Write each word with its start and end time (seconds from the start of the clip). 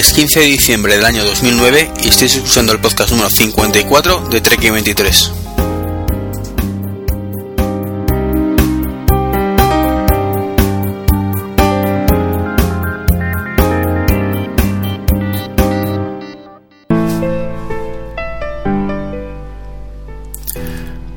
es 0.00 0.14
15 0.14 0.40
de 0.40 0.46
diciembre 0.46 0.96
del 0.96 1.04
año 1.04 1.22
2009 1.26 1.92
y 2.02 2.08
estáis 2.08 2.34
escuchando 2.34 2.72
el 2.72 2.80
podcast 2.80 3.10
número 3.10 3.28
54 3.28 4.28
de 4.30 4.40
Trek 4.40 4.72
23. 4.72 5.32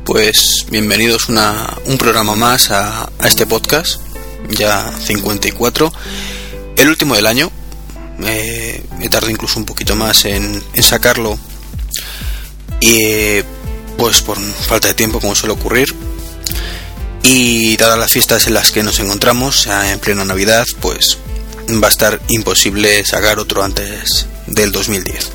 Pues 0.03 0.65
bienvenidos 0.69 1.29
una, 1.29 1.73
un 1.85 1.97
programa 1.97 2.35
más 2.35 2.69
a, 2.69 3.03
a 3.03 3.27
este 3.27 3.45
podcast, 3.45 4.01
ya 4.49 4.91
54, 4.91 5.93
el 6.75 6.89
último 6.89 7.15
del 7.15 7.27
año, 7.27 7.49
eh, 8.21 8.83
he 9.01 9.31
incluso 9.31 9.59
un 9.59 9.65
poquito 9.65 9.95
más 9.95 10.25
en, 10.25 10.63
sacarlo. 10.81 11.37
Y 12.79 13.41
pues 13.97 14.21
por 14.21 14.37
falta 14.39 14.89
de 14.89 14.93
tiempo 14.93 15.19
como 15.19 15.35
suele 15.35 15.53
ocurrir. 15.53 15.93
Y 17.23 17.77
dadas 17.77 17.97
las 17.97 18.11
fiestas 18.11 18.47
en 18.47 18.53
las 18.53 18.71
que 18.71 18.83
nos 18.83 18.99
encontramos 18.99 19.67
en 19.67 19.99
plena 19.99 20.25
navidad 20.25 20.65
pues 20.81 21.17
va 21.81 21.87
a 21.87 21.91
estar 21.91 22.19
imposible 22.27 23.05
sacar 23.05 23.39
otro 23.39 23.63
antes 23.63 24.27
del 24.47 24.73
2010 24.73 25.31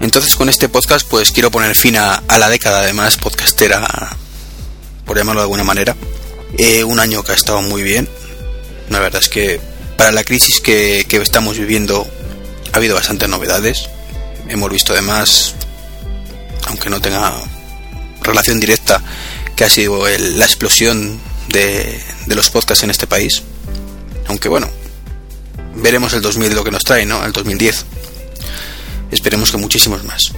entonces 0.00 0.36
con 0.36 0.48
este 0.48 0.68
podcast 0.68 1.06
pues 1.08 1.32
quiero 1.32 1.50
poner 1.50 1.74
fin 1.74 1.96
a, 1.96 2.22
la 2.38 2.48
década 2.48 2.80
además 2.80 3.16
podcastera 3.16 4.16
por 5.06 5.16
llamarlo 5.16 5.40
de 5.40 5.44
alguna 5.44 5.64
manera. 5.64 5.96
Eh, 6.58 6.84
un 6.84 7.00
año 7.00 7.22
que 7.22 7.32
ha 7.32 7.34
estado 7.34 7.62
muy 7.62 7.82
bien. 7.82 8.08
La 8.90 9.00
verdad 9.00 9.22
es 9.22 9.28
que 9.28 9.60
para 9.96 10.12
la 10.12 10.24
crisis 10.24 10.60
que, 10.60 11.06
estamos 11.10 11.58
viviendo 11.58 12.06
ha 12.72 12.76
habido 12.76 12.94
bastantes 12.94 13.28
novedades. 13.28 13.88
Hemos 14.48 14.70
visto 14.70 14.92
además, 14.92 15.54
aunque 16.66 16.90
no 16.90 17.00
tenga 17.00 17.34
relación 18.22 18.60
directa, 18.60 19.02
que 19.56 19.64
ha 19.64 19.68
sido 19.68 20.04
la 20.06 20.44
explosión 20.44 21.18
de, 21.48 22.02
los 22.26 22.50
podcasts 22.50 22.84
en 22.84 22.90
este 22.90 23.06
país. 23.06 23.42
Aunque 24.26 24.48
bueno, 24.48 24.68
veremos 25.76 26.12
el 26.14 26.22
2000 26.22 26.54
lo 26.54 26.64
que 26.64 26.70
nos 26.70 26.84
trae, 26.84 27.06
¿no? 27.06 27.24
El 27.24 27.32
2010. 27.32 27.84
Esperemos 29.10 29.50
que 29.50 29.56
muchísimos 29.56 30.02
más. 30.04 30.32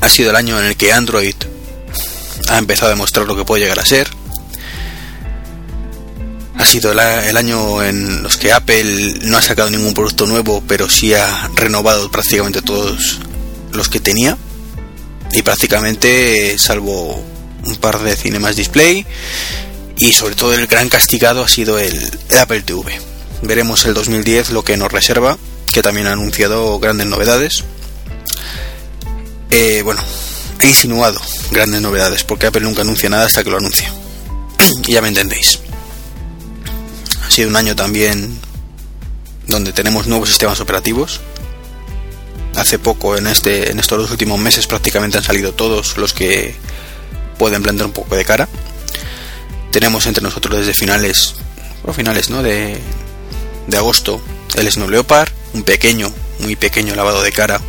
Ha 0.00 0.08
sido 0.08 0.30
el 0.30 0.36
año 0.36 0.58
en 0.58 0.66
el 0.66 0.76
que 0.76 0.92
Android 0.92 1.34
ha 2.48 2.58
empezado 2.58 2.88
a 2.88 2.94
demostrar 2.94 3.26
lo 3.26 3.36
que 3.36 3.44
puede 3.44 3.62
llegar 3.62 3.78
a 3.78 3.84
ser 3.84 4.17
ha 6.58 6.64
sido 6.64 6.90
el 6.90 7.36
año 7.36 7.82
en 7.84 8.22
los 8.24 8.36
que 8.36 8.52
Apple 8.52 9.20
no 9.22 9.38
ha 9.38 9.42
sacado 9.42 9.70
ningún 9.70 9.94
producto 9.94 10.26
nuevo, 10.26 10.62
pero 10.66 10.90
sí 10.90 11.14
ha 11.14 11.48
renovado 11.54 12.10
prácticamente 12.10 12.62
todos 12.62 13.20
los 13.72 13.88
que 13.88 14.00
tenía. 14.00 14.36
Y 15.32 15.42
prácticamente, 15.42 16.58
salvo 16.58 17.22
un 17.64 17.76
par 17.76 18.00
de 18.00 18.16
cinemas 18.16 18.56
display, 18.56 19.06
y 19.98 20.12
sobre 20.12 20.34
todo 20.34 20.52
el 20.52 20.66
gran 20.66 20.88
castigado 20.88 21.44
ha 21.44 21.48
sido 21.48 21.78
el, 21.78 22.10
Apple 22.36 22.62
TV. 22.62 23.00
Veremos 23.42 23.84
el 23.84 23.94
2010 23.94 24.50
lo 24.50 24.64
que 24.64 24.76
nos 24.76 24.90
reserva, 24.90 25.38
que 25.72 25.82
también 25.82 26.08
ha 26.08 26.12
anunciado 26.12 26.80
grandes 26.80 27.06
novedades. 27.06 27.62
Eh, 29.50 29.82
bueno, 29.84 30.02
ha 30.58 30.66
insinuado 30.66 31.20
grandes 31.52 31.80
novedades, 31.82 32.24
porque 32.24 32.46
Apple 32.46 32.62
nunca 32.62 32.82
anuncia 32.82 33.08
nada 33.08 33.26
hasta 33.26 33.44
que 33.44 33.50
lo 33.50 33.58
anuncia. 33.58 33.92
ya 34.88 35.00
me 35.02 35.08
entendéis. 35.08 35.60
Un 37.46 37.54
año 37.54 37.76
también 37.76 38.36
donde 39.46 39.72
tenemos 39.72 40.08
nuevos 40.08 40.28
sistemas 40.28 40.58
operativos. 40.60 41.20
Hace 42.56 42.80
poco, 42.80 43.16
en, 43.16 43.28
este, 43.28 43.70
en 43.70 43.78
estos 43.78 43.96
dos 43.98 44.10
últimos 44.10 44.40
meses, 44.40 44.66
prácticamente 44.66 45.18
han 45.18 45.24
salido 45.24 45.52
todos 45.52 45.96
los 45.98 46.12
que 46.12 46.56
pueden 47.38 47.62
plantear 47.62 47.86
un 47.86 47.92
poco 47.92 48.16
de 48.16 48.24
cara. 48.24 48.48
Tenemos 49.70 50.06
entre 50.06 50.22
nosotros 50.22 50.58
desde 50.58 50.74
finales, 50.74 51.34
o 51.84 51.92
finales 51.92 52.28
¿no? 52.28 52.42
de, 52.42 52.76
de 53.68 53.76
agosto, 53.76 54.20
el 54.56 54.70
Snow 54.70 54.90
Leopard, 54.90 55.30
un 55.54 55.62
pequeño, 55.62 56.12
muy 56.40 56.56
pequeño 56.56 56.96
lavado 56.96 57.22
de 57.22 57.30
cara, 57.30 57.60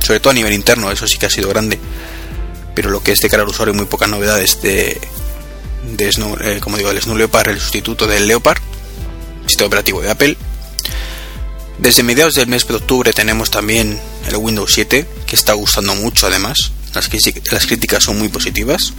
sobre 0.00 0.20
todo 0.20 0.32
a 0.32 0.34
nivel 0.34 0.52
interno, 0.52 0.90
eso 0.90 1.06
sí 1.06 1.16
que 1.16 1.26
ha 1.26 1.30
sido 1.30 1.48
grande, 1.48 1.78
pero 2.74 2.90
lo 2.90 3.02
que 3.02 3.12
es 3.12 3.20
de 3.20 3.30
cara 3.30 3.42
al 3.42 3.48
usuario, 3.48 3.72
muy 3.72 3.86
pocas 3.86 4.10
novedades 4.10 4.60
de, 4.60 5.00
de 5.96 6.08
eh, 6.08 6.60
como 6.60 6.76
digo, 6.76 6.90
el 6.90 7.00
Snow 7.00 7.16
Leopard, 7.16 7.48
el 7.48 7.60
sustituto 7.60 8.06
del 8.06 8.26
Leopard, 8.26 8.60
operativo 9.62 10.02
de 10.02 10.10
Apple. 10.10 10.36
Desde 11.78 12.02
mediados 12.02 12.34
del 12.34 12.48
mes 12.48 12.66
de 12.66 12.74
octubre 12.74 13.12
tenemos 13.12 13.50
también 13.50 14.00
el 14.26 14.36
Windows 14.36 14.72
7, 14.72 15.06
que 15.26 15.36
está 15.36 15.52
gustando 15.52 15.94
mucho 15.94 16.26
además. 16.26 16.72
Las, 16.94 17.08
las 17.50 17.66
críticas 17.66 18.02
son 18.02 18.18
muy 18.18 18.28
positivas. 18.28 18.92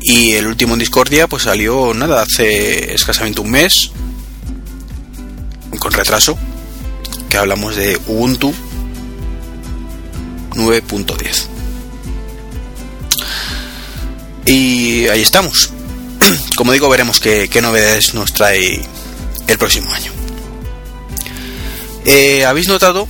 Y 0.00 0.32
el 0.32 0.46
último 0.46 0.74
en 0.74 0.80
Discordia 0.80 1.26
pues 1.26 1.42
salió 1.42 1.92
nada, 1.92 2.22
hace 2.22 2.94
escasamente 2.94 3.40
un 3.40 3.50
mes, 3.50 3.90
con 5.78 5.92
retraso, 5.92 6.38
que 7.28 7.36
hablamos 7.36 7.76
de 7.76 8.00
Ubuntu 8.06 8.52
9.10. 10.50 11.46
Y 14.46 15.06
ahí 15.08 15.22
estamos. 15.22 15.70
como 16.56 16.72
digo, 16.72 16.88
veremos 16.88 17.20
qué, 17.20 17.48
novedades 17.62 18.14
nos 18.14 18.32
trae 18.32 18.80
el 19.46 19.58
próximo 19.58 19.92
año. 19.92 20.12
Eh, 22.04 22.44
Habéis 22.44 22.68
notado 22.68 23.06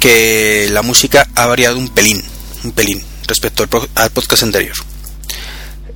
que 0.00 0.68
la 0.70 0.82
música 0.82 1.28
ha 1.34 1.46
variado 1.46 1.78
un 1.78 1.88
pelín, 1.88 2.22
un 2.64 2.72
pelín 2.72 3.02
respecto 3.26 3.62
al, 3.94 4.10
podcast 4.10 4.42
anterior. 4.42 4.76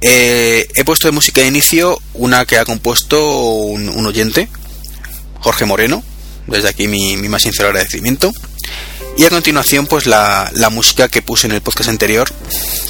Eh, 0.00 0.68
he 0.74 0.84
puesto 0.84 1.08
de 1.08 1.12
música 1.12 1.40
de 1.40 1.48
inicio 1.48 2.00
una 2.14 2.44
que 2.44 2.58
ha 2.58 2.64
compuesto 2.64 3.40
un, 3.66 4.06
oyente, 4.06 4.48
Jorge 5.40 5.64
Moreno, 5.64 6.04
desde 6.46 6.68
aquí 6.68 6.86
mi, 6.86 7.16
más 7.28 7.42
sincero 7.42 7.68
agradecimiento. 7.68 8.32
Y 9.18 9.24
a 9.24 9.30
continuación, 9.30 9.86
pues 9.86 10.06
la, 10.06 10.50
música 10.70 11.08
que 11.08 11.22
puse 11.22 11.46
en 11.46 11.54
el 11.54 11.62
podcast 11.62 11.88
anterior, 11.88 12.30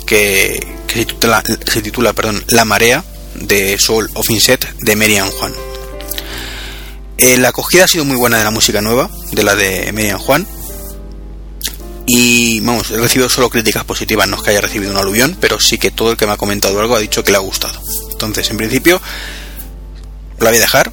que, 0.07 0.67
se 0.93 1.05
titula, 1.05 1.43
se 1.67 1.83
titula 1.83 2.13
perdón, 2.13 2.45
La 2.49 2.65
Marea, 2.65 3.05
de 3.41 3.79
Soul 3.79 4.11
of 4.15 4.31
Inset 4.31 4.69
de 4.81 4.97
Merian 4.97 5.31
Juan. 5.31 5.53
Eh, 7.19 7.39
la 7.39 7.49
acogida 7.49 7.85
ha 7.85 7.89
sido 7.89 8.05
muy 8.05 8.17
buena 8.17 8.39
de 8.39 8.45
la 8.45 8.51
música 8.51 8.81
nueva, 8.83 9.11
de 9.33 9.43
la 9.43 9.55
de 9.55 9.93
Merian 9.93 10.19
Juan. 10.19 10.47
Y 12.07 12.61
vamos, 12.61 12.91
he 12.91 12.99
recibido 12.99 13.29
solo 13.29 13.51
críticas 13.51 13.85
positivas, 13.85 14.29
no 14.29 14.37
es 14.37 14.43
que 14.43 14.51
haya 14.51 14.61
recibido 14.61 14.93
un 14.93 14.99
aluvión, 14.99 15.37
pero 15.41 15.59
sí 15.59 15.77
que 15.77 15.91
todo 15.91 16.13
el 16.13 16.17
que 16.17 16.27
me 16.27 16.33
ha 16.33 16.37
comentado 16.37 16.79
algo 16.79 16.95
ha 16.95 17.01
dicho 17.01 17.25
que 17.25 17.33
le 17.33 17.39
ha 17.39 17.41
gustado. 17.41 17.81
Entonces, 18.13 18.49
en 18.51 18.59
principio, 18.59 19.01
la 20.39 20.51
voy 20.51 20.59
a 20.59 20.61
dejar. 20.61 20.93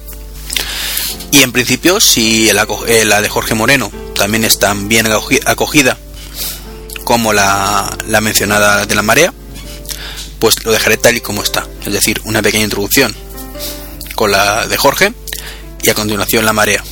Y 1.30 1.42
en 1.42 1.52
principio, 1.52 2.00
si 2.00 2.48
eh, 2.48 3.04
la 3.04 3.20
de 3.20 3.28
Jorge 3.28 3.54
Moreno 3.54 3.90
también 4.14 4.44
está 4.44 4.74
bien 4.74 5.06
acogida 5.46 5.98
como 7.04 7.32
la, 7.32 7.96
la 8.06 8.20
mencionada 8.20 8.86
de 8.86 8.94
la 8.94 9.02
marea, 9.02 9.32
pues 10.44 10.62
lo 10.62 10.72
dejaré 10.72 10.98
tal 10.98 11.16
y 11.16 11.22
como 11.22 11.42
está. 11.42 11.66
Es 11.86 11.90
decir, 11.90 12.20
una 12.24 12.42
pequeña 12.42 12.64
introducción 12.64 13.16
con 14.14 14.30
la 14.30 14.66
de 14.66 14.76
Jorge 14.76 15.14
y 15.82 15.88
a 15.88 15.94
continuación 15.94 16.44
la 16.44 16.52
marea. 16.52 16.84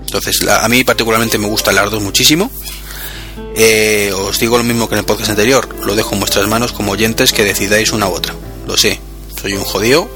Entonces, 0.00 0.44
a 0.48 0.68
mí 0.68 0.82
particularmente 0.82 1.38
me 1.38 1.46
gustan 1.46 1.76
las 1.76 1.88
dos 1.92 2.02
muchísimo. 2.02 2.50
Eh, 3.54 4.12
os 4.12 4.36
digo 4.40 4.58
lo 4.58 4.64
mismo 4.64 4.88
que 4.88 4.96
en 4.96 4.98
el 4.98 5.04
podcast 5.04 5.30
anterior, 5.30 5.68
lo 5.84 5.94
dejo 5.94 6.14
en 6.14 6.18
vuestras 6.18 6.48
manos 6.48 6.72
como 6.72 6.90
oyentes 6.90 7.32
que 7.32 7.44
decidáis 7.44 7.92
una 7.92 8.08
u 8.08 8.14
otra. 8.14 8.34
Lo 8.66 8.76
sé, 8.76 8.98
soy 9.40 9.52
un 9.52 9.62
jodido 9.62 10.10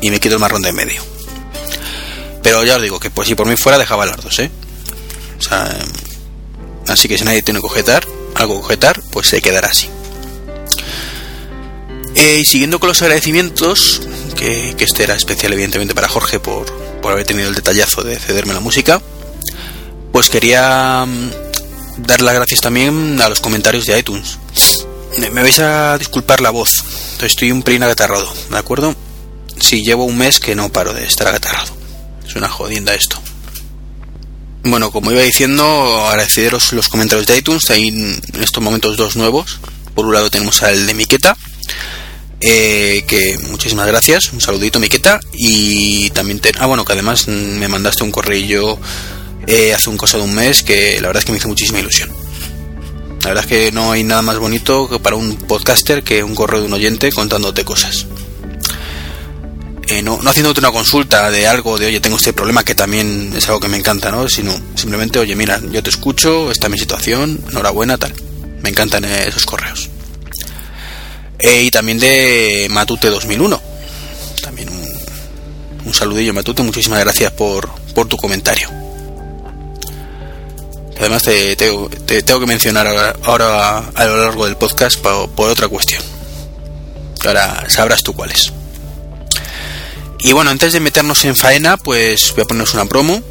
y 0.00 0.10
me 0.10 0.18
quito 0.18 0.34
el 0.34 0.40
marrón 0.40 0.62
de 0.62 0.70
en 0.70 0.74
medio. 0.74 1.00
Pero 2.42 2.64
ya 2.64 2.78
os 2.78 2.82
digo 2.82 2.98
que 2.98 3.10
pues 3.10 3.28
si 3.28 3.36
por 3.36 3.46
mí 3.46 3.56
fuera 3.56 3.78
dejaba 3.78 4.06
las 4.06 4.16
dos, 4.16 4.40
¿eh? 4.40 4.50
así 6.88 7.06
que 7.06 7.16
si 7.16 7.22
nadie 7.22 7.42
tiene 7.42 7.60
que 7.60 7.66
objetar, 7.66 8.04
algo 8.34 8.66
que 8.66 8.76
pues 9.12 9.28
se 9.28 9.40
quedará 9.40 9.68
así. 9.68 9.88
Eh, 12.14 12.38
y 12.40 12.44
siguiendo 12.44 12.80
con 12.80 12.88
los 12.88 13.00
agradecimientos, 13.02 14.02
que, 14.36 14.74
este 14.78 15.04
era 15.04 15.14
especial 15.14 15.52
evidentemente 15.52 15.94
para 15.94 16.08
Jorge 16.08 16.40
por, 16.40 16.66
haber 17.04 17.24
tenido 17.24 17.48
el 17.48 17.54
detallazo 17.54 18.02
de 18.02 18.18
cederme 18.18 18.54
la 18.54 18.60
música, 18.60 19.00
pues 20.12 20.28
quería 20.28 21.06
mm, 21.06 22.06
dar 22.06 22.20
las 22.20 22.34
gracias 22.34 22.60
también 22.60 23.20
a 23.20 23.28
los 23.28 23.40
comentarios 23.40 23.86
de 23.86 23.98
iTunes. 23.98 24.38
Me, 25.18 25.28
vais 25.30 25.58
a 25.58 25.96
disculpar 25.98 26.40
la 26.40 26.50
voz, 26.50 26.70
estoy 27.22 27.50
un 27.50 27.62
pelín 27.62 27.82
agatarrado, 27.82 28.32
¿de 28.50 28.58
acuerdo? 28.58 28.94
Si 29.58 29.82
llevo 29.82 30.04
un 30.04 30.18
mes 30.18 30.38
que 30.38 30.54
no 30.54 30.68
paro 30.70 30.92
de 30.92 31.04
estar 31.04 31.26
agatarrado. 31.26 31.76
Es 32.26 32.36
una 32.36 32.48
jodienda 32.48 32.94
esto. 32.94 33.20
Bueno, 34.62 34.90
como 34.90 35.10
iba 35.10 35.22
diciendo, 35.22 36.06
agradeceros 36.06 36.72
los 36.72 36.88
comentarios 36.88 37.26
de 37.26 37.38
iTunes. 37.38 37.70
Hay 37.70 37.88
en 37.88 38.20
estos 38.40 38.62
momentos 38.62 38.96
dos 38.96 39.16
nuevos. 39.16 39.60
Por 39.94 40.06
un 40.06 40.14
lado 40.14 40.30
tenemos 40.30 40.62
al 40.62 40.86
de 40.86 40.94
Miqueta, 40.94 41.36
Eh, 42.40 43.04
que 43.08 43.36
muchísimas 43.48 43.88
gracias, 43.88 44.32
un 44.32 44.40
saludito 44.40 44.78
Miqueta 44.78 45.18
y 45.32 46.08
también 46.10 46.38
te, 46.38 46.52
ah 46.60 46.66
bueno 46.66 46.84
que 46.84 46.92
además 46.92 47.26
me 47.26 47.66
mandaste 47.66 48.04
un 48.04 48.12
correo 48.12 48.78
eh, 49.48 49.74
hace 49.74 49.90
un 49.90 49.96
cosa 49.96 50.18
de 50.18 50.24
un 50.24 50.34
mes 50.34 50.62
que 50.62 51.00
la 51.00 51.08
verdad 51.08 51.20
es 51.20 51.24
que 51.24 51.32
me 51.32 51.38
hizo 51.38 51.48
muchísima 51.48 51.80
ilusión. 51.80 52.10
La 53.22 53.30
verdad 53.30 53.44
es 53.44 53.50
que 53.50 53.72
no 53.72 53.90
hay 53.90 54.04
nada 54.04 54.22
más 54.22 54.38
bonito 54.38 54.88
que 54.88 55.00
para 55.00 55.16
un 55.16 55.36
podcaster 55.36 56.04
que 56.04 56.22
un 56.22 56.34
correo 56.34 56.60
de 56.60 56.66
un 56.66 56.72
oyente 56.74 57.10
contándote 57.10 57.64
cosas. 57.64 58.06
Eh, 59.88 60.02
no, 60.02 60.20
no 60.22 60.30
haciéndote 60.30 60.60
una 60.60 60.70
consulta 60.70 61.30
de 61.30 61.48
algo 61.48 61.78
de 61.78 61.86
oye 61.86 62.00
tengo 62.00 62.18
este 62.18 62.34
problema 62.34 62.62
que 62.62 62.74
también 62.74 63.32
es 63.34 63.48
algo 63.48 63.58
que 63.58 63.68
me 63.68 63.78
encanta, 63.78 64.12
¿no? 64.12 64.28
Sino 64.28 64.52
simplemente 64.74 65.18
oye 65.18 65.34
mira 65.34 65.60
yo 65.72 65.82
te 65.82 65.90
escucho, 65.90 66.52
esta 66.52 66.66
es 66.66 66.70
mi 66.70 66.78
situación, 66.78 67.40
enhorabuena 67.50 67.96
tal. 67.96 68.14
Me 68.62 68.68
encantan 68.68 69.04
esos 69.06 69.46
correos. 69.46 69.88
Eh, 71.38 71.62
y 71.62 71.70
también 71.70 71.98
de 71.98 72.66
Matute 72.70 73.08
2001. 73.08 73.60
También 74.42 74.68
un, 74.68 74.98
un 75.86 75.94
saludillo, 75.94 76.34
Matute. 76.34 76.62
Muchísimas 76.62 77.00
gracias 77.00 77.32
por, 77.32 77.68
por 77.94 78.08
tu 78.08 78.16
comentario. 78.16 78.68
Además, 80.98 81.22
te, 81.22 81.54
te, 81.54 82.22
tengo 82.22 82.40
que 82.40 82.46
mencionar 82.46 82.86
ahora, 83.22 83.78
a 83.78 84.04
lo 84.04 84.22
largo 84.24 84.46
del 84.46 84.56
podcast 84.56 84.98
por, 85.00 85.30
por 85.30 85.48
otra 85.48 85.68
cuestión. 85.68 86.02
Ahora 87.24 87.64
sabrás 87.68 88.02
tú 88.02 88.12
cuál 88.14 88.32
es. 88.32 88.52
Y 90.20 90.32
bueno, 90.32 90.50
antes 90.50 90.72
de 90.72 90.80
meternos 90.80 91.24
en 91.24 91.36
faena, 91.36 91.76
pues 91.76 92.32
voy 92.34 92.42
a 92.42 92.46
poneros 92.46 92.74
una 92.74 92.86
promo. 92.86 93.22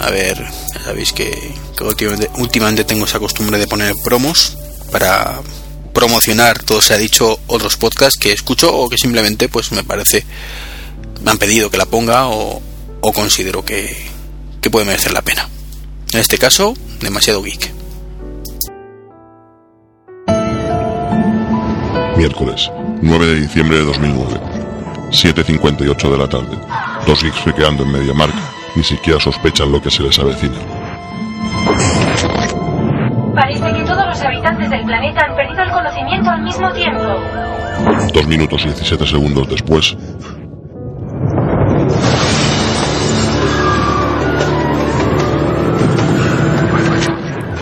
A 0.00 0.10
ver, 0.10 0.44
ya 0.74 0.84
sabéis 0.84 1.12
que, 1.12 1.54
últimamente 2.38 2.84
tengo 2.84 3.04
esa 3.04 3.20
costumbre 3.20 3.58
de 3.58 3.68
poner 3.68 3.94
promos 4.02 4.56
para 4.90 5.40
promocionar, 5.92 6.62
todo 6.62 6.80
se 6.80 6.94
ha 6.94 6.98
dicho, 6.98 7.38
otros 7.46 7.76
podcasts 7.76 8.18
que 8.18 8.32
escucho 8.32 8.74
o 8.74 8.88
que 8.88 8.98
simplemente 8.98 9.48
pues 9.48 9.72
me 9.72 9.84
parece, 9.84 10.24
me 11.22 11.30
han 11.30 11.38
pedido 11.38 11.70
que 11.70 11.78
la 11.78 11.86
ponga 11.86 12.28
o, 12.28 12.62
o 13.00 13.12
considero 13.12 13.64
que, 13.64 13.96
que 14.60 14.70
puede 14.70 14.86
merecer 14.86 15.12
la 15.12 15.22
pena. 15.22 15.48
En 16.12 16.20
este 16.20 16.38
caso, 16.38 16.74
demasiado 17.00 17.42
geek. 17.42 17.72
Miércoles, 22.16 22.70
9 23.00 23.26
de 23.26 23.40
diciembre 23.40 23.78
de 23.78 23.84
2009, 23.84 24.40
7.58 25.10 26.10
de 26.10 26.18
la 26.18 26.28
tarde. 26.28 26.58
Dos 27.06 27.22
geeks 27.22 27.40
frequeando 27.40 27.84
en 27.84 27.92
media 27.92 28.12
marca, 28.12 28.52
ni 28.76 28.84
siquiera 28.84 29.18
sospechan 29.18 29.72
lo 29.72 29.80
que 29.80 29.90
se 29.90 30.02
les 30.02 30.18
avecina. 30.18 30.79
Parece 33.34 33.72
que 33.72 33.82
todos 33.84 34.06
los 34.06 34.22
habitantes 34.22 34.70
del 34.70 34.84
planeta 34.84 35.20
han 35.28 35.36
perdido 35.36 35.62
el 35.62 35.70
conocimiento 35.70 36.30
al 36.30 36.42
mismo 36.42 36.72
tiempo. 36.72 37.02
Dos 38.12 38.26
minutos 38.26 38.62
y 38.62 38.68
17 38.68 39.06
segundos 39.06 39.48
después. 39.48 39.96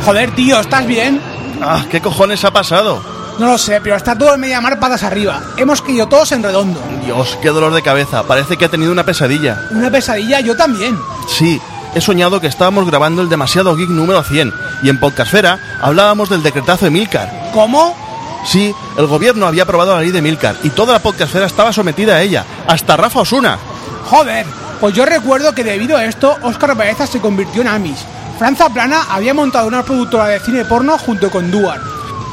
Joder, 0.04 0.30
tío, 0.34 0.58
¿estás 0.58 0.86
bien? 0.86 1.20
Ah, 1.60 1.84
¿qué 1.90 2.00
cojones 2.00 2.44
ha 2.44 2.50
pasado? 2.50 3.02
No 3.38 3.46
lo 3.46 3.58
sé, 3.58 3.80
pero 3.80 3.94
está 3.94 4.16
todo 4.16 4.34
el 4.34 4.40
Mediamar 4.40 4.80
patas 4.80 5.02
arriba. 5.02 5.40
Hemos 5.56 5.82
caído 5.82 6.08
todos 6.08 6.32
en 6.32 6.42
redondo. 6.42 6.80
Dios, 7.04 7.38
qué 7.42 7.48
dolor 7.50 7.72
de 7.72 7.82
cabeza. 7.82 8.24
Parece 8.24 8.56
que 8.56 8.64
ha 8.64 8.68
tenido 8.68 8.90
una 8.90 9.04
pesadilla. 9.04 9.60
¿Una 9.70 9.90
pesadilla? 9.90 10.40
Yo 10.40 10.56
también. 10.56 10.98
Sí, 11.28 11.60
he 11.98 12.00
soñado 12.00 12.40
que 12.40 12.46
estábamos 12.46 12.86
grabando 12.86 13.22
el 13.22 13.28
demasiado 13.28 13.74
geek 13.74 13.90
número 13.90 14.22
100 14.22 14.54
y 14.84 14.88
en 14.88 15.00
Podcastfera 15.00 15.58
hablábamos 15.82 16.30
del 16.30 16.44
decretazo 16.44 16.84
de 16.84 16.92
Milcar. 16.92 17.50
¿Cómo? 17.52 17.96
Sí, 18.44 18.72
el 18.96 19.06
gobierno 19.08 19.46
había 19.46 19.64
aprobado 19.64 19.94
la 19.94 20.00
ley 20.00 20.12
de 20.12 20.22
Milcar 20.22 20.56
y 20.62 20.70
toda 20.70 20.92
la 20.92 21.00
Podcastfera 21.00 21.46
estaba 21.46 21.72
sometida 21.72 22.14
a 22.14 22.22
ella, 22.22 22.44
hasta 22.68 22.96
Rafa 22.96 23.20
Osuna. 23.20 23.58
Joder, 24.04 24.46
pues 24.80 24.94
yo 24.94 25.04
recuerdo 25.04 25.54
que 25.54 25.64
debido 25.64 25.96
a 25.96 26.04
esto, 26.04 26.36
Óscar 26.42 26.76
Baeza 26.76 27.06
se 27.06 27.20
convirtió 27.20 27.62
en 27.62 27.68
Amis. 27.68 27.98
Franza 28.38 28.68
Plana 28.68 29.06
había 29.10 29.34
montado 29.34 29.66
una 29.66 29.82
productora 29.82 30.26
de 30.26 30.38
cine 30.38 30.64
porno 30.64 30.96
junto 30.98 31.30
con 31.32 31.50
Duar. 31.50 31.80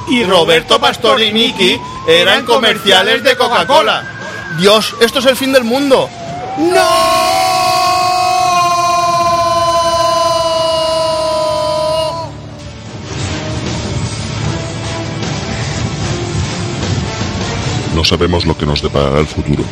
Y 0.08 0.24
Roberto 0.26 0.80
Pastor 0.80 1.24
y 1.24 1.34
Miki 1.34 1.82
eran 2.08 2.46
comerciales 2.46 3.24
de 3.24 3.36
Coca-Cola. 3.36 4.04
Dios, 4.60 4.94
esto 5.02 5.20
es 5.20 5.26
el 5.26 5.36
fin 5.36 5.52
del 5.52 5.64
mundo. 5.64 6.08
¡No! 6.60 7.35
No 17.96 18.04
sabemos 18.04 18.46
lo 18.46 18.56
que 18.58 18.66
nos 18.66 18.82
deparará 18.82 19.22
el 19.22 19.26
futuro, 19.26 19.64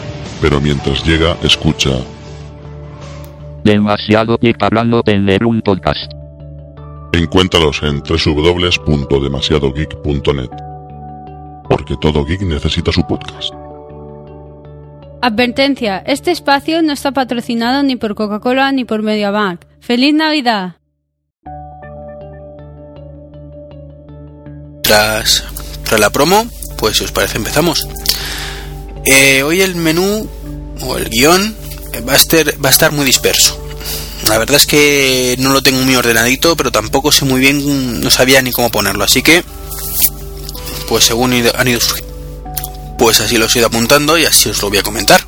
pero 0.42 0.62
mientras 0.62 1.06
llega, 1.06 1.36
escucha. 1.44 1.90
Demasiado 3.66 4.38
geek 4.38 4.64
hablando 4.64 5.04
tener 5.04 5.46
un 5.46 5.62
podcast. 5.62 6.10
Encuéntralos 7.12 7.84
en 7.84 8.00
www.demasiadogeek.net. 8.00 10.50
Porque 11.70 11.98
todo 12.00 12.24
geek 12.24 12.44
necesita 12.44 12.94
su 12.94 13.06
podcast. 13.06 13.54
Advertencia, 15.22 16.02
este 16.06 16.32
espacio 16.32 16.82
no 16.82 16.94
está 16.94 17.12
patrocinado 17.12 17.84
ni 17.84 17.98
por 17.98 18.16
Coca-Cola 18.16 18.72
ni 18.72 18.86
por 18.86 19.04
MediaBank. 19.04 19.66
¡Feliz 19.82 20.14
Navidad! 20.14 20.78
Tras, 24.82 25.44
tras 25.84 26.00
la 26.00 26.10
promo, 26.10 26.46
pues 26.84 26.98
si 26.98 27.06
os 27.06 27.14
parece 27.14 27.38
empezamos. 27.38 27.88
Eh, 29.06 29.42
hoy 29.42 29.62
el 29.62 29.74
menú 29.74 30.30
o 30.82 30.98
el 30.98 31.08
guion 31.08 31.56
eh, 31.94 32.02
va 32.02 32.12
a, 32.12 32.16
estar, 32.18 32.46
va 32.62 32.68
a 32.68 32.72
estar 32.74 32.92
muy 32.92 33.06
disperso. 33.06 33.58
La 34.28 34.38
verdad 34.38 34.58
es 34.58 34.68
que 34.68 35.38
no 35.40 35.54
lo 35.54 35.64
tengo 35.64 35.80
muy 35.80 35.96
ordenadito, 35.96 36.58
pero 36.58 36.74
tampoco 36.74 37.14
sé 37.14 37.24
muy 37.24 37.40
bien, 37.40 38.02
no 38.02 38.12
sabía 38.12 38.42
ni 38.42 38.52
cómo 38.52 38.70
ponerlo. 38.70 39.06
Así 39.06 39.22
que, 39.22 39.46
pues 40.90 41.06
según 41.06 41.32
han 41.32 41.68
ido 41.70 41.80
pues 42.98 43.22
así 43.22 43.38
los 43.38 43.56
he 43.56 43.60
ido 43.60 43.68
apuntando 43.68 44.18
y 44.18 44.26
así 44.26 44.50
os 44.50 44.62
lo 44.62 44.68
voy 44.68 44.80
a 44.80 44.84
comentar. 44.84 45.26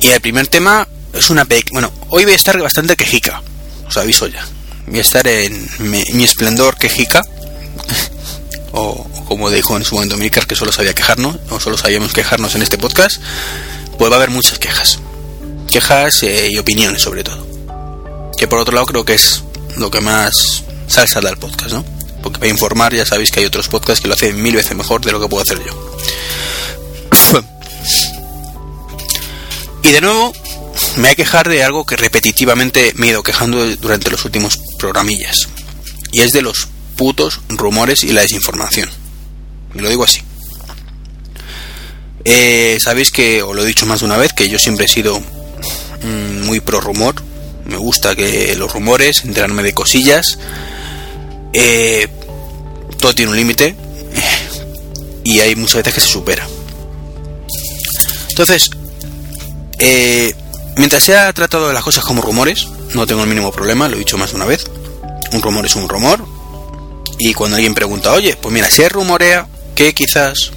Y 0.00 0.08
el 0.08 0.20
primer 0.20 0.48
tema 0.48 0.88
es 1.12 1.30
una 1.30 1.44
pe... 1.44 1.62
Bueno, 1.70 1.92
hoy 2.08 2.24
voy 2.24 2.32
a 2.32 2.36
estar 2.36 2.58
bastante 2.58 2.96
quejica, 2.96 3.44
os 3.86 3.96
aviso 3.96 4.26
ya. 4.26 4.44
Voy 4.88 4.98
a 4.98 5.02
estar 5.02 5.24
en 5.28 5.68
mi, 5.78 6.02
mi 6.14 6.24
esplendor 6.24 6.76
quejica. 6.76 7.22
O, 8.72 9.08
como 9.28 9.50
dijo 9.50 9.76
en 9.76 9.84
su 9.84 9.94
momento 9.94 10.16
Milcar, 10.16 10.46
que 10.46 10.56
solo 10.56 10.72
sabía 10.72 10.94
quejarnos, 10.94 11.36
o 11.50 11.60
solo 11.60 11.78
sabíamos 11.78 12.12
quejarnos 12.12 12.54
en 12.54 12.62
este 12.62 12.78
podcast. 12.78 13.20
Pues 13.98 14.10
va 14.10 14.16
a 14.16 14.18
haber 14.18 14.30
muchas 14.30 14.58
quejas. 14.58 14.98
Quejas 15.70 16.22
eh, 16.22 16.48
y 16.50 16.58
opiniones 16.58 17.02
sobre 17.02 17.24
todo 17.24 17.46
que 18.36 18.46
por 18.46 18.58
otro 18.58 18.74
lado 18.74 18.86
creo 18.86 19.04
que 19.04 19.14
es 19.14 19.42
lo 19.76 19.90
que 19.90 20.00
más 20.00 20.62
salsa 20.86 21.20
da 21.20 21.30
al 21.30 21.38
podcast, 21.38 21.72
¿no? 21.72 21.84
Porque 22.22 22.38
para 22.38 22.50
informar 22.50 22.94
ya 22.94 23.06
sabéis 23.06 23.30
que 23.30 23.40
hay 23.40 23.46
otros 23.46 23.68
podcasts 23.68 24.00
que 24.00 24.08
lo 24.08 24.14
hacen 24.14 24.40
mil 24.40 24.54
veces 24.54 24.76
mejor 24.76 25.00
de 25.04 25.12
lo 25.12 25.20
que 25.20 25.28
puedo 25.28 25.42
hacer 25.42 25.58
yo. 25.64 25.96
y 29.82 29.92
de 29.92 30.00
nuevo, 30.00 30.32
me 30.96 31.02
voy 31.02 31.10
a 31.10 31.14
quejar 31.14 31.48
de 31.48 31.64
algo 31.64 31.86
que 31.86 31.96
repetitivamente 31.96 32.92
me 32.96 33.06
he 33.06 33.10
ido 33.10 33.22
quejando 33.22 33.64
durante 33.76 34.10
los 34.10 34.24
últimos 34.24 34.58
programillas. 34.78 35.48
Y 36.12 36.20
es 36.20 36.32
de 36.32 36.42
los 36.42 36.68
putos 36.96 37.40
rumores 37.48 38.04
y 38.04 38.12
la 38.12 38.22
desinformación. 38.22 38.88
Y 39.74 39.80
lo 39.80 39.88
digo 39.88 40.04
así. 40.04 40.22
Eh, 42.24 42.78
sabéis 42.80 43.12
que, 43.12 43.42
os 43.42 43.54
lo 43.54 43.62
he 43.62 43.66
dicho 43.66 43.86
más 43.86 44.00
de 44.00 44.06
una 44.06 44.16
vez, 44.16 44.32
que 44.32 44.48
yo 44.48 44.58
siempre 44.58 44.86
he 44.86 44.88
sido 44.88 45.20
mm, 45.20 46.44
muy 46.44 46.60
pro 46.60 46.80
rumor. 46.80 47.14
Me 47.64 47.76
gusta 47.76 48.16
que 48.16 48.54
los 48.56 48.72
rumores, 48.72 49.24
enterarme 49.24 49.62
de 49.62 49.72
cosillas. 49.72 50.38
Eh, 51.52 52.08
todo 52.98 53.14
tiene 53.14 53.30
un 53.30 53.36
límite. 53.36 53.76
Y 55.24 55.40
hay 55.40 55.56
muchas 55.56 55.76
veces 55.76 55.94
que 55.94 56.00
se 56.00 56.08
supera. 56.08 56.46
Entonces, 58.28 58.70
eh, 59.78 60.34
mientras 60.76 61.02
se 61.02 61.16
ha 61.16 61.32
tratado 61.32 61.68
de 61.68 61.74
las 61.74 61.82
cosas 61.82 62.04
como 62.04 62.22
rumores, 62.22 62.68
no 62.94 63.06
tengo 63.06 63.22
el 63.22 63.28
mínimo 63.28 63.50
problema, 63.50 63.88
lo 63.88 63.96
he 63.96 64.00
dicho 64.00 64.18
más 64.18 64.30
de 64.30 64.36
una 64.36 64.44
vez. 64.44 64.64
Un 65.32 65.42
rumor 65.42 65.66
es 65.66 65.74
un 65.76 65.88
rumor. 65.88 66.35
Y 67.18 67.34
cuando 67.34 67.56
alguien 67.56 67.74
pregunta, 67.74 68.12
oye, 68.12 68.36
pues 68.40 68.52
mira, 68.52 68.70
se 68.70 68.88
rumorea 68.88 69.46
que 69.74 69.94
quizás 69.94 70.52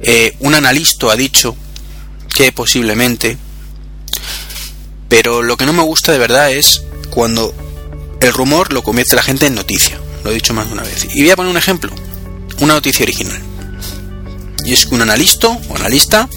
eh, 0.00 0.34
un 0.40 0.54
analista 0.54 1.10
ha 1.10 1.16
dicho 1.16 1.56
que 2.34 2.52
posiblemente 2.52 3.38
pero 5.08 5.42
lo 5.42 5.56
que 5.56 5.66
no 5.66 5.72
me 5.72 5.82
gusta 5.82 6.12
de 6.12 6.18
verdad 6.18 6.50
es 6.50 6.82
cuando 7.10 7.54
el 8.20 8.32
rumor 8.32 8.72
lo 8.72 8.82
convierte 8.82 9.16
la 9.16 9.22
gente 9.22 9.46
en 9.46 9.54
noticia. 9.54 10.00
Lo 10.24 10.30
he 10.30 10.34
dicho 10.34 10.54
más 10.54 10.66
de 10.66 10.72
una 10.72 10.82
vez. 10.82 11.06
Y 11.14 11.22
voy 11.22 11.30
a 11.30 11.36
poner 11.36 11.50
un 11.50 11.56
ejemplo. 11.56 11.92
Una 12.60 12.74
noticia 12.74 13.04
original. 13.04 13.40
Y 14.64 14.72
es 14.72 14.86
que 14.86 14.94
un 14.94 15.02
analista 15.02 15.48
o 15.48 15.76
analista 15.76 16.28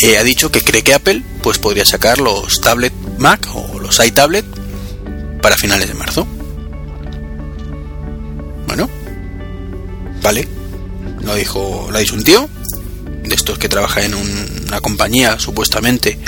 eh, 0.00 0.18
ha 0.18 0.24
dicho 0.24 0.50
que 0.50 0.62
cree 0.62 0.82
que 0.82 0.94
Apple 0.94 1.22
pues 1.42 1.58
podría 1.58 1.84
sacar 1.84 2.18
los 2.18 2.60
tablet 2.60 2.92
Mac 3.18 3.48
o 3.54 3.78
los 3.78 4.04
iTablet 4.04 4.44
para 5.40 5.56
finales 5.56 5.88
de 5.88 5.94
marzo. 5.94 6.26
Vale. 10.24 10.48
Lo 11.22 11.34
dijo, 11.36 11.86
lo 11.90 11.96
ha 11.96 12.00
dicho 12.00 12.14
un 12.16 12.24
tío 12.24 12.48
de 13.22 13.34
estos 13.34 13.58
que 13.58 13.68
trabaja 13.68 14.02
en 14.02 14.14
un- 14.14 14.64
una 14.66 14.80
compañía 14.80 15.38
supuestamente 15.38 16.18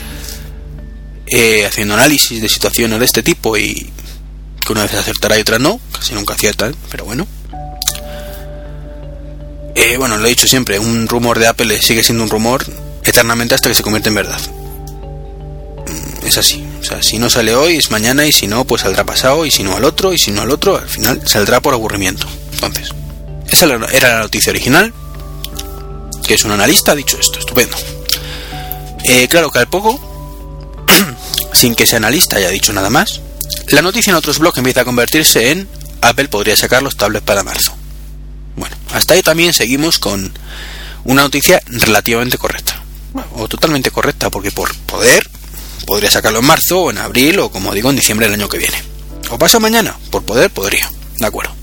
eh, 1.26 1.66
haciendo 1.66 1.94
análisis 1.94 2.40
de 2.40 2.48
situaciones 2.48 3.00
de 3.00 3.04
este 3.04 3.22
tipo 3.24 3.56
y 3.56 3.90
que 4.64 4.72
una 4.72 4.82
vez 4.82 4.94
acertará 4.94 5.36
y 5.36 5.40
otra 5.40 5.58
no, 5.58 5.80
casi 5.92 6.14
nunca 6.14 6.34
aciertan, 6.34 6.74
pero 6.90 7.04
bueno. 7.04 7.26
Eh, 9.74 9.96
bueno, 9.98 10.16
lo 10.16 10.24
he 10.26 10.30
dicho 10.30 10.46
siempre, 10.46 10.78
un 10.78 11.06
rumor 11.08 11.38
de 11.38 11.46
Apple 11.48 11.80
sigue 11.82 12.02
siendo 12.02 12.24
un 12.24 12.30
rumor 12.30 12.64
eternamente 13.04 13.54
hasta 13.54 13.68
que 13.68 13.74
se 13.74 13.82
convierte 13.82 14.08
en 14.08 14.14
verdad. 14.14 14.40
Mm, 15.88 16.26
Es 16.26 16.38
así, 16.38 16.64
o 16.80 16.84
sea, 16.84 17.02
si 17.02 17.18
no 17.18 17.28
sale 17.28 17.54
hoy 17.54 17.76
es 17.76 17.90
mañana 17.90 18.24
y 18.26 18.32
si 18.32 18.46
no, 18.46 18.64
pues 18.64 18.82
saldrá 18.82 19.04
pasado 19.04 19.44
y 19.44 19.50
si 19.50 19.62
no 19.64 19.76
al 19.76 19.84
otro 19.84 20.12
y 20.12 20.18
si 20.18 20.30
no 20.30 20.42
al 20.42 20.50
otro, 20.50 20.76
al 20.78 20.88
final 20.88 21.20
saldrá 21.26 21.60
por 21.60 21.74
aburrimiento. 21.74 22.26
Entonces, 22.54 22.90
esa 23.50 23.66
era 23.66 24.08
la- 24.14 24.18
noticia 24.20 24.50
original, 24.50 24.92
que 26.26 26.34
es 26.34 26.44
un 26.44 26.50
analista, 26.52 26.92
ha 26.92 26.94
dicho 26.96 27.18
esto, 27.18 27.38
estupendo. 27.38 27.76
Eh, 29.04 29.28
claro 29.28 29.50
que 29.50 29.58
al 29.60 29.68
poco, 29.68 30.00
sin 31.52 31.74
que 31.74 31.84
ese 31.84 31.96
analista 31.96 32.36
haya 32.36 32.50
dicho 32.50 32.72
nada 32.72 32.90
más, 32.90 33.20
la 33.68 33.82
noticia 33.82 34.10
en 34.10 34.16
otros 34.16 34.38
blogs 34.38 34.58
empieza 34.58 34.80
a 34.82 34.84
convertirse 34.84 35.50
en 35.52 35.68
Apple 36.00 36.28
podría 36.28 36.56
sacar 36.56 36.82
los 36.82 36.96
tablets 36.96 37.24
para 37.24 37.42
marzo. 37.42 37.74
Bueno, 38.56 38.76
hasta 38.92 39.14
ahí 39.14 39.22
también 39.22 39.52
seguimos 39.52 39.98
con 39.98 40.32
una 41.04 41.22
noticia 41.22 41.62
relativamente 41.66 42.38
correcta. 42.38 42.82
O 43.34 43.48
totalmente 43.48 43.90
correcta, 43.90 44.28
porque 44.30 44.50
por 44.52 44.74
poder 44.86 45.28
podría 45.86 46.10
sacarlo 46.10 46.40
en 46.40 46.46
marzo 46.46 46.80
o 46.82 46.90
en 46.90 46.98
abril 46.98 47.38
o 47.38 47.50
como 47.50 47.72
digo 47.72 47.90
en 47.90 47.96
diciembre 47.96 48.26
del 48.26 48.34
año 48.34 48.48
que 48.48 48.58
viene. 48.58 48.76
O 49.30 49.38
pasa 49.38 49.58
mañana, 49.58 49.96
por 50.10 50.22
poder 50.24 50.50
podría, 50.50 50.90
de 51.18 51.26
acuerdo. 51.26 51.54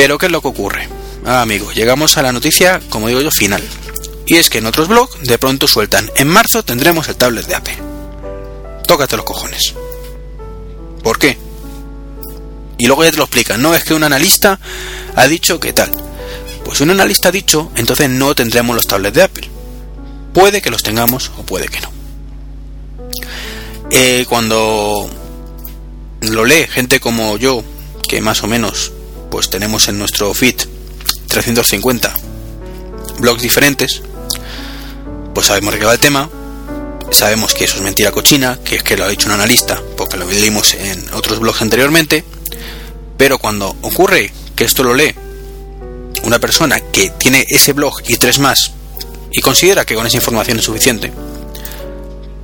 Pero 0.00 0.16
¿qué 0.16 0.26
es 0.26 0.32
lo 0.32 0.40
que 0.40 0.48
ocurre? 0.48 0.88
Ah, 1.26 1.42
amigos, 1.42 1.74
llegamos 1.74 2.16
a 2.16 2.22
la 2.22 2.32
noticia, 2.32 2.80
como 2.88 3.08
digo 3.08 3.20
yo, 3.20 3.30
final. 3.30 3.62
Y 4.26 4.36
es 4.36 4.48
que 4.48 4.56
en 4.56 4.64
otros 4.64 4.88
blogs 4.88 5.20
de 5.24 5.36
pronto 5.36 5.68
sueltan, 5.68 6.10
en 6.16 6.26
marzo 6.26 6.62
tendremos 6.62 7.06
el 7.10 7.16
tablet 7.16 7.46
de 7.46 7.54
Apple. 7.54 7.76
Tócate 8.86 9.18
los 9.18 9.26
cojones. 9.26 9.74
¿Por 11.04 11.18
qué? 11.18 11.36
Y 12.78 12.86
luego 12.86 13.04
ya 13.04 13.10
te 13.10 13.18
lo 13.18 13.24
explican, 13.24 13.60
no, 13.60 13.74
es 13.74 13.84
que 13.84 13.92
un 13.92 14.02
analista 14.02 14.58
ha 15.16 15.28
dicho 15.28 15.60
que 15.60 15.74
tal. 15.74 15.90
Pues 16.64 16.80
un 16.80 16.88
analista 16.88 17.28
ha 17.28 17.32
dicho, 17.32 17.70
entonces 17.76 18.08
no 18.08 18.34
tendremos 18.34 18.74
los 18.74 18.86
tablets 18.86 19.16
de 19.16 19.22
Apple. 19.24 19.50
Puede 20.32 20.62
que 20.62 20.70
los 20.70 20.82
tengamos 20.82 21.30
o 21.36 21.42
puede 21.42 21.68
que 21.68 21.80
no. 21.82 21.92
Eh, 23.90 24.24
cuando 24.30 25.10
lo 26.22 26.44
lee 26.46 26.66
gente 26.70 27.00
como 27.00 27.36
yo, 27.36 27.62
que 28.08 28.22
más 28.22 28.42
o 28.42 28.46
menos 28.46 28.92
pues 29.30 29.48
tenemos 29.48 29.88
en 29.88 29.98
nuestro 29.98 30.32
feed 30.34 30.56
350 31.28 32.12
blogs 33.20 33.42
diferentes, 33.42 34.02
pues 35.34 35.46
sabemos 35.46 35.76
qué 35.76 35.84
va 35.84 35.92
el 35.92 35.98
tema, 35.98 36.28
sabemos 37.10 37.54
que 37.54 37.64
eso 37.64 37.76
es 37.76 37.82
mentira 37.82 38.10
cochina, 38.10 38.58
que 38.64 38.76
es 38.76 38.82
que 38.82 38.96
lo 38.96 39.04
ha 39.04 39.08
dicho 39.08 39.28
un 39.28 39.34
analista, 39.34 39.80
porque 39.96 40.16
lo 40.16 40.26
leímos 40.26 40.74
en 40.74 41.12
otros 41.12 41.38
blogs 41.38 41.62
anteriormente, 41.62 42.24
pero 43.16 43.38
cuando 43.38 43.76
ocurre 43.82 44.32
que 44.56 44.64
esto 44.64 44.82
lo 44.82 44.94
lee 44.94 45.14
una 46.24 46.38
persona 46.38 46.80
que 46.80 47.10
tiene 47.10 47.44
ese 47.48 47.72
blog 47.72 48.02
y 48.08 48.16
tres 48.16 48.38
más 48.38 48.72
y 49.30 49.40
considera 49.40 49.84
que 49.84 49.94
con 49.94 50.06
esa 50.06 50.16
información 50.16 50.58
es 50.58 50.64
suficiente, 50.64 51.12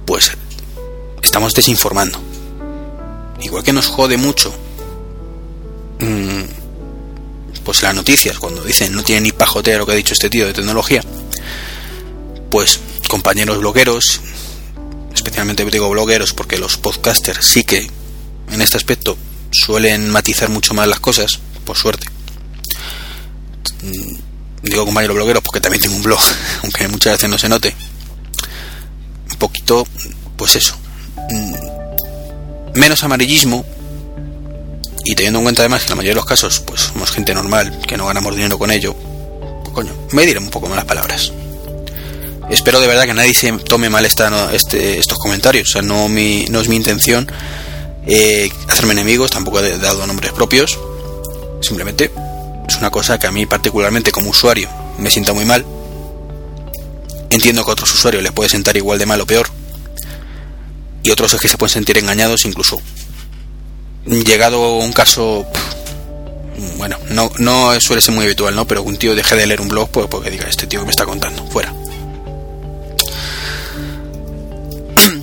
pues 0.04 0.30
estamos 1.22 1.52
desinformando. 1.52 2.18
Igual 3.40 3.64
que 3.64 3.72
nos 3.72 3.88
jode 3.88 4.16
mucho, 4.16 4.54
mm, 5.98 6.65
pues 7.66 7.82
las 7.82 7.96
noticias 7.96 8.38
cuando 8.38 8.62
dicen 8.62 8.94
no 8.94 9.02
tiene 9.02 9.22
ni 9.22 9.32
pajotea 9.32 9.76
lo 9.78 9.86
que 9.86 9.92
ha 9.92 9.96
dicho 9.96 10.14
este 10.14 10.30
tío 10.30 10.46
de 10.46 10.52
tecnología, 10.52 11.02
pues 12.48 12.78
compañeros 13.08 13.58
blogueros, 13.58 14.20
especialmente 15.12 15.64
digo 15.64 15.90
blogueros 15.90 16.32
porque 16.32 16.58
los 16.58 16.76
podcasters 16.76 17.44
sí 17.44 17.64
que 17.64 17.90
en 18.52 18.62
este 18.62 18.76
aspecto 18.76 19.18
suelen 19.50 20.08
matizar 20.10 20.48
mucho 20.48 20.74
más 20.74 20.86
las 20.86 21.00
cosas, 21.00 21.40
por 21.64 21.76
suerte. 21.76 22.06
Mm, 23.82 24.14
Digo 24.62 24.84
compañeros 24.84 25.16
blogueros 25.16 25.42
porque 25.42 25.60
también 25.60 25.82
tengo 25.82 25.96
un 25.96 26.02
blog, 26.02 26.20
aunque 26.62 26.88
muchas 26.88 27.14
veces 27.14 27.28
no 27.28 27.38
se 27.38 27.48
note. 27.48 27.74
Un 29.30 29.36
poquito, 29.38 29.86
pues 30.36 30.54
eso. 30.56 30.76
mm, 31.30 32.78
Menos 32.78 33.02
amarillismo 33.02 33.64
y 35.06 35.14
teniendo 35.14 35.38
en 35.38 35.44
cuenta 35.44 35.62
además 35.62 35.82
que 35.82 35.86
en 35.86 35.90
la 35.90 35.96
mayoría 35.96 36.10
de 36.12 36.16
los 36.16 36.26
casos 36.26 36.60
pues 36.60 36.80
somos 36.80 37.10
gente 37.12 37.32
normal, 37.32 37.80
que 37.86 37.96
no 37.96 38.06
ganamos 38.06 38.34
dinero 38.34 38.58
con 38.58 38.72
ello, 38.72 38.94
pues 39.62 39.72
coño, 39.72 39.92
me 40.10 40.26
diré 40.26 40.40
un 40.40 40.50
poco 40.50 40.68
más 40.68 40.76
las 40.76 40.84
palabras. 40.84 41.32
Espero 42.50 42.80
de 42.80 42.88
verdad 42.88 43.04
que 43.04 43.14
nadie 43.14 43.32
se 43.32 43.52
tome 43.52 43.88
mal 43.88 44.04
esta, 44.04 44.52
este, 44.52 44.98
estos 44.98 45.18
comentarios, 45.18 45.70
o 45.70 45.72
sea, 45.74 45.82
no, 45.82 46.08
mi, 46.08 46.46
no 46.50 46.60
es 46.60 46.68
mi 46.68 46.76
intención 46.76 47.30
eh, 48.06 48.50
hacerme 48.68 48.92
enemigos, 48.92 49.30
tampoco 49.30 49.60
he 49.60 49.78
dado 49.78 50.06
nombres 50.06 50.32
propios, 50.32 50.76
simplemente 51.60 52.10
es 52.68 52.76
una 52.76 52.90
cosa 52.90 53.18
que 53.18 53.28
a 53.28 53.30
mí 53.30 53.46
particularmente 53.46 54.10
como 54.10 54.30
usuario 54.30 54.68
me 54.98 55.10
sienta 55.10 55.32
muy 55.32 55.44
mal. 55.44 55.64
Entiendo 57.30 57.64
que 57.64 57.70
a 57.70 57.72
otros 57.72 57.92
usuarios 57.94 58.22
les 58.22 58.32
puede 58.32 58.48
sentar 58.48 58.76
igual 58.76 58.98
de 58.98 59.06
mal 59.06 59.20
o 59.20 59.26
peor. 59.26 59.48
Y 61.02 61.10
otros 61.10 61.34
es 61.34 61.40
que 61.40 61.48
se 61.48 61.58
pueden 61.58 61.72
sentir 61.72 61.98
engañados 61.98 62.44
incluso. 62.44 62.80
Llegado 64.06 64.76
un 64.76 64.92
caso... 64.92 65.46
Bueno, 66.78 66.96
no, 67.10 67.30
no 67.38 67.78
suele 67.80 68.00
ser 68.00 68.14
muy 68.14 68.24
habitual, 68.24 68.54
¿no? 68.54 68.66
Pero 68.66 68.82
un 68.82 68.96
tío 68.96 69.14
deje 69.14 69.36
de 69.36 69.46
leer 69.46 69.60
un 69.60 69.68
blog 69.68 69.90
pues, 69.90 70.06
porque 70.06 70.30
diga, 70.30 70.48
este 70.48 70.66
tío 70.66 70.84
me 70.84 70.90
está 70.90 71.04
contando, 71.04 71.44
fuera. 71.48 71.72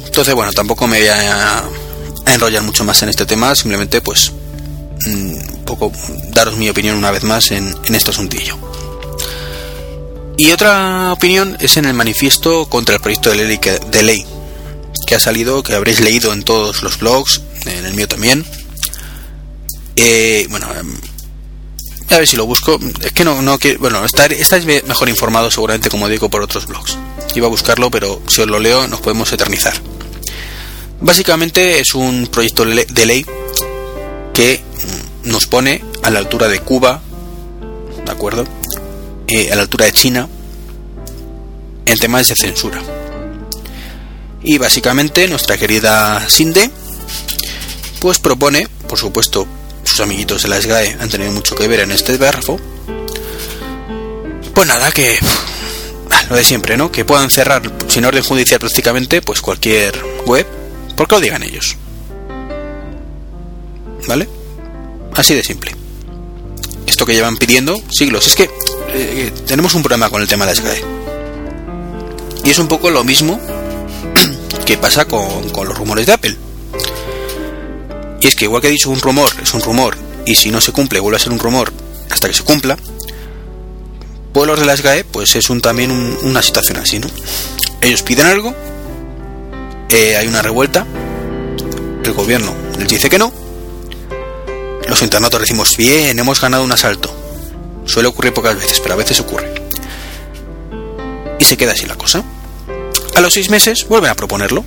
Entonces, 0.05 0.35
bueno, 0.35 0.53
tampoco 0.53 0.85
me 0.87 0.99
voy 0.99 1.07
a, 1.07 1.63
enrollar 2.27 2.61
mucho 2.61 2.83
más 2.83 3.01
en 3.01 3.09
este 3.09 3.25
tema, 3.25 3.55
simplemente 3.55 3.99
pues 3.99 4.31
mm, 5.05 5.33
un 5.55 5.63
poco 5.65 5.91
daros 6.29 6.55
mi 6.57 6.69
opinión 6.69 6.97
una 6.97 7.11
vez 7.11 7.23
más 7.23 7.51
en, 7.51 7.75
en 7.85 7.95
este 7.95 8.11
asuntillo. 8.11 8.57
Y 10.37 10.51
otra 10.51 11.13
opinión 11.13 11.57
es 11.59 11.77
en 11.77 11.85
el 11.85 11.93
manifiesto 11.93 12.67
contra 12.67 12.95
el 12.95 13.01
proyecto 13.01 13.29
de 13.29 13.37
ley 13.37 13.59
de 13.91 14.03
ley 14.03 14.25
que 15.05 15.15
ha 15.15 15.19
salido, 15.19 15.63
que 15.63 15.73
habréis 15.73 15.99
leído 15.99 16.33
en 16.33 16.43
todos 16.43 16.83
los 16.83 16.97
blogs, 16.99 17.41
en 17.65 17.85
el 17.85 17.93
mío 17.93 18.07
también. 18.07 18.45
Eh, 19.95 20.47
bueno, 20.49 20.67
em, 20.75 20.93
a 22.09 22.17
ver 22.17 22.27
si 22.27 22.35
lo 22.35 22.45
busco. 22.45 22.79
Es 23.01 23.11
que 23.13 23.23
no, 23.23 23.41
no 23.41 23.57
quiero- 23.59 23.79
bueno, 23.79 24.03
estar- 24.05 24.33
estáis 24.33 24.65
me- 24.65 24.81
mejor 24.83 25.09
informados 25.09 25.53
seguramente, 25.53 25.89
como 25.89 26.07
digo, 26.09 26.29
por 26.29 26.41
otros 26.41 26.65
blogs. 26.67 26.97
Iba 27.35 27.47
a 27.47 27.49
buscarlo, 27.49 27.89
pero 27.91 28.21
si 28.27 28.41
os 28.41 28.47
lo 28.47 28.59
leo 28.59 28.87
nos 28.87 29.01
podemos 29.01 29.31
eternizar. 29.31 29.73
Básicamente 31.01 31.79
es 31.79 31.95
un 31.95 32.27
proyecto 32.27 32.65
de 32.65 33.05
ley 33.05 33.25
que 34.33 34.61
mm, 35.23 35.29
nos 35.29 35.47
pone 35.47 35.83
a 36.01 36.09
la 36.09 36.19
altura 36.19 36.47
de 36.47 36.59
Cuba, 36.59 37.01
¿de 38.05 38.11
acuerdo? 38.11 38.45
Eh, 39.27 39.51
a 39.51 39.55
la 39.55 39.63
altura 39.63 39.85
de 39.85 39.91
China 39.93 40.27
en 41.85 41.97
temas 41.99 42.27
de 42.27 42.35
censura. 42.35 42.81
Y 44.43 44.57
básicamente 44.57 45.27
nuestra 45.27 45.57
querida 45.57 46.27
Sinde 46.29 46.69
pues 47.99 48.19
propone, 48.19 48.67
por 48.87 48.97
supuesto, 48.99 49.47
sus 49.93 50.01
amiguitos 50.01 50.41
de 50.41 50.49
la 50.49 50.59
SGAE 50.59 50.97
han 50.99 51.07
tenido 51.07 51.31
mucho 51.31 51.55
que 51.55 51.67
ver 51.67 51.81
en 51.81 51.91
este 51.91 52.17
párrafo. 52.17 52.59
Pues 54.55 54.67
nada, 54.67 54.91
que 54.91 55.19
ah, 56.09 56.23
lo 56.31 56.35
de 56.35 56.43
siempre, 56.43 56.77
¿no? 56.77 56.91
Que 56.91 57.05
puedan 57.05 57.29
cerrar 57.29 57.61
sin 57.87 58.03
orden 58.03 58.23
judicial 58.23 58.59
prácticamente 58.59 59.21
pues 59.21 59.39
cualquier 59.39 60.03
web, 60.25 60.47
porque 60.97 61.13
lo 61.13 61.21
digan 61.21 61.43
ellos. 61.43 61.77
¿Vale? 64.07 64.27
Así 65.13 65.35
de 65.35 65.43
simple. 65.43 65.75
Esto 66.87 67.05
que 67.05 67.13
llevan 67.13 67.37
pidiendo 67.37 67.79
siglos. 67.91 68.25
Es 68.25 68.35
que 68.35 68.49
eh, 68.95 69.31
tenemos 69.45 69.75
un 69.75 69.83
problema 69.83 70.09
con 70.09 70.23
el 70.23 70.27
tema 70.27 70.47
de 70.47 70.55
la 70.55 70.59
SGAE. 70.59 70.83
Y 72.43 72.49
es 72.49 72.57
un 72.57 72.67
poco 72.67 72.89
lo 72.89 73.03
mismo 73.03 73.39
que 74.65 74.75
pasa 74.75 75.05
con 75.05 75.51
los 75.53 75.77
rumores 75.77 76.07
de 76.07 76.13
Apple. 76.13 76.35
Y 78.23 78.27
es 78.27 78.35
que 78.35 78.45
igual 78.45 78.61
que 78.61 78.69
he 78.69 78.71
dicho 78.71 78.89
un 78.89 78.99
rumor 79.01 79.29
es 79.41 79.53
un 79.53 79.61
rumor 79.61 79.97
y 80.25 80.35
si 80.35 80.49
no 80.49 80.61
se 80.61 80.71
cumple 80.71 80.99
vuelve 81.01 81.17
a 81.17 81.19
ser 81.19 81.33
un 81.33 81.39
rumor 81.39 81.73
hasta 82.09 82.27
que 82.27 82.33
se 82.33 82.43
cumpla, 82.43 82.77
pues 84.33 84.47
los 84.47 84.59
de 84.59 84.65
la 84.65 84.75
SGAE 84.77 85.03
pues 85.03 85.35
es 85.35 85.49
un, 85.49 85.59
también 85.61 85.91
un- 85.91 86.17
una 86.23 86.41
situación 86.41 86.77
así, 86.77 86.99
¿no? 86.99 87.07
Ellos 87.81 88.01
piden 88.01 88.25
algo, 88.27 88.53
eh, 89.89 90.15
hay 90.15 90.27
una 90.27 90.41
revuelta, 90.41 90.85
el 92.03 92.13
gobierno 92.13 92.53
les 92.79 92.87
dice 92.87 93.09
que 93.09 93.19
no, 93.19 93.31
los 94.87 95.01
internautas 95.01 95.41
decimos 95.41 95.75
bien, 95.75 96.17
hemos 96.17 96.39
ganado 96.39 96.63
un 96.63 96.71
asalto. 96.71 97.13
Suele 97.85 98.07
ocurrir 98.07 98.33
pocas 98.33 98.55
veces, 98.55 98.79
pero 98.79 98.93
a 98.93 98.97
veces 98.97 99.19
ocurre. 99.19 99.53
Y 101.39 101.43
se 101.43 101.57
queda 101.57 101.73
así 101.73 101.85
la 101.85 101.95
cosa. 101.95 102.23
A 103.15 103.19
los 103.21 103.33
seis 103.33 103.49
meses 103.49 103.85
vuelven 103.89 104.09
a 104.11 104.15
proponerlo. 104.15 104.63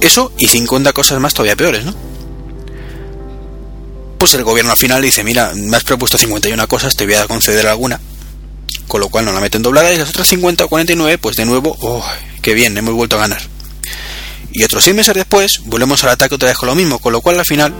Eso 0.00 0.30
y 0.36 0.46
50 0.46 0.92
cosas 0.92 1.18
más 1.18 1.34
todavía 1.34 1.56
peores, 1.56 1.84
¿no? 1.84 1.94
Pues 4.24 4.32
el 4.32 4.44
gobierno 4.44 4.70
al 4.70 4.78
final 4.78 5.02
dice, 5.02 5.22
mira, 5.22 5.52
me 5.54 5.76
has 5.76 5.84
propuesto 5.84 6.16
51 6.16 6.66
cosas, 6.66 6.96
te 6.96 7.04
voy 7.04 7.14
a 7.14 7.26
conceder 7.26 7.66
alguna. 7.66 8.00
con 8.88 9.02
lo 9.02 9.10
cual 9.10 9.26
no 9.26 9.32
la 9.32 9.40
meten 9.40 9.60
doblada 9.60 9.92
y 9.92 9.98
las 9.98 10.08
otras 10.08 10.26
50 10.28 10.64
o 10.64 10.68
49 10.70 11.18
pues 11.18 11.36
de 11.36 11.44
nuevo, 11.44 11.76
oh, 11.82 12.02
qué 12.40 12.54
bien, 12.54 12.74
hemos 12.78 12.94
vuelto 12.94 13.16
a 13.16 13.18
ganar. 13.18 13.42
Y 14.50 14.64
otros 14.64 14.82
6 14.84 14.96
meses 14.96 15.14
después 15.14 15.60
volvemos 15.66 16.02
al 16.04 16.08
ataque 16.08 16.36
otra 16.36 16.48
vez 16.48 16.56
con 16.56 16.68
lo 16.68 16.74
mismo, 16.74 17.00
con 17.00 17.12
lo 17.12 17.20
cual 17.20 17.38
al 17.38 17.44
final 17.44 17.74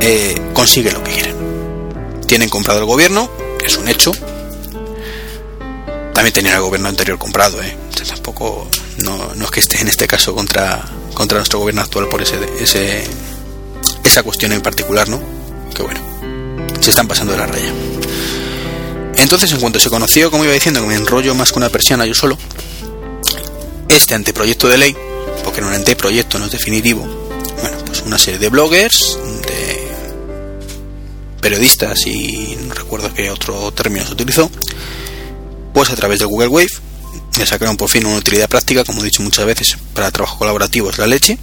eh, 0.00 0.40
consiguen 0.54 0.94
lo 0.94 1.02
que 1.02 1.10
quieren. 1.10 1.34
Tienen 2.28 2.48
comprado 2.48 2.78
el 2.78 2.86
gobierno, 2.86 3.28
es 3.64 3.76
un 3.78 3.88
hecho. 3.88 4.12
También 6.14 6.32
tenían 6.32 6.54
el 6.54 6.60
gobierno 6.60 6.88
anterior 6.88 7.18
comprado, 7.18 7.60
¿eh? 7.64 7.76
tampoco 8.06 8.70
no, 8.98 9.34
no, 9.34 9.44
es 9.44 9.50
que 9.50 9.58
esté 9.58 9.80
en 9.80 9.88
este 9.88 10.06
caso 10.06 10.36
contra, 10.36 10.84
contra 11.14 11.38
nuestro 11.38 11.58
gobierno 11.58 11.82
actual 11.82 12.06
por 12.08 12.22
ese 12.22 13.02
esa 14.04 14.22
cuestión 14.22 14.52
en 14.52 14.60
particular, 14.60 15.08
¿no? 15.08 15.20
Que 15.74 15.82
bueno, 15.82 16.00
se 16.80 16.90
están 16.90 17.08
pasando 17.08 17.32
de 17.32 17.38
la 17.38 17.46
raya. 17.46 17.72
Entonces, 19.16 19.50
en 19.52 19.60
cuanto 19.60 19.80
se 19.80 19.90
conoció, 19.90 20.30
como 20.30 20.44
iba 20.44 20.52
diciendo, 20.52 20.80
que 20.80 20.86
me 20.86 20.94
enrollo 20.94 21.34
más 21.34 21.52
que 21.52 21.58
una 21.58 21.68
persiana 21.68 22.06
yo 22.06 22.14
solo, 22.14 22.38
este 23.88 24.14
anteproyecto 24.14 24.68
de 24.68 24.78
ley, 24.78 24.96
porque 25.44 25.60
no 25.60 25.68
un 25.68 25.74
anteproyecto, 25.74 26.38
no 26.38 26.46
es 26.46 26.52
definitivo, 26.52 27.00
bueno, 27.60 27.78
pues 27.84 28.02
una 28.02 28.18
serie 28.18 28.38
de 28.38 28.48
bloggers, 28.48 29.18
de 29.46 29.88
periodistas 31.40 32.06
y 32.06 32.56
no 32.66 32.74
recuerdo 32.74 33.12
qué 33.12 33.30
otro 33.30 33.72
término 33.72 34.06
se 34.06 34.12
utilizó, 34.12 34.50
pues 35.74 35.90
a 35.90 35.96
través 35.96 36.20
de 36.20 36.24
Google 36.24 36.48
Wave 36.48 36.70
le 37.38 37.46
sacaron 37.46 37.76
por 37.76 37.88
fin 37.88 38.06
una 38.06 38.16
utilidad 38.18 38.48
práctica, 38.48 38.84
como 38.84 39.02
he 39.02 39.04
dicho 39.04 39.22
muchas 39.22 39.46
veces, 39.46 39.76
para 39.94 40.10
trabajo 40.10 40.38
colaborativo 40.38 40.90
es 40.90 40.98
la 40.98 41.06
leche, 41.06 41.38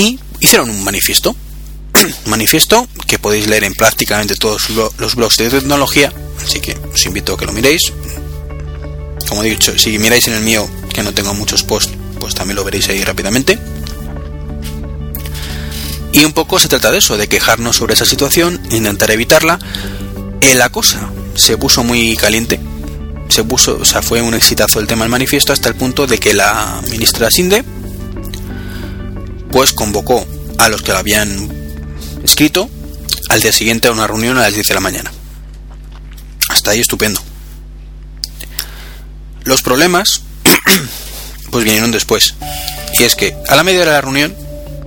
y 0.00 0.18
hicieron 0.40 0.70
un 0.70 0.82
manifiesto. 0.82 1.36
manifiesto 2.26 2.88
que 3.06 3.18
podéis 3.18 3.46
leer 3.48 3.64
en 3.64 3.74
prácticamente 3.74 4.34
todos 4.34 4.70
los 4.70 5.14
blogs 5.14 5.36
de 5.36 5.50
tecnología, 5.50 6.12
así 6.44 6.60
que 6.60 6.76
os 6.92 7.04
invito 7.04 7.34
a 7.34 7.38
que 7.38 7.44
lo 7.44 7.52
miréis. 7.52 7.92
Como 9.28 9.44
he 9.44 9.50
dicho, 9.50 9.78
si 9.78 9.98
miráis 9.98 10.26
en 10.28 10.34
el 10.34 10.42
mío, 10.42 10.68
que 10.92 11.02
no 11.02 11.12
tengo 11.12 11.34
muchos 11.34 11.62
posts, 11.62 11.92
pues 12.18 12.34
también 12.34 12.56
lo 12.56 12.64
veréis 12.64 12.88
ahí 12.88 13.04
rápidamente. 13.04 13.58
Y 16.12 16.24
un 16.24 16.32
poco 16.32 16.58
se 16.58 16.68
trata 16.68 16.90
de 16.90 16.98
eso, 16.98 17.16
de 17.16 17.28
quejarnos 17.28 17.76
sobre 17.76 17.94
esa 17.94 18.06
situación, 18.06 18.60
intentar 18.70 19.10
evitarla. 19.10 19.58
Eh, 20.40 20.54
la 20.54 20.70
cosa 20.70 21.10
se 21.34 21.58
puso 21.58 21.84
muy 21.84 22.16
caliente, 22.16 22.58
se 23.28 23.44
puso, 23.44 23.78
o 23.80 23.84
sea, 23.84 24.02
fue 24.02 24.22
un 24.22 24.34
exitazo 24.34 24.80
el 24.80 24.86
tema 24.86 25.04
del 25.04 25.10
manifiesto 25.10 25.52
hasta 25.52 25.68
el 25.68 25.76
punto 25.76 26.06
de 26.06 26.18
que 26.18 26.32
la 26.32 26.80
ministra 26.90 27.30
Sinde 27.30 27.64
pues 29.52 29.72
convocó 29.72 30.26
a 30.58 30.68
los 30.68 30.82
que 30.82 30.92
lo 30.92 30.98
habían 30.98 31.48
escrito 32.22 32.68
al 33.28 33.40
día 33.40 33.52
siguiente 33.52 33.88
a 33.88 33.92
una 33.92 34.06
reunión 34.06 34.36
a 34.38 34.42
las 34.42 34.54
10 34.54 34.66
de 34.66 34.74
la 34.74 34.80
mañana. 34.80 35.12
Hasta 36.48 36.72
ahí 36.72 36.80
estupendo. 36.80 37.20
Los 39.44 39.62
problemas 39.62 40.22
pues 41.50 41.64
vinieron 41.64 41.92
después. 41.92 42.34
Y 42.98 43.04
es 43.04 43.14
que 43.14 43.36
a 43.48 43.56
la 43.56 43.62
media 43.62 43.80
de 43.80 43.86
la 43.86 44.00
reunión 44.00 44.34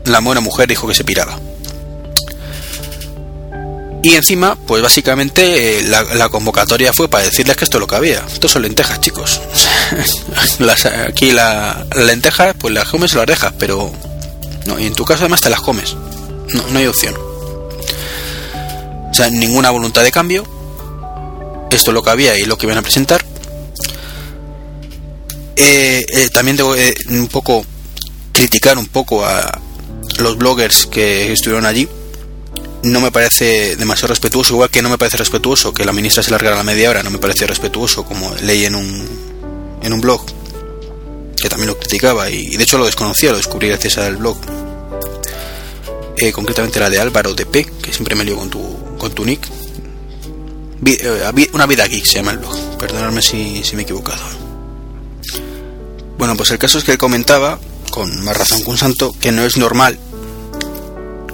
la 0.05 0.19
buena 0.19 0.41
mujer 0.41 0.67
dijo 0.67 0.87
que 0.87 0.93
se 0.93 1.03
piraba. 1.03 1.39
Y 4.03 4.15
encima, 4.15 4.57
pues 4.67 4.83
básicamente 4.83 5.79
eh, 5.79 5.83
la, 5.83 6.27
convocatoria 6.27 6.91
fue 6.91 7.07
para 7.07 7.23
decirles 7.23 7.55
que 7.55 7.63
esto 7.63 7.77
es 7.77 7.81
lo 7.81 7.87
que 7.87 7.95
había. 7.95 8.21
Esto 8.27 8.49
son 8.49 8.63
lentejas, 8.63 8.99
chicos. 8.99 9.39
aquí 11.07 11.31
la, 11.31 11.85
lenteja, 11.95 12.53
pues 12.53 12.73
las 12.73 12.89
comes 12.89 13.15
o 13.15 13.19
las 13.19 13.27
dejas, 13.27 13.53
pero 13.57 13.93
no, 14.65 14.79
y 14.79 14.85
en 14.85 14.93
tu 14.93 15.05
caso 15.05 15.23
además 15.23 15.41
te 15.41 15.49
las 15.49 15.61
comes. 15.61 15.95
No, 16.71 16.77
hay 16.77 16.87
opción. 16.87 17.15
O 19.09 19.13
sea, 19.13 19.29
ninguna 19.29 19.69
voluntad 19.69 20.03
de 20.03 20.11
cambio. 20.11 20.43
Esto 21.69 21.91
es 21.91 21.93
lo 21.93 22.03
que 22.03 22.09
había 22.09 22.37
y 22.37 22.45
lo 22.45 22.57
que 22.57 22.65
iban 22.65 22.77
a 22.77 22.81
presentar. 22.81 23.23
Eh, 25.55 26.05
eh, 26.07 26.29
también 26.29 26.57
debo 26.57 26.75
eh, 26.75 26.93
un 27.09 27.27
poco 27.27 27.65
criticar 28.31 28.77
un 28.77 28.87
poco 28.87 29.25
a 29.25 29.59
los 30.19 30.37
bloggers 30.37 30.85
que 30.85 31.31
estuvieron 31.31 31.65
allí. 31.65 31.87
No 32.83 32.99
me 32.99 33.11
parece 33.11 33.75
demasiado 33.75 34.09
respetuoso, 34.09 34.53
igual 34.55 34.69
que 34.69 34.81
no 34.81 34.89
me 34.89 34.97
parece 34.97 35.17
respetuoso 35.17 35.73
que 35.73 35.85
la 35.85 35.93
ministra 35.93 36.21
se 36.21 36.31
largara 36.31 36.57
la 36.57 36.63
media 36.63 36.89
hora, 36.89 37.01
no 37.01 37.11
me 37.11 37.17
parece 37.17 37.47
respetuoso 37.47 38.03
como 38.03 38.33
leí 38.41 38.65
en 38.65 38.75
un, 38.75 39.79
en 39.81 39.93
un 39.93 40.01
blog 40.01 40.25
que 41.43 41.49
también 41.49 41.67
lo 41.67 41.77
criticaba 41.77 42.29
y, 42.29 42.55
de 42.55 42.63
hecho 42.63 42.77
lo 42.77 42.85
desconocía, 42.85 43.31
lo 43.31 43.37
descubrí 43.37 43.67
gracias 43.67 43.97
al 43.97 44.15
blog. 44.15 44.37
Eh, 46.15 46.31
concretamente 46.31 46.79
la 46.79 46.89
de 46.89 47.01
Álvaro 47.01 47.33
de 47.33 47.45
P, 47.45 47.65
que 47.65 47.91
siempre 47.91 48.15
me 48.15 48.23
lío 48.23 48.37
con 48.37 48.49
tu, 48.49 48.95
con 48.97 49.11
tu 49.11 49.25
nick. 49.25 49.45
Eh, 50.85 51.49
una 51.51 51.65
vida 51.65 51.85
geek 51.85 52.05
se 52.05 52.13
llama 52.13 52.31
el 52.31 52.37
blog, 52.37 52.77
perdonadme 52.77 53.21
si, 53.21 53.61
si 53.61 53.75
me 53.75 53.81
he 53.81 53.83
equivocado. 53.83 54.21
Bueno, 56.17 56.37
pues 56.37 56.49
el 56.51 56.59
caso 56.59 56.77
es 56.77 56.85
que 56.85 56.93
él 56.93 56.97
comentaba, 56.97 57.59
con 57.91 58.23
más 58.23 58.37
razón 58.37 58.63
que 58.63 58.69
un 58.69 58.77
santo, 58.77 59.13
que 59.19 59.33
no 59.33 59.43
es 59.43 59.57
normal 59.57 59.99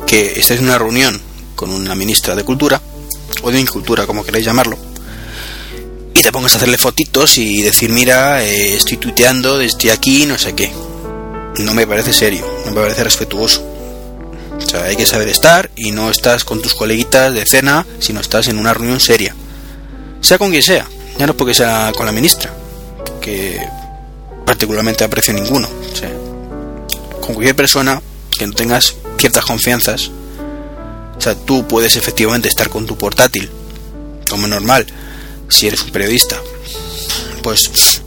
que 0.08 0.40
estés 0.40 0.58
en 0.58 0.66
una 0.66 0.80
reunión 0.80 1.22
con 1.56 1.70
una 1.70 1.94
ministra 1.94 2.34
de 2.34 2.44
Cultura, 2.44 2.82
o 3.44 3.52
de 3.52 3.60
Incultura, 3.60 4.08
como 4.08 4.24
queráis 4.24 4.44
llamarlo, 4.44 4.76
y 6.20 6.22
te 6.22 6.34
pongas 6.34 6.54
a 6.54 6.58
hacerle 6.58 6.78
fotitos 6.78 7.38
y 7.38 7.62
decir, 7.62 7.92
mira, 7.92 8.44
eh, 8.44 8.76
estoy 8.76 8.98
tuiteando 8.98 9.58
desde 9.58 9.90
aquí, 9.90 10.26
no 10.26 10.38
sé 10.38 10.54
qué. 10.54 10.70
No 11.60 11.74
me 11.74 11.88
parece 11.88 12.12
serio, 12.12 12.46
no 12.66 12.72
me 12.74 12.82
parece 12.82 13.06
respetuoso. 13.06 13.64
O 14.58 14.70
sea, 14.70 14.84
hay 14.84 14.98
que 14.98 15.06
saber 15.06 15.30
estar 15.30 15.72
y 15.78 15.92
no 15.92 16.12
estás 16.12 16.44
con 16.44 16.62
tus 16.62 16.74
coleguitas 16.74 17.34
de 17.34 17.46
cena, 17.46 17.86
sino 18.00 18.20
estás 18.20 18.50
en 18.50 18.60
una 18.60 18.74
reunión 18.74 19.00
seria. 19.00 19.34
Sea 20.20 20.38
con 20.38 20.50
quien 20.50 20.62
sea, 20.62 20.90
ya 21.18 21.26
no 21.26 21.38
porque 21.38 21.54
sea 21.54 21.94
con 21.96 22.06
la 22.06 22.12
ministra, 22.12 22.54
que 23.22 23.58
particularmente 24.46 25.06
aprecio 25.06 25.34
ninguno. 25.34 25.70
O 25.70 25.96
sea, 25.96 26.12
con 27.22 27.34
cualquier 27.34 27.56
persona 27.56 28.02
que 28.38 28.46
no 28.46 28.52
tengas 28.52 28.96
ciertas 29.18 29.46
confianzas, 29.46 30.12
o 31.18 31.22
sea, 31.22 31.36
tú 31.36 31.66
puedes 31.66 31.96
efectivamente 31.96 32.50
estar 32.50 32.70
con 32.70 32.86
tu 32.86 32.98
portátil, 32.98 33.50
como 34.30 34.48
normal, 34.48 34.86
si 35.50 35.68
eres 35.68 35.84
un 35.84 35.92
periodista, 35.92 36.42
pues 37.44 38.02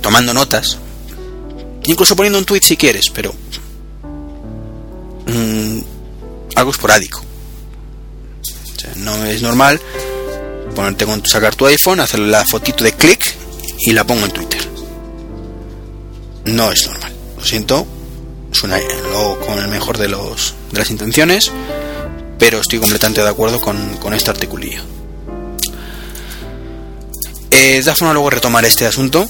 tomando 0.00 0.34
notas, 0.34 0.78
incluso 1.84 2.16
poniendo 2.16 2.38
un 2.38 2.44
tweet 2.44 2.60
si 2.62 2.76
quieres, 2.76 3.10
pero 3.10 3.34
mm, 5.26 5.78
algo 6.56 6.70
esporádico. 6.70 7.22
No 8.96 9.24
es 9.26 9.42
normal 9.42 9.80
ponerte 10.74 11.06
con 11.06 11.24
sacar 11.26 11.54
tu 11.54 11.66
iPhone, 11.66 12.00
hacer 12.00 12.20
la 12.20 12.44
fotito 12.44 12.84
de 12.84 12.92
clic 12.92 13.34
y 13.80 13.92
la 13.92 14.04
pongo 14.04 14.26
en 14.26 14.30
Twitter. 14.30 14.60
No 16.44 16.70
es 16.70 16.86
normal. 16.86 17.12
Lo 17.36 17.44
siento, 17.44 17.86
suena 18.52 18.78
con 19.44 19.58
el 19.58 19.68
mejor 19.68 19.98
de 19.98 20.08
los 20.08 20.54
de 20.72 20.78
las 20.78 20.90
intenciones, 20.90 21.50
pero 22.38 22.60
estoy 22.60 22.78
completamente 22.78 23.22
de 23.22 23.28
acuerdo 23.28 23.60
con, 23.60 23.96
con 23.96 24.14
este 24.14 24.30
articulillo. 24.30 24.82
Eh, 27.50 27.82
forma 27.94 28.12
luego 28.12 28.30
retomar 28.30 28.64
este 28.64 28.86
asunto 28.86 29.26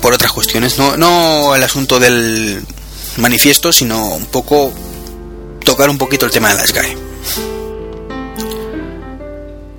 por 0.00 0.12
otras 0.12 0.32
cuestiones, 0.32 0.78
no, 0.78 0.96
no 0.96 1.54
el 1.54 1.62
asunto 1.62 2.00
del 2.00 2.60
manifiesto, 3.18 3.72
sino 3.72 4.14
un 4.14 4.26
poco 4.26 4.72
tocar 5.64 5.88
un 5.88 5.98
poquito 5.98 6.26
el 6.26 6.32
tema 6.32 6.50
de 6.50 6.56
las 6.56 6.72
GAE. 6.72 6.96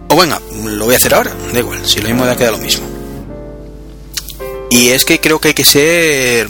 O 0.09 0.15
venga, 0.15 0.41
lo 0.63 0.85
voy 0.85 0.93
a 0.93 0.97
hacer 0.97 1.13
ahora, 1.13 1.35
da 1.51 1.59
igual, 1.59 1.85
si 1.85 1.99
lo 1.99 2.07
mismo 2.07 2.25
ya 2.25 2.35
queda 2.35 2.51
lo 2.51 2.57
mismo. 2.57 2.85
Y 4.69 4.89
es 4.89 5.03
que 5.05 5.19
creo 5.19 5.39
que 5.39 5.49
hay 5.49 5.53
que 5.53 5.65
ser, 5.65 6.49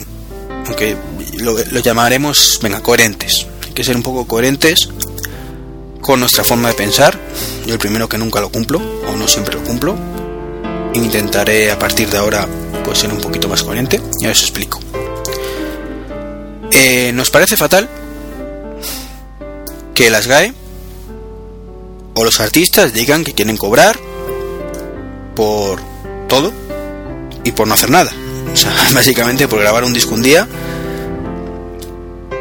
aunque 0.66 0.96
lo, 1.38 1.56
lo 1.58 1.80
llamaremos, 1.80 2.60
venga, 2.62 2.80
coherentes. 2.80 3.46
Hay 3.66 3.72
que 3.72 3.84
ser 3.84 3.96
un 3.96 4.02
poco 4.02 4.26
coherentes 4.26 4.88
con 6.04 6.20
nuestra 6.20 6.44
forma 6.44 6.68
de 6.68 6.74
pensar. 6.74 7.18
Yo 7.66 7.72
el 7.72 7.78
primero 7.78 8.08
que 8.08 8.18
nunca 8.18 8.38
lo 8.38 8.50
cumplo, 8.50 8.78
o 8.78 9.16
no 9.16 9.26
siempre 9.26 9.54
lo 9.54 9.64
cumplo. 9.64 9.96
Intentaré 10.92 11.72
a 11.72 11.78
partir 11.78 12.10
de 12.10 12.18
ahora 12.18 12.46
pues 12.84 12.98
ser 12.98 13.10
un 13.10 13.20
poquito 13.20 13.48
más 13.48 13.62
coherente 13.62 14.00
y 14.20 14.26
os 14.26 14.42
explico. 14.42 14.78
Eh, 16.70 17.10
nos 17.14 17.30
parece 17.30 17.56
fatal 17.56 17.88
que 19.94 20.10
las 20.10 20.26
GAE 20.26 20.52
o 22.14 22.24
los 22.24 22.38
artistas 22.38 22.92
digan 22.92 23.24
que 23.24 23.32
quieren 23.32 23.56
cobrar 23.56 23.98
por 25.34 25.80
todo 26.28 26.52
y 27.44 27.52
por 27.52 27.66
no 27.66 27.74
hacer 27.74 27.88
nada. 27.88 28.12
O 28.52 28.56
sea, 28.56 28.72
básicamente 28.92 29.48
por 29.48 29.60
grabar 29.60 29.84
un 29.84 29.94
disco 29.94 30.14
un 30.14 30.22
día 30.22 30.46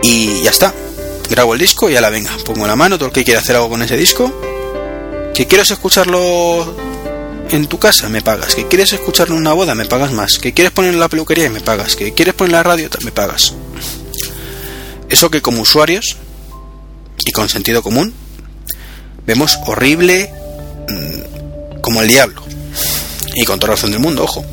y 0.04 0.42
ya 0.42 0.50
está 0.50 0.74
grabo 1.34 1.54
el 1.54 1.60
disco 1.60 1.90
y 1.90 1.96
a 1.96 2.02
la 2.02 2.12
venga, 2.12 2.32
pongo 2.46 2.68
la 2.68 2.76
mano, 2.76 2.98
todo 2.98 3.08
el 3.08 3.14
que 3.14 3.24
quiera 3.24 3.40
hacer 3.40 3.56
algo 3.56 3.70
con 3.70 3.82
ese 3.82 3.98
disco, 3.98 4.32
que 5.34 5.48
quieres 5.48 5.72
escucharlo 5.72 6.76
en 7.50 7.66
tu 7.66 7.80
casa, 7.80 8.08
me 8.08 8.22
pagas, 8.22 8.54
que 8.54 8.68
quieres 8.68 8.94
escucharlo 8.94 9.34
en 9.34 9.42
una 9.42 9.54
boda, 9.54 9.74
me 9.74 9.86
pagas 9.86 10.12
más, 10.12 10.38
que 10.38 10.54
quieres 10.54 10.72
ponerlo 10.72 10.98
en 10.98 11.00
la 11.00 11.10
peluquería, 11.10 11.50
me 11.50 11.60
pagas, 11.60 11.96
que 11.96 12.14
quieres 12.14 12.36
poner 12.36 12.52
la 12.54 12.62
radio, 12.62 12.88
me 13.04 13.12
pagas. 13.12 13.54
Eso 15.10 15.32
que 15.32 15.42
como 15.42 15.62
usuarios 15.62 16.18
y 17.26 17.32
con 17.32 17.50
sentido 17.50 17.82
común 17.82 18.14
vemos 19.26 19.58
horrible 19.66 20.32
mm, 20.88 21.82
como 21.82 22.02
el 22.04 22.08
diablo. 22.08 22.44
Y 23.36 23.46
con 23.46 23.60
toda 23.60 23.74
razón 23.74 23.90
del 23.90 24.00
mundo, 24.00 24.24
ojo. 24.24 24.46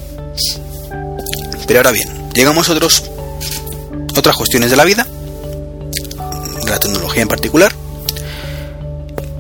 Pero 1.67 1.81
ahora 1.81 1.91
bien, 1.91 2.09
llegamos 2.33 2.71
a 2.71 2.73
otros, 2.73 3.05
otras 4.17 4.37
cuestiones 4.37 4.71
de 4.71 4.77
la 4.77 4.85
vida, 4.85 5.07
la 6.71 6.79
tecnología 6.79 7.23
en 7.23 7.29
particular. 7.29 7.73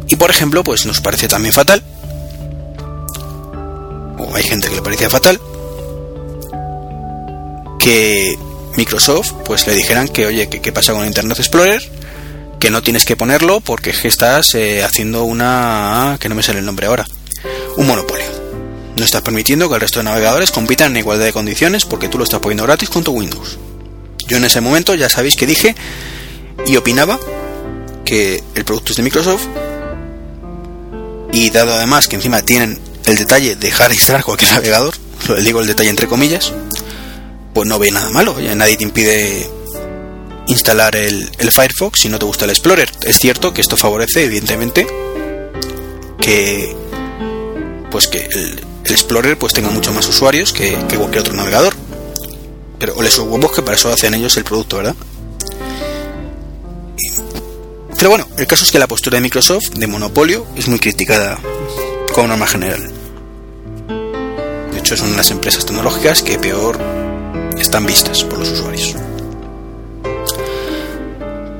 Y 0.08 0.16
por 0.16 0.30
ejemplo, 0.30 0.64
pues 0.64 0.86
nos 0.86 1.00
parece 1.00 1.28
también 1.28 1.54
fatal, 1.54 1.82
o 4.18 4.34
hay 4.34 4.42
gente 4.42 4.68
que 4.68 4.74
le 4.74 4.82
parece 4.82 5.08
fatal, 5.08 5.40
que 7.78 8.36
Microsoft 8.76 9.32
pues 9.44 9.66
le 9.66 9.74
dijeran 9.74 10.08
que 10.08 10.26
oye, 10.26 10.48
qué 10.48 10.72
pasa 10.72 10.92
con 10.92 11.06
Internet 11.06 11.38
Explorer, 11.38 11.82
que 12.60 12.70
no 12.70 12.82
tienes 12.82 13.04
que 13.04 13.16
ponerlo 13.16 13.60
porque 13.60 13.90
es 13.90 13.98
que 13.98 14.08
estás 14.08 14.54
eh, 14.54 14.84
haciendo 14.84 15.24
una... 15.24 16.18
que 16.20 16.28
no 16.28 16.34
me 16.34 16.42
sale 16.42 16.58
el 16.58 16.66
nombre 16.66 16.86
ahora, 16.86 17.06
un 17.76 17.86
monopolio. 17.86 18.26
No 18.96 19.04
estás 19.04 19.22
permitiendo 19.22 19.68
que 19.68 19.76
el 19.76 19.80
resto 19.80 20.00
de 20.00 20.04
navegadores 20.04 20.50
compitan 20.50 20.90
en 20.92 20.98
igualdad 20.98 21.24
de 21.24 21.32
condiciones 21.32 21.86
porque 21.86 22.08
tú 22.08 22.18
lo 22.18 22.24
estás 22.24 22.40
poniendo 22.40 22.64
gratis 22.64 22.90
con 22.90 23.02
tu 23.02 23.12
Windows. 23.12 23.58
Yo 24.28 24.36
en 24.36 24.44
ese 24.44 24.60
momento 24.60 24.94
ya 24.94 25.08
sabéis 25.08 25.36
que 25.36 25.46
dije 25.46 25.74
y 26.66 26.76
opinaba 26.76 27.18
que 28.04 28.42
el 28.54 28.64
producto 28.64 28.92
es 28.92 28.96
de 28.96 29.02
Microsoft 29.02 29.46
y 31.32 31.50
dado 31.50 31.74
además 31.74 32.08
que 32.08 32.16
encima 32.16 32.42
tienen 32.42 32.78
el 33.06 33.16
detalle 33.16 33.50
de 33.50 33.56
dejar 33.56 33.92
instalar 33.92 34.24
cualquier 34.24 34.52
navegador, 34.52 34.94
lo 35.28 35.36
digo 35.36 35.60
el 35.60 35.66
detalle 35.66 35.90
entre 35.90 36.06
comillas, 36.06 36.52
pues 37.54 37.68
no 37.68 37.78
ve 37.78 37.90
nada 37.90 38.10
malo, 38.10 38.38
ya 38.40 38.54
nadie 38.54 38.76
te 38.76 38.84
impide 38.84 39.48
instalar 40.46 40.96
el, 40.96 41.30
el, 41.38 41.52
Firefox 41.52 42.00
si 42.00 42.08
no 42.08 42.18
te 42.18 42.26
gusta 42.26 42.44
el 42.44 42.50
Explorer. 42.50 42.90
Es 43.02 43.18
cierto 43.18 43.54
que 43.54 43.60
esto 43.60 43.76
favorece, 43.76 44.24
evidentemente, 44.24 44.86
que 46.20 46.74
pues 47.90 48.08
que 48.08 48.24
el, 48.24 48.64
el 48.84 48.92
Explorer 48.92 49.38
pues 49.38 49.52
tenga 49.52 49.70
mucho 49.70 49.92
más 49.92 50.08
usuarios 50.08 50.52
que, 50.52 50.76
cualquier 50.96 51.20
otro 51.20 51.34
navegador. 51.34 51.74
Pero 52.78 52.94
o 52.96 53.02
les 53.02 53.18
huevos 53.18 53.52
que 53.52 53.62
para 53.62 53.76
eso 53.76 53.92
hacen 53.92 54.14
ellos 54.14 54.36
el 54.36 54.44
producto, 54.44 54.78
¿verdad? 54.78 54.96
Pero 57.96 58.10
bueno, 58.10 58.26
el 58.38 58.46
caso 58.46 58.64
es 58.64 58.70
que 58.70 58.78
la 58.78 58.86
postura 58.86 59.16
de 59.16 59.22
Microsoft 59.22 59.70
de 59.70 59.86
monopolio 59.86 60.46
es 60.56 60.68
muy 60.68 60.78
criticada 60.78 61.38
como 62.14 62.28
norma 62.28 62.46
general. 62.46 62.90
De 64.72 64.78
hecho, 64.78 64.94
es 64.94 65.00
una 65.00 65.10
de 65.10 65.16
las 65.18 65.30
empresas 65.30 65.66
tecnológicas 65.66 66.22
que 66.22 66.38
peor 66.38 66.78
están 67.58 67.86
vistas 67.86 68.24
por 68.24 68.38
los 68.38 68.50
usuarios. 68.50 68.94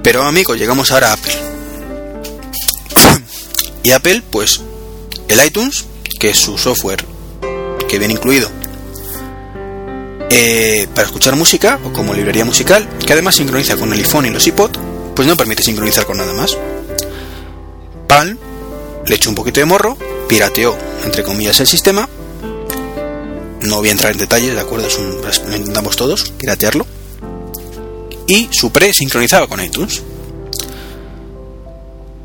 Pero 0.03 0.23
amigos, 0.23 0.59
llegamos 0.59 0.91
ahora 0.91 1.11
a 1.11 1.13
Apple. 1.13 1.35
y 3.83 3.91
Apple, 3.91 4.23
pues, 4.31 4.61
el 5.29 5.45
iTunes, 5.45 5.85
que 6.19 6.31
es 6.31 6.39
su 6.39 6.57
software 6.57 7.05
que 7.89 7.99
viene 7.99 8.15
incluido 8.15 8.49
eh, 10.31 10.87
para 10.95 11.07
escuchar 11.07 11.35
música 11.35 11.79
o 11.85 11.93
como 11.93 12.15
librería 12.15 12.45
musical, 12.45 12.89
que 13.05 13.13
además 13.13 13.35
sincroniza 13.35 13.77
con 13.77 13.93
el 13.93 13.99
iPhone 13.99 14.27
y 14.27 14.31
los 14.31 14.47
iPod, 14.47 14.71
pues 15.15 15.29
no 15.29 15.37
permite 15.37 15.63
sincronizar 15.63 16.07
con 16.07 16.19
nada 16.19 16.33
más. 16.33 16.57
Palm 18.09 18.39
le 19.07 19.15
echó 19.15 19.31
un 19.31 19.37
poquito 19.37 19.61
de 19.61 19.67
morro, 19.67 19.97
pirateó, 20.29 20.77
entre 21.05 21.23
comillas, 21.23 21.61
el 21.61 21.67
sistema. 21.67 22.09
No 23.63 23.77
voy 23.77 23.89
a 23.89 23.93
entrar 23.93 24.13
en 24.13 24.19
detalles, 24.19 24.55
¿de 24.55 24.61
acuerdo? 24.61 24.87
Es 24.87 24.99
lo 24.99 25.57
intentamos 25.57 25.97
todos, 25.97 26.31
piratearlo. 26.39 26.87
Y 28.27 28.49
su 28.53 28.71
pre 28.71 28.93
sincronizaba 28.93 29.47
con 29.49 29.63
iTunes. 29.63 30.03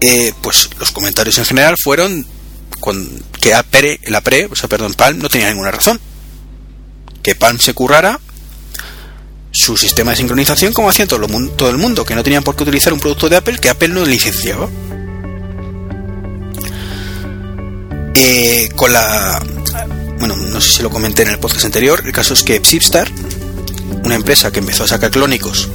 Eh, 0.02 0.34
pues 0.42 0.70
los 0.80 0.92
comentarios 0.92 1.38
en 1.40 1.46
general 1.46 1.78
fueron 1.78 2.26
con, 2.80 3.24
que 3.42 3.54
Apre, 3.54 4.00
la 4.06 4.22
pre, 4.22 4.46
o 4.46 4.56
sea, 4.56 4.70
perdón, 4.70 4.94
Palm 4.94 5.18
no 5.18 5.30
tenía 5.30 5.50
ninguna 5.50 5.72
razón. 5.72 6.00
Que 7.24 7.36
Palm 7.36 7.60
se 7.60 7.74
currara 7.74 8.20
su 9.56 9.78
sistema 9.78 10.12
de 10.12 10.18
sincronización 10.18 10.74
como 10.74 10.90
hacía 10.90 11.08
todo, 11.08 11.26
todo 11.56 11.70
el 11.70 11.78
mundo, 11.78 12.04
que 12.06 12.14
no 12.14 12.24
tenían 12.24 12.44
por 12.44 12.56
qué 12.56 12.64
utilizar 12.64 12.92
un 12.92 13.00
producto 13.00 13.30
de 13.30 13.38
Apple 13.38 13.58
que 13.58 13.70
Apple 13.70 13.88
no 13.88 14.06
licenciaba. 14.06 14.70
Eh, 18.16 18.70
con 18.76 18.92
la 18.92 19.42
bueno, 20.20 20.36
no 20.36 20.62
sé 20.62 20.78
si 20.78 20.84
lo 20.84 20.90
comenté 20.90 21.24
en 21.24 21.30
el 21.30 21.40
podcast 21.40 21.66
anterior, 21.66 22.02
el 22.06 22.12
caso 22.12 22.34
es 22.34 22.44
que 22.44 22.60
Zipstar, 22.60 23.10
una 24.04 24.16
empresa 24.16 24.52
que 24.52 24.60
empezó 24.60 24.84
a 24.84 24.88
sacar 24.88 25.12
clónicos 25.12 25.70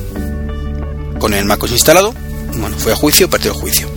con 1.18 1.34
el 1.34 1.44
MacOS 1.44 1.72
instalado, 1.72 2.14
bueno, 2.56 2.76
fue 2.78 2.92
a 2.92 2.96
juicio, 2.96 3.28
partió 3.30 3.52
a 3.52 3.54
juicio. 3.54 3.88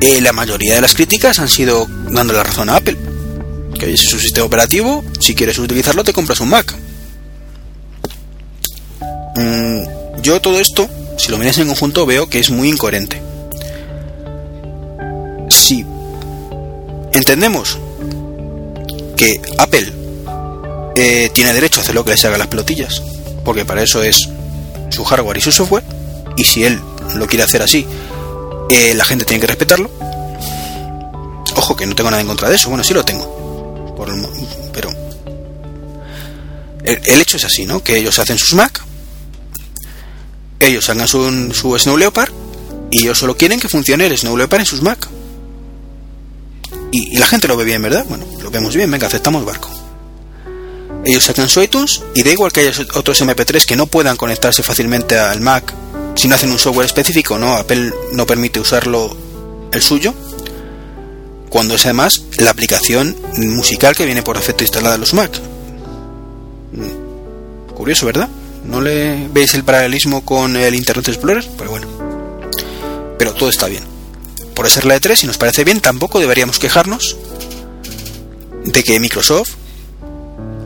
Eh, 0.00 0.20
la 0.20 0.32
mayoría 0.32 0.76
de 0.76 0.80
las 0.80 0.94
críticas 0.94 1.38
han 1.38 1.48
sido 1.48 1.86
dando 2.10 2.32
la 2.32 2.44
razón 2.44 2.68
a 2.70 2.76
Apple. 2.76 2.96
Que 3.78 3.92
es 3.92 4.00
su 4.00 4.18
sistema 4.18 4.46
operativo, 4.46 5.04
si 5.20 5.34
quieres 5.34 5.58
utilizarlo 5.58 6.04
te 6.04 6.12
compras 6.12 6.40
un 6.40 6.50
Mac. 6.50 6.74
Mm, 9.38 10.20
yo 10.20 10.40
todo 10.40 10.58
esto, 10.58 10.88
si 11.16 11.30
lo 11.30 11.38
miras 11.38 11.58
en 11.58 11.68
conjunto, 11.68 12.04
veo 12.04 12.28
que 12.28 12.40
es 12.40 12.50
muy 12.50 12.68
incoherente. 12.68 13.22
Si 15.48 15.86
entendemos 17.12 17.78
que 19.16 19.40
Apple 19.58 19.92
eh, 20.96 21.30
tiene 21.32 21.54
derecho 21.54 21.78
a 21.78 21.82
hacer 21.84 21.94
lo 21.94 22.04
que 22.04 22.10
le 22.10 22.16
salga 22.16 22.36
las 22.36 22.48
pelotillas, 22.48 23.00
porque 23.44 23.64
para 23.64 23.82
eso 23.82 24.02
es 24.02 24.28
su 24.90 25.04
hardware 25.04 25.36
y 25.36 25.40
su 25.40 25.52
software, 25.52 25.84
y 26.36 26.42
si 26.42 26.64
él 26.64 26.80
lo 27.14 27.28
quiere 27.28 27.44
hacer 27.44 27.62
así, 27.62 27.86
eh, 28.70 28.92
la 28.94 29.04
gente 29.04 29.24
tiene 29.24 29.40
que 29.40 29.46
respetarlo. 29.46 29.88
Ojo, 31.54 31.76
que 31.76 31.86
no 31.86 31.94
tengo 31.94 32.10
nada 32.10 32.20
en 32.20 32.26
contra 32.28 32.48
de 32.48 32.56
eso, 32.56 32.70
bueno, 32.70 32.82
sí 32.82 32.92
lo 32.92 33.04
tengo, 33.04 33.94
por 33.96 34.08
pero 34.72 34.90
el, 36.82 37.00
el, 37.04 37.20
hecho 37.20 37.36
es 37.36 37.44
así, 37.44 37.66
¿no? 37.66 37.82
Que 37.82 37.96
ellos 37.96 38.18
hacen 38.18 38.38
sus 38.38 38.54
Mac, 38.54 38.82
ellos 40.60 40.88
hagan 40.88 41.08
su, 41.08 41.52
su 41.52 41.78
Snow 41.78 41.96
Leopard, 41.96 42.32
y 42.90 43.02
ellos 43.02 43.18
solo 43.18 43.36
quieren 43.36 43.60
que 43.60 43.68
funcione 43.68 44.06
el 44.06 44.16
Snow 44.16 44.36
Leopard 44.36 44.60
en 44.60 44.66
sus 44.66 44.82
Mac. 44.82 45.08
Y, 46.90 47.14
y, 47.14 47.18
la 47.18 47.26
gente 47.26 47.48
lo 47.48 47.56
ve 47.56 47.64
bien, 47.64 47.82
¿verdad? 47.82 48.04
Bueno, 48.08 48.24
lo 48.42 48.50
vemos 48.50 48.74
bien, 48.74 48.90
venga, 48.90 49.06
aceptamos 49.06 49.44
barco. 49.44 49.70
Ellos 51.04 51.24
sacan 51.24 51.48
su 51.48 51.62
iTunes 51.62 52.02
y 52.14 52.22
da 52.22 52.30
igual 52.30 52.52
que 52.52 52.60
haya 52.60 52.72
otros 52.94 53.22
MP3 53.22 53.64
que 53.66 53.76
no 53.76 53.86
puedan 53.86 54.16
conectarse 54.16 54.62
fácilmente 54.62 55.18
al 55.18 55.40
Mac 55.40 55.74
si 56.18 56.26
no 56.26 56.34
hacen 56.34 56.50
un 56.50 56.58
software 56.58 56.86
específico, 56.86 57.38
no, 57.38 57.54
Apple 57.54 57.92
no 58.12 58.26
permite 58.26 58.58
usarlo 58.58 59.16
el 59.70 59.80
suyo, 59.80 60.12
cuando 61.48 61.76
es 61.76 61.84
además 61.86 62.24
la 62.38 62.50
aplicación 62.50 63.16
musical 63.36 63.94
que 63.94 64.04
viene 64.04 64.24
por 64.24 64.36
defecto 64.36 64.64
instalada 64.64 64.96
en 64.96 65.00
los 65.00 65.14
Mac. 65.14 65.30
Curioso, 67.72 68.06
¿verdad? 68.06 68.28
¿No 68.68 68.80
le 68.80 69.26
veis 69.32 69.54
el 69.54 69.64
paralelismo 69.64 70.24
con 70.24 70.56
el 70.56 70.74
Internet 70.74 71.08
Explorer? 71.08 71.44
Pero 71.56 71.70
bueno. 71.70 71.86
Pero 73.18 73.34
todo 73.34 73.48
está 73.48 73.66
bien 73.66 73.98
por 74.58 74.68
ser 74.68 74.86
la 74.86 74.96
E3, 74.96 75.14
si 75.14 75.26
nos 75.28 75.38
parece 75.38 75.62
bien, 75.62 75.80
tampoco 75.80 76.18
deberíamos 76.18 76.58
quejarnos 76.58 77.16
de 78.64 78.82
que 78.82 78.98
Microsoft 78.98 79.50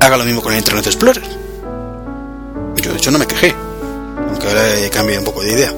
haga 0.01 0.17
lo 0.17 0.25
mismo 0.25 0.41
con 0.41 0.55
el 0.55 0.61
Internet 0.61 0.87
Explorer. 0.87 1.23
Yo 2.77 2.91
de 2.91 2.97
hecho 2.97 3.11
no 3.11 3.19
me 3.19 3.27
quejé, 3.27 3.55
aunque 4.31 4.49
ahora 4.49 4.79
he 4.79 4.89
cambiado 4.89 5.21
un 5.21 5.27
poco 5.27 5.43
de 5.43 5.53
idea. 5.53 5.75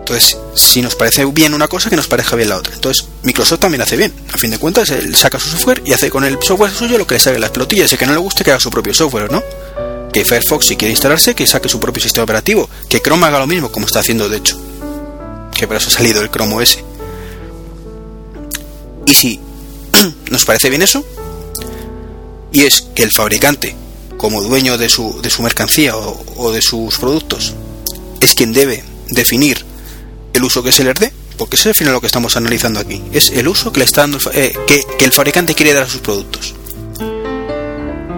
Entonces, 0.00 0.36
si 0.54 0.82
nos 0.82 0.94
parece 0.94 1.24
bien 1.24 1.54
una 1.54 1.68
cosa, 1.68 1.88
que 1.88 1.96
nos 1.96 2.06
parezca 2.06 2.36
bien 2.36 2.50
la 2.50 2.58
otra. 2.58 2.74
Entonces, 2.74 3.08
Microsoft 3.22 3.60
también 3.60 3.80
hace 3.80 3.96
bien. 3.96 4.12
A 4.34 4.36
fin 4.36 4.50
de 4.50 4.58
cuentas, 4.58 4.90
él 4.90 5.16
saca 5.16 5.40
su 5.40 5.48
software 5.48 5.80
y 5.86 5.94
hace 5.94 6.10
con 6.10 6.24
el 6.24 6.36
software 6.42 6.70
suyo 6.70 6.98
lo 6.98 7.06
que 7.06 7.14
le 7.14 7.20
sale 7.20 7.38
las 7.38 7.48
pelotillas. 7.48 7.90
Y 7.94 7.96
que 7.96 8.04
no 8.04 8.12
le 8.12 8.18
guste 8.18 8.44
que 8.44 8.50
haga 8.50 8.60
su 8.60 8.70
propio 8.70 8.92
software, 8.92 9.32
¿no? 9.32 9.42
Que 10.12 10.24
Firefox, 10.24 10.66
si 10.66 10.76
quiere 10.76 10.90
instalarse, 10.90 11.34
que 11.34 11.46
saque 11.46 11.68
su 11.68 11.78
propio 11.78 12.02
sistema 12.02 12.24
operativo. 12.24 12.68
Que 12.88 13.00
Chrome 13.00 13.26
haga 13.26 13.38
lo 13.38 13.46
mismo, 13.46 13.70
como 13.70 13.86
está 13.86 14.00
haciendo 14.00 14.28
de 14.28 14.38
hecho 14.38 14.60
que 15.60 15.66
por 15.66 15.76
eso 15.76 15.88
ha 15.88 15.92
salido 15.92 16.22
el 16.22 16.30
Chrome 16.30 16.54
OS. 16.54 16.78
Y 19.06 19.12
si 19.12 19.40
nos 20.30 20.46
parece 20.46 20.70
bien 20.70 20.80
eso, 20.80 21.04
y 22.50 22.62
es 22.62 22.80
que 22.94 23.02
el 23.02 23.12
fabricante, 23.12 23.76
como 24.16 24.40
dueño 24.40 24.78
de 24.78 24.88
su, 24.88 25.20
de 25.20 25.28
su 25.28 25.42
mercancía 25.42 25.96
o, 25.96 26.24
o, 26.36 26.50
de 26.50 26.62
sus 26.62 26.98
productos, 26.98 27.54
es 28.22 28.34
quien 28.34 28.54
debe 28.54 28.82
definir 29.08 29.66
el 30.32 30.44
uso 30.44 30.62
que 30.62 30.72
se 30.72 30.82
les 30.82 30.94
dé, 30.94 31.12
porque 31.36 31.56
ese 31.56 31.68
es 31.68 31.74
al 31.74 31.78
final 31.78 31.92
lo 31.92 32.00
que 32.00 32.06
estamos 32.06 32.38
analizando 32.38 32.80
aquí, 32.80 33.02
es 33.12 33.28
el 33.28 33.46
uso 33.46 33.70
que 33.70 33.80
le 33.80 33.84
está 33.84 34.00
dando 34.00 34.18
eh, 34.32 34.54
que, 34.66 34.82
que 34.98 35.04
el 35.04 35.12
fabricante 35.12 35.54
quiere 35.54 35.74
dar 35.74 35.82
a 35.82 35.90
sus 35.90 36.00
productos. 36.00 36.54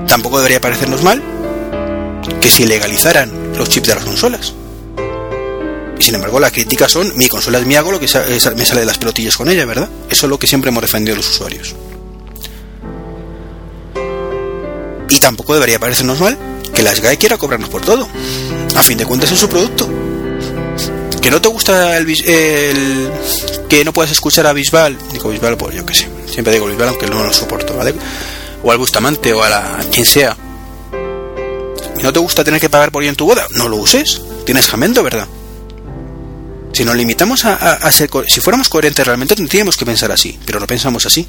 Tampoco 0.07 0.37
debería 0.39 0.61
parecernos 0.61 1.03
mal 1.03 1.21
que 2.41 2.49
se 2.51 2.67
legalizaran 2.67 3.53
los 3.57 3.69
chips 3.69 3.89
de 3.89 3.95
las 3.95 4.05
consolas 4.05 4.55
sin 5.99 6.17
embargo, 6.17 6.41
las 6.41 6.51
críticas 6.51 6.91
son: 6.91 7.17
mi 7.17 7.29
consola 7.29 7.59
es 7.61 7.67
mi 7.67 7.77
hago 7.77 7.93
lo 7.93 8.01
que 8.01 8.07
me 8.57 8.65
sale 8.65 8.81
de 8.81 8.87
las 8.87 8.99
pelotillas 8.99 9.37
con 9.37 9.49
ella, 9.49 9.65
¿verdad? 9.65 9.89
Eso 10.11 10.27
es 10.27 10.31
lo 10.31 10.37
que 10.37 10.49
siempre 10.49 10.71
hemos 10.71 10.83
defendido 10.83 11.17
los 11.17 11.29
usuarios. 11.31 11.77
Y 15.09 15.21
tampoco 15.21 15.55
debería 15.55 15.79
parecernos 15.79 16.19
mal 16.21 16.37
que 16.75 16.83
la 16.83 16.93
SGAE 16.95 17.19
quiera 17.19 17.37
cobrarnos 17.39 17.69
por 17.69 17.83
todo. 17.83 18.09
A 18.75 18.83
fin 18.83 18.99
de 18.99 19.07
cuentas, 19.07 19.31
es 19.31 19.39
su 19.39 19.49
producto. 19.49 19.89
que 21.21 21.31
no 21.31 21.41
te 21.41 21.49
gusta 21.49 21.97
el, 21.97 22.11
el- 22.29 23.11
que 23.69 23.85
no 23.85 23.93
puedas 23.93 24.11
escuchar 24.11 24.47
a 24.49 24.53
Bisbal, 24.53 24.99
digo 25.13 25.31
Bisbal, 25.31 25.57
pues 25.57 25.77
yo 25.77 25.87
qué 25.87 25.95
sé, 25.95 26.09
siempre 26.27 26.53
digo 26.53 26.67
Bisbal 26.67 26.89
aunque 26.89 27.07
no 27.07 27.23
lo 27.23 27.33
soporto, 27.33 27.77
¿vale? 27.77 27.95
O 28.65 28.73
al 28.73 28.79
Bustamante 28.79 29.33
o 29.33 29.43
a, 29.45 29.49
la, 29.49 29.79
a 29.79 29.85
quien 29.85 30.05
sea. 30.05 30.37
¿Y 32.03 32.05
¿No 32.05 32.13
te 32.13 32.19
gusta 32.19 32.43
tener 32.45 32.61
que 32.61 32.69
pagar 32.69 32.91
por 32.91 33.03
ello 33.03 33.11
en 33.11 33.17
tu 33.17 33.27
boda? 33.27 33.47
No 33.55 33.69
lo 33.69 33.77
uses. 33.77 34.21
Tienes 34.45 34.67
jamendo, 34.67 35.03
¿verdad? 35.05 35.29
Si 36.73 36.85
nos 36.85 36.97
limitamos 36.97 37.45
a, 37.45 37.55
a- 37.55 37.75
a 37.75 37.93
ser... 37.93 38.11
Si 38.27 38.41
fuéramos 38.41 38.69
coherentes 38.69 39.07
realmente 39.07 39.37
tendríamos 39.37 39.77
que 39.77 39.87
pensar 39.87 40.11
así, 40.11 40.39
pero 40.45 40.59
no 40.59 40.67
pensamos 40.67 41.07
así. 41.07 41.27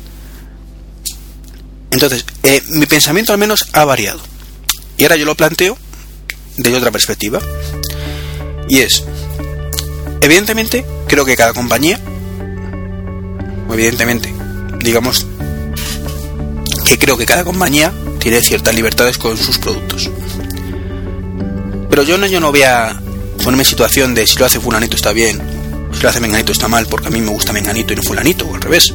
Entonces, 1.92 2.26
eh, 2.42 2.64
mi 2.70 2.88
pensamiento 2.88 3.32
al 3.34 3.38
menos 3.38 3.68
ha 3.74 3.86
variado. 3.86 4.20
Y 4.98 5.04
ahora 5.04 5.16
yo 5.16 5.26
lo 5.26 5.36
planteo 5.36 5.78
desde 6.58 6.76
otra 6.78 6.90
perspectiva. 6.92 7.40
Y 8.68 8.80
es, 8.80 9.04
evidentemente, 10.22 10.86
creo 11.08 11.24
que 11.26 11.36
cada 11.36 11.54
compañía, 11.54 12.00
evidentemente, 13.72 14.34
digamos 14.80 15.28
que 16.86 16.98
creo 16.98 17.18
que 17.18 17.26
cada 17.28 17.44
compañía 17.44 17.94
tiene 18.20 18.42
ciertas 18.42 18.74
libertades 18.74 19.18
con 19.18 19.38
sus 19.38 19.60
productos. 19.60 20.10
Pero 21.94 22.02
yo 22.02 22.18
no, 22.18 22.26
yo 22.26 22.40
no 22.40 22.50
voy 22.50 22.64
a 22.64 23.00
ponerme 23.44 23.62
en 23.62 23.70
situación 23.70 24.16
de 24.16 24.26
si 24.26 24.40
lo 24.40 24.48
hace 24.48 24.60
fulanito 24.60 24.96
está 24.96 25.14
bien, 25.14 25.40
si 25.94 26.02
lo 26.02 26.10
hace 26.10 26.20
menganito 26.20 26.52
está 26.52 26.68
mal, 26.68 26.88
porque 26.88 27.10
a 27.10 27.12
mí 27.12 27.22
me 27.22 27.30
gusta 27.30 27.54
menganito 27.54 27.94
y 27.94 27.96
no 27.96 28.02
fulanito, 28.02 28.48
o 28.48 28.56
al 28.56 28.62
revés. 28.62 28.92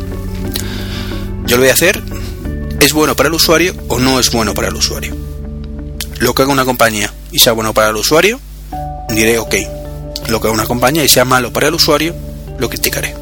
Yo 1.47 1.57
lo 1.57 1.59
voy 1.59 1.69
a 1.69 1.75
hacer, 1.75 2.03
¿es 2.81 2.93
bueno 2.93 3.15
para 3.15 3.29
el 3.29 3.37
usuario 3.37 3.73
o 3.87 4.01
no 4.01 4.19
es 4.19 4.33
bueno 4.33 4.53
para 4.53 4.67
el 4.67 4.75
usuario? 4.75 5.17
Lo 6.19 6.35
que 6.35 6.43
haga 6.43 6.51
una 6.51 6.65
compañía 6.65 7.15
y 7.31 7.39
sea 7.39 7.53
bueno 7.53 7.73
para 7.73 7.91
el 7.91 7.95
usuario, 7.95 8.41
diré 9.11 9.39
ok. 9.39 9.55
Lo 10.27 10.41
que 10.41 10.49
haga 10.49 10.55
una 10.55 10.67
compañía 10.67 11.05
y 11.05 11.09
sea 11.09 11.25
malo 11.25 11.53
para 11.53 11.69
el 11.69 11.75
usuario, 11.75 12.17
lo 12.59 12.69
criticaré. 12.69 13.15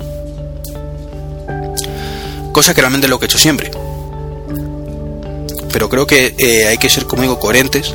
Cosa 2.50 2.72
que 2.72 2.80
realmente 2.80 3.08
es 3.08 3.10
lo 3.10 3.18
que 3.18 3.26
he 3.26 3.28
hecho 3.28 3.36
siempre. 3.36 3.70
Pero 5.70 5.90
creo 5.90 6.06
que 6.06 6.34
eh, 6.38 6.66
hay 6.66 6.78
que 6.78 6.88
ser, 6.88 7.04
como 7.04 7.20
digo, 7.20 7.38
coherentes, 7.38 7.92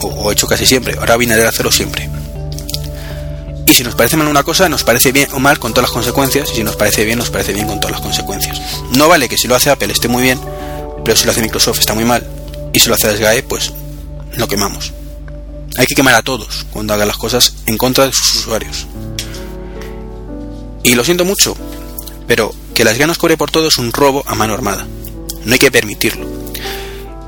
o, 0.00 0.08
o 0.08 0.30
he 0.30 0.32
hecho 0.32 0.46
casi 0.46 0.66
siempre. 0.66 0.96
Ahora 0.98 1.16
vine 1.16 1.34
a 1.34 1.48
hacerlo 1.48 1.70
siempre. 1.72 2.08
Y 3.66 3.72
si 3.72 3.82
nos 3.82 3.96
parece 3.96 4.16
mal 4.16 4.28
una 4.28 4.44
cosa, 4.44 4.68
nos 4.68 4.84
parece 4.84 5.10
bien 5.10 5.28
o 5.32 5.40
mal 5.40 5.58
con 5.58 5.72
todas 5.72 5.90
las 5.90 5.94
consecuencias, 5.94 6.50
y 6.52 6.56
si 6.56 6.64
nos 6.64 6.76
parece 6.76 7.04
bien, 7.04 7.18
nos 7.18 7.30
parece 7.30 7.52
bien 7.52 7.66
con 7.66 7.80
todas 7.80 7.92
las 7.92 8.00
consecuencias. 8.00 8.60
No 8.92 9.08
vale 9.08 9.28
que 9.28 9.36
si 9.36 9.48
lo 9.48 9.56
hace 9.56 9.70
Apple 9.70 9.92
esté 9.92 10.06
muy 10.06 10.22
bien, 10.22 10.40
pero 11.04 11.16
si 11.16 11.24
lo 11.24 11.32
hace 11.32 11.42
Microsoft 11.42 11.80
está 11.80 11.92
muy 11.92 12.04
mal, 12.04 12.24
y 12.72 12.78
si 12.78 12.88
lo 12.88 12.94
hace 12.94 13.14
SGAE, 13.16 13.42
pues 13.42 13.72
lo 14.36 14.46
quemamos. 14.46 14.92
Hay 15.78 15.86
que 15.86 15.94
quemar 15.94 16.14
a 16.14 16.22
todos 16.22 16.64
cuando 16.70 16.94
hagan 16.94 17.08
las 17.08 17.16
cosas 17.16 17.54
en 17.66 17.76
contra 17.76 18.06
de 18.06 18.12
sus 18.12 18.36
usuarios. 18.36 18.86
Y 20.84 20.94
lo 20.94 21.04
siento 21.04 21.24
mucho, 21.24 21.56
pero 22.28 22.54
que 22.74 22.84
las 22.84 22.98
ganas 22.98 23.18
cobre 23.18 23.36
por 23.36 23.50
todo 23.50 23.66
es 23.66 23.78
un 23.78 23.92
robo 23.92 24.22
a 24.26 24.36
mano 24.36 24.54
armada. 24.54 24.86
No 25.44 25.52
hay 25.52 25.58
que 25.58 25.72
permitirlo. 25.72 26.35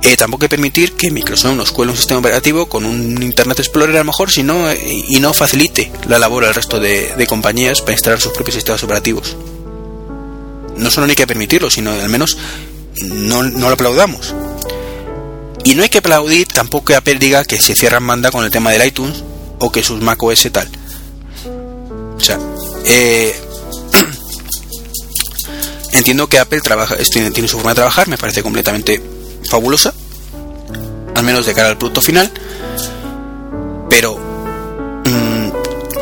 Eh, 0.02 0.16
tampoco 0.16 0.44
hay 0.44 0.48
que 0.48 0.56
permitir 0.56 0.92
que 0.92 1.10
Microsoft 1.10 1.56
nos 1.56 1.72
cuele 1.72 1.90
un 1.90 1.98
sistema 1.98 2.20
operativo 2.20 2.68
con 2.68 2.84
un 2.84 3.20
Internet 3.22 3.58
Explorer 3.58 3.96
a 3.96 3.98
lo 3.98 4.04
mejor 4.04 4.30
si 4.30 4.42
no, 4.42 4.70
eh, 4.70 5.04
y 5.08 5.18
no 5.20 5.34
facilite 5.34 5.90
la 6.06 6.18
labor 6.18 6.44
al 6.44 6.54
resto 6.54 6.78
de, 6.78 7.26
compañías 7.28 7.80
para 7.80 7.92
instalar 7.92 8.20
sus 8.20 8.32
propios 8.32 8.54
sistemas 8.54 8.82
operativos. 8.82 9.36
No 10.76 10.90
solo 10.90 11.06
no 11.06 11.10
hay 11.10 11.16
que 11.16 11.26
permitirlo, 11.26 11.70
sino 11.70 11.90
al 11.90 12.08
menos 12.08 12.38
no, 13.02 13.42
no 13.42 13.66
lo 13.66 13.74
aplaudamos. 13.74 14.34
Y 15.64 15.74
no 15.74 15.82
hay 15.82 15.88
que 15.88 15.98
aplaudir 15.98 16.46
tampoco 16.46 16.86
que 16.86 16.94
Apple 16.94 17.16
diga 17.16 17.44
que 17.44 17.60
se 17.60 17.74
cierran 17.74 18.06
banda 18.06 18.30
con 18.30 18.44
el 18.44 18.50
tema 18.50 18.70
del 18.70 18.86
iTunes 18.86 19.24
o 19.58 19.72
que 19.72 19.82
sus 19.82 20.00
Mac 20.00 20.22
OS 20.22 20.48
tal. 20.52 20.68
O 22.16 22.20
sea, 22.20 22.38
eh, 22.86 23.34
entiendo 25.92 26.28
que 26.28 26.38
Apple 26.38 26.60
trabaja, 26.60 26.96
tiene 27.12 27.48
su 27.48 27.56
forma 27.56 27.72
de 27.72 27.76
trabajar, 27.76 28.08
me 28.08 28.16
parece 28.16 28.42
completamente 28.42 29.17
fabulosa, 29.48 29.94
al 31.14 31.24
menos 31.24 31.46
de 31.46 31.54
cara 31.54 31.68
al 31.68 31.78
producto 31.78 32.00
final, 32.00 32.30
pero 33.90 34.16
mm, 34.16 35.48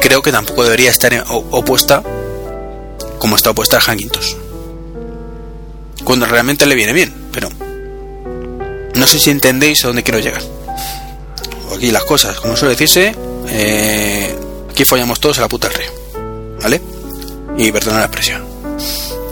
creo 0.00 0.22
que 0.22 0.32
tampoco 0.32 0.64
debería 0.64 0.90
estar 0.90 1.24
opuesta 1.28 2.02
como 3.18 3.36
está 3.36 3.50
opuesta 3.50 3.78
a 3.78 3.80
Hackintosh. 3.80 4.34
Cuando 6.04 6.26
realmente 6.26 6.66
le 6.66 6.74
viene 6.74 6.92
bien, 6.92 7.12
pero 7.32 7.48
no 8.94 9.06
sé 9.06 9.18
si 9.18 9.30
entendéis 9.30 9.84
a 9.84 9.88
dónde 9.88 10.02
quiero 10.02 10.20
llegar. 10.20 10.42
Aquí 11.74 11.90
las 11.90 12.04
cosas, 12.04 12.38
como 12.40 12.56
suele 12.56 12.74
decirse, 12.74 13.14
eh, 13.48 14.34
aquí 14.70 14.84
follamos 14.84 15.20
todos 15.20 15.38
a 15.38 15.42
la 15.42 15.48
puta 15.48 15.68
al 15.68 15.74
rey. 15.74 15.86
¿Vale? 16.62 16.80
Y 17.58 17.72
perdona 17.72 17.98
la 17.98 18.06
expresión. 18.06 18.44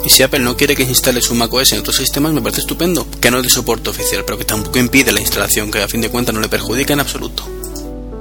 Y 0.05 0.11
si 0.11 0.23
Apple 0.23 0.41
no 0.41 0.57
quiere 0.57 0.77
que 0.77 0.83
instale 0.83 1.23
su 1.23 1.35
macOS 1.35 1.73
en 1.73 1.81
otros 1.81 1.97
sistemas, 1.97 2.33
me 2.33 2.43
parece 2.43 2.61
estupendo. 2.61 3.07
Que 3.21 3.31
no 3.31 3.39
es 3.39 3.45
de 3.45 3.51
soporte 3.51 3.91
oficial, 3.91 4.25
pero 4.25 4.37
que 4.37 4.45
tampoco 4.45 4.79
impide 4.79 5.13
la 5.13 5.21
instalación, 5.21 5.71
que 5.71 5.83
a 5.83 5.89
fin 5.89 6.01
de 6.01 6.11
cuentas 6.11 6.35
no 6.35 6.41
le 6.41 6.49
perjudica 6.49 6.93
en 6.93 7.01
absoluto. 7.01 7.49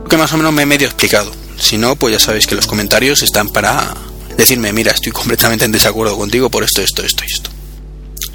Que 0.09 0.17
más 0.17 0.31
o 0.33 0.37
menos 0.37 0.53
me 0.53 0.63
he 0.63 0.65
medio 0.65 0.87
explicado. 0.87 1.31
Si 1.59 1.77
no, 1.77 1.95
pues 1.95 2.13
ya 2.13 2.19
sabéis 2.19 2.47
que 2.47 2.55
los 2.55 2.67
comentarios 2.67 3.21
están 3.21 3.49
para 3.49 3.95
decirme, 4.37 4.73
mira, 4.73 4.91
estoy 4.91 5.11
completamente 5.11 5.65
en 5.65 5.71
desacuerdo 5.71 6.17
contigo 6.17 6.49
por 6.49 6.63
esto, 6.63 6.81
esto, 6.81 7.03
esto 7.03 7.23
esto. 7.25 7.49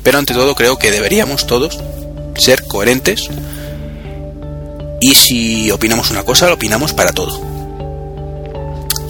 Pero 0.03 0.19
ante 0.19 0.35
todo 0.35 0.55
creo 0.55 0.79
que 0.79 0.91
deberíamos 0.91 1.47
todos 1.47 1.79
ser 2.37 2.65
coherentes 2.67 3.29
y 5.01 5.15
si 5.15 5.71
opinamos 5.71 6.11
una 6.11 6.25
cosa, 6.25 6.47
lo 6.47 6.55
opinamos 6.55 6.93
para 6.93 7.13
todo. 7.13 7.58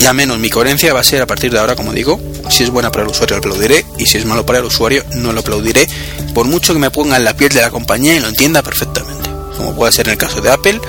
Y 0.01 0.05
al 0.07 0.15
menos 0.15 0.39
mi 0.39 0.49
coherencia 0.49 0.93
va 0.93 1.01
a 1.01 1.05
ser 1.05 1.23
a 1.23 1.27
partir 1.27 1.51
de 1.51 1.59
ahora, 1.59 1.75
como 1.75 1.93
digo, 1.93 2.21
si 2.51 2.65
es 2.65 2.71
buena 2.71 2.91
para 2.91 3.05
el 3.05 3.11
usuario 3.11 3.37
lo 3.37 3.41
aplaudiré. 3.41 3.85
Y 3.99 4.07
si 4.07 4.19
es 4.19 4.25
malo 4.25 4.47
para 4.47 4.59
el 4.59 4.65
usuario 4.65 5.05
no 5.17 5.33
lo 5.33 5.41
aplaudiré, 5.41 5.89
por 6.35 6.47
mucho 6.47 6.73
que 6.73 6.79
me 6.79 6.91
ponga 6.91 7.17
en 7.17 7.25
la 7.25 7.35
piel 7.35 7.51
de 7.51 7.61
la 7.61 7.71
compañía 7.71 8.15
y 8.17 8.21
lo 8.21 8.29
entienda 8.29 8.63
perfectamente, 8.63 9.29
como 9.57 9.75
puede 9.75 9.93
ser 9.93 10.07
en 10.07 10.13
el 10.13 10.19
caso 10.19 10.41
de 10.41 10.51
Apple 10.51 10.81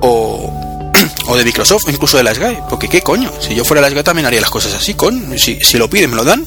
o, 0.00 0.52
o 1.26 1.36
de 1.36 1.44
Microsoft, 1.44 1.88
incluso 1.88 2.16
de 2.16 2.22
la 2.22 2.34
SGAE, 2.34 2.62
porque 2.68 2.88
qué 2.88 3.02
coño, 3.02 3.30
si 3.40 3.54
yo 3.54 3.64
fuera 3.64 3.80
la 3.80 3.90
SGAE 3.90 4.02
también 4.02 4.26
haría 4.26 4.40
las 4.40 4.50
cosas 4.50 4.72
así, 4.72 4.94
con, 4.94 5.38
si, 5.38 5.60
si 5.60 5.78
lo 5.78 5.90
piden 5.90 6.10
me 6.10 6.16
lo 6.16 6.24
dan, 6.24 6.46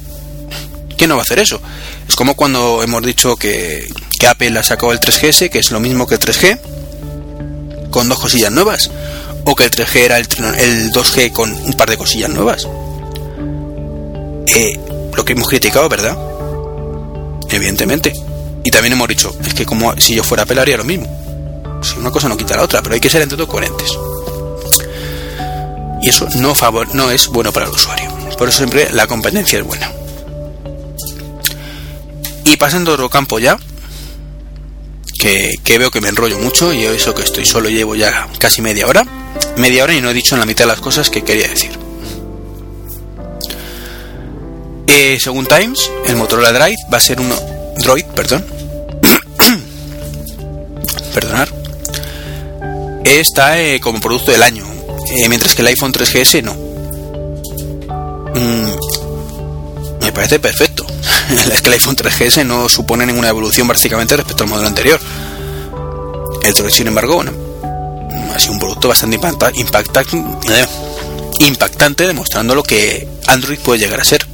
¿quién 0.98 1.10
no 1.10 1.16
va 1.16 1.22
a 1.22 1.24
hacer 1.24 1.40
eso? 1.40 1.62
Es 2.08 2.16
como 2.16 2.36
cuando 2.36 2.82
hemos 2.84 3.04
dicho 3.04 3.36
que, 3.36 3.88
que 4.20 4.28
Apple 4.28 4.58
ha 4.58 4.64
sacado 4.64 4.92
el 4.92 5.00
3GS, 5.00 5.50
que 5.50 5.60
es 5.60 5.72
lo 5.72 5.80
mismo 5.80 6.08
que 6.08 6.16
el 6.16 6.22
3G, 6.22 6.60
con 7.92 8.10
dos 8.10 8.20
cosillas 8.20 8.52
nuevas, 8.52 8.90
o 9.50 9.56
que 9.56 9.64
el 9.64 9.72
3G 9.72 9.96
era 9.96 10.18
el, 10.18 10.28
el 10.60 10.92
2G 10.92 11.32
con 11.32 11.50
un 11.52 11.74
par 11.74 11.90
de 11.90 11.98
cosillas 11.98 12.30
nuevas. 12.30 12.68
Eh, 14.48 14.78
lo 15.16 15.24
que 15.24 15.32
hemos 15.32 15.48
criticado, 15.48 15.88
¿verdad? 15.88 16.18
Evidentemente. 17.50 18.12
Y 18.66 18.72
también 18.72 18.94
hemos 18.94 19.08
dicho, 19.08 19.34
es 19.46 19.54
que 19.54 19.66
como 19.66 19.96
si 20.02 20.16
yo 20.16 20.24
fuera 20.26 20.44
Apple 20.44 20.60
haría 20.60 20.76
lo 20.76 20.84
mismo. 20.84 21.80
Si 21.82 21.98
una 21.98 22.12
cosa 22.12 22.28
no 22.28 22.36
quita 22.36 22.58
la 22.58 22.64
otra, 22.64 22.82
pero 22.82 22.96
hay 22.96 23.00
que 23.00 23.10
ser 23.10 23.22
entre 23.22 23.38
todos 23.38 23.50
coherentes. 23.50 23.98
Y 26.02 26.10
eso 26.10 26.28
no, 26.36 26.54
favor, 26.54 26.94
no 26.94 27.10
es 27.10 27.28
bueno 27.28 27.54
para 27.54 27.68
el 27.68 27.72
usuario. 27.72 28.12
Por 28.38 28.50
eso 28.50 28.58
siempre 28.58 28.90
la 28.92 29.08
competencia 29.08 29.60
es 29.60 29.66
buena. 29.66 29.90
Y 32.44 32.58
pasando 32.58 32.92
a 32.92 32.94
otro 32.96 33.10
campo 33.10 33.40
ya, 33.40 33.58
que, 35.20 35.56
que 35.64 35.78
veo 35.78 35.92
que 35.92 36.02
me 36.02 36.10
enrollo 36.10 36.40
mucho 36.40 36.74
y 36.74 36.84
eso 36.84 37.14
que 37.14 37.24
estoy 37.24 37.46
solo 37.46 37.70
llevo 37.70 37.96
ya 37.96 38.28
casi 38.40 38.62
media 38.62 38.88
hora. 38.88 39.06
Media 39.58 39.84
hora 39.84 39.94
y 39.94 40.02
no 40.02 40.10
he 40.10 40.14
dicho 40.14 40.36
en 40.36 40.40
la 40.40 40.46
mitad 40.46 40.66
de 40.66 40.72
las 40.72 40.80
cosas 40.80 41.10
que 41.10 41.24
quería 41.24 41.48
decir. 41.48 41.72
Eh, 44.88 45.18
según 45.22 45.46
Times, 45.46 45.92
el 46.08 46.16
Motorola 46.16 46.52
Drive 46.52 46.78
va 46.92 46.98
a 46.98 47.02
ser 47.02 47.20
uno. 47.20 47.36
Droid, 47.78 48.06
perdón. 48.16 48.46
Perdonar. 51.14 51.50
Está 53.06 53.62
eh, 53.62 53.80
como 53.80 54.00
producto 54.00 54.32
del 54.32 54.44
año, 54.44 54.66
eh, 55.16 55.30
mientras 55.30 55.56
que 55.56 55.62
el 55.62 55.68
iPhone 55.68 55.94
3GS 55.94 56.44
no. 56.44 56.54
Mm, 58.34 60.04
me 60.04 60.12
parece 60.12 60.40
perfecto. 60.40 60.67
Es 61.30 61.62
que 61.62 61.68
el 61.68 61.74
iPhone 61.74 61.96
3GS 61.96 62.46
no 62.46 62.70
supone 62.70 63.06
ninguna 63.06 63.30
evolución 63.30 63.68
básicamente 63.68 64.16
respecto 64.16 64.44
al 64.44 64.50
modelo 64.50 64.68
anterior. 64.68 65.00
El 66.44 66.54
Droid, 66.54 66.72
sin 66.72 66.88
embargo, 66.88 67.24
ha 68.34 68.40
sido 68.40 68.54
un 68.54 68.60
producto 68.60 68.88
bastante 68.88 69.18
eh, 69.18 70.66
impactante, 71.40 72.08
demostrando 72.08 72.56
lo 72.56 72.64
que 72.64 73.08
Android 73.28 73.60
puede 73.60 73.80
llegar 73.80 74.00
a 74.00 74.06
ser. 74.06 74.26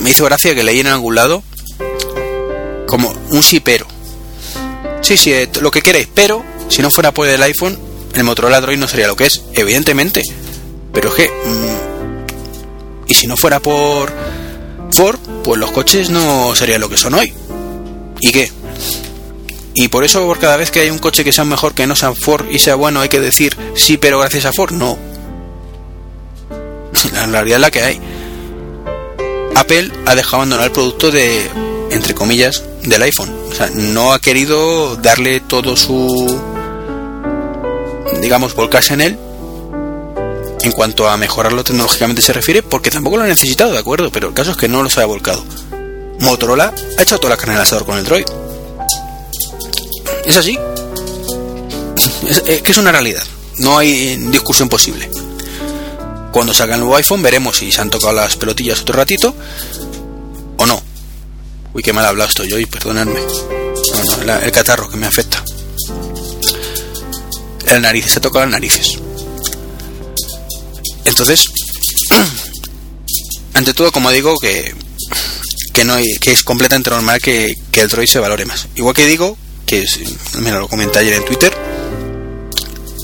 Me 0.00 0.10
hizo 0.10 0.24
gracia 0.24 0.54
que 0.54 0.62
leí 0.62 0.80
en 0.80 0.88
algún 0.88 1.14
lado 1.14 1.42
como 2.86 3.14
un 3.30 3.42
sí 3.42 3.60
pero. 3.60 3.86
Sí, 5.00 5.16
sí, 5.16 5.32
eh, 5.32 5.48
lo 5.60 5.70
que 5.70 5.82
queréis, 5.82 6.08
pero 6.14 6.44
si 6.68 6.82
no 6.82 6.90
fuera 6.90 7.12
por 7.12 7.26
el 7.26 7.42
iPhone, 7.42 7.78
el 8.14 8.24
Motorola 8.24 8.60
Droid 8.60 8.78
no 8.78 8.86
sería 8.86 9.06
lo 9.06 9.16
que 9.16 9.26
es, 9.26 9.42
evidentemente. 9.54 10.22
Pero 10.92 11.08
es 11.08 11.14
que... 11.14 11.28
mm, 11.28 12.02
y 13.06 13.14
si 13.14 13.26
no 13.26 13.36
fuera 13.36 13.60
por 13.60 14.12
Ford, 14.92 15.18
pues 15.42 15.58
los 15.58 15.70
coches 15.72 16.10
no 16.10 16.54
serían 16.54 16.80
lo 16.80 16.88
que 16.88 16.96
son 16.96 17.14
hoy. 17.14 17.32
¿Y 18.20 18.30
qué? 18.30 18.52
Y 19.74 19.88
por 19.88 20.04
eso 20.04 20.24
por 20.26 20.38
cada 20.38 20.56
vez 20.56 20.70
que 20.70 20.80
hay 20.80 20.90
un 20.90 20.98
coche 20.98 21.24
que 21.24 21.32
sea 21.32 21.44
mejor 21.44 21.74
que 21.74 21.86
no 21.86 21.96
sea 21.96 22.12
Ford 22.14 22.44
y 22.50 22.58
sea 22.58 22.74
bueno 22.74 23.00
hay 23.00 23.08
que 23.08 23.20
decir 23.20 23.56
sí 23.74 23.96
pero 23.96 24.18
gracias 24.18 24.44
a 24.44 24.52
Ford. 24.52 24.72
No, 24.72 24.98
La 27.12 27.26
realidad 27.26 27.56
es 27.56 27.62
la 27.62 27.70
que 27.70 27.82
hay. 27.82 28.00
Apple 29.56 29.90
ha 30.06 30.14
dejado 30.14 30.36
abandonar 30.36 30.66
el 30.66 30.72
producto 30.72 31.10
de, 31.10 31.42
entre 31.90 32.14
comillas, 32.14 32.62
del 32.82 33.02
iPhone. 33.02 33.30
O 33.50 33.54
sea, 33.54 33.70
no 33.74 34.12
ha 34.12 34.18
querido 34.18 34.96
darle 34.96 35.40
todo 35.40 35.76
su, 35.76 36.40
digamos, 38.20 38.54
volcarse 38.54 38.94
en 38.94 39.00
él 39.02 39.18
en 40.62 40.72
cuanto 40.72 41.08
a 41.08 41.16
mejorarlo 41.16 41.64
tecnológicamente 41.64 42.22
se 42.22 42.32
refiere, 42.32 42.62
porque 42.62 42.90
tampoco 42.90 43.16
lo 43.16 43.24
ha 43.24 43.26
necesitado, 43.26 43.72
de 43.72 43.78
acuerdo, 43.78 44.10
pero 44.12 44.28
el 44.28 44.34
caso 44.34 44.52
es 44.52 44.56
que 44.56 44.68
no 44.68 44.82
los 44.82 44.96
ha 44.98 45.04
volcado. 45.04 45.44
Motorola 46.20 46.72
ha 46.98 47.02
echado 47.02 47.20
toda 47.20 47.30
la 47.34 47.36
carne 47.36 47.54
al 47.56 47.62
asador 47.62 47.84
con 47.84 47.98
el 47.98 48.04
Droid. 48.04 48.26
Es 50.24 50.36
así. 50.36 50.58
Es, 52.46 52.62
que 52.62 52.72
es 52.72 52.78
una 52.78 52.92
realidad. 52.92 53.22
No 53.58 53.76
hay 53.78 54.16
discusión 54.16 54.68
posible. 54.68 55.10
Cuando 56.32 56.54
salga 56.54 56.74
el 56.76 56.80
nuevo 56.80 56.96
iPhone 56.96 57.22
veremos 57.22 57.58
si 57.58 57.70
se 57.70 57.80
han 57.80 57.90
tocado 57.90 58.12
las 58.14 58.36
pelotillas 58.36 58.80
otro 58.80 58.94
ratito 58.96 59.34
o 60.56 60.64
no. 60.66 60.80
Uy, 61.74 61.82
qué 61.82 61.92
mal 61.92 62.06
hablado 62.06 62.28
estoy 62.30 62.52
hoy, 62.52 62.64
perdonadme. 62.66 63.20
No, 63.20 64.16
no, 64.16 64.24
la- 64.24 64.38
el 64.38 64.52
catarro 64.52 64.88
que 64.88 64.96
me 64.96 65.06
afecta. 65.06 65.42
El 67.66 67.82
nariz 67.82 68.06
se 68.06 68.18
ha 68.18 68.22
tocado 68.22 68.44
las 68.46 68.52
narices. 68.52 68.98
Entonces, 71.04 71.50
ante 73.54 73.74
todo, 73.74 73.92
como 73.92 74.10
digo, 74.10 74.38
que, 74.38 74.74
que, 75.72 75.84
no 75.84 75.96
que 76.20 76.32
es 76.32 76.42
completamente 76.42 76.90
normal 76.90 77.20
que, 77.20 77.56
que 77.70 77.82
el 77.82 77.88
Droid 77.88 78.08
se 78.08 78.18
valore 78.18 78.44
más. 78.44 78.68
Igual 78.76 78.94
que 78.94 79.06
digo, 79.06 79.36
que 79.66 79.84
mira, 80.40 80.58
lo 80.58 80.68
comenté 80.68 80.98
ayer 80.98 81.14
en 81.14 81.24
Twitter, 81.24 81.52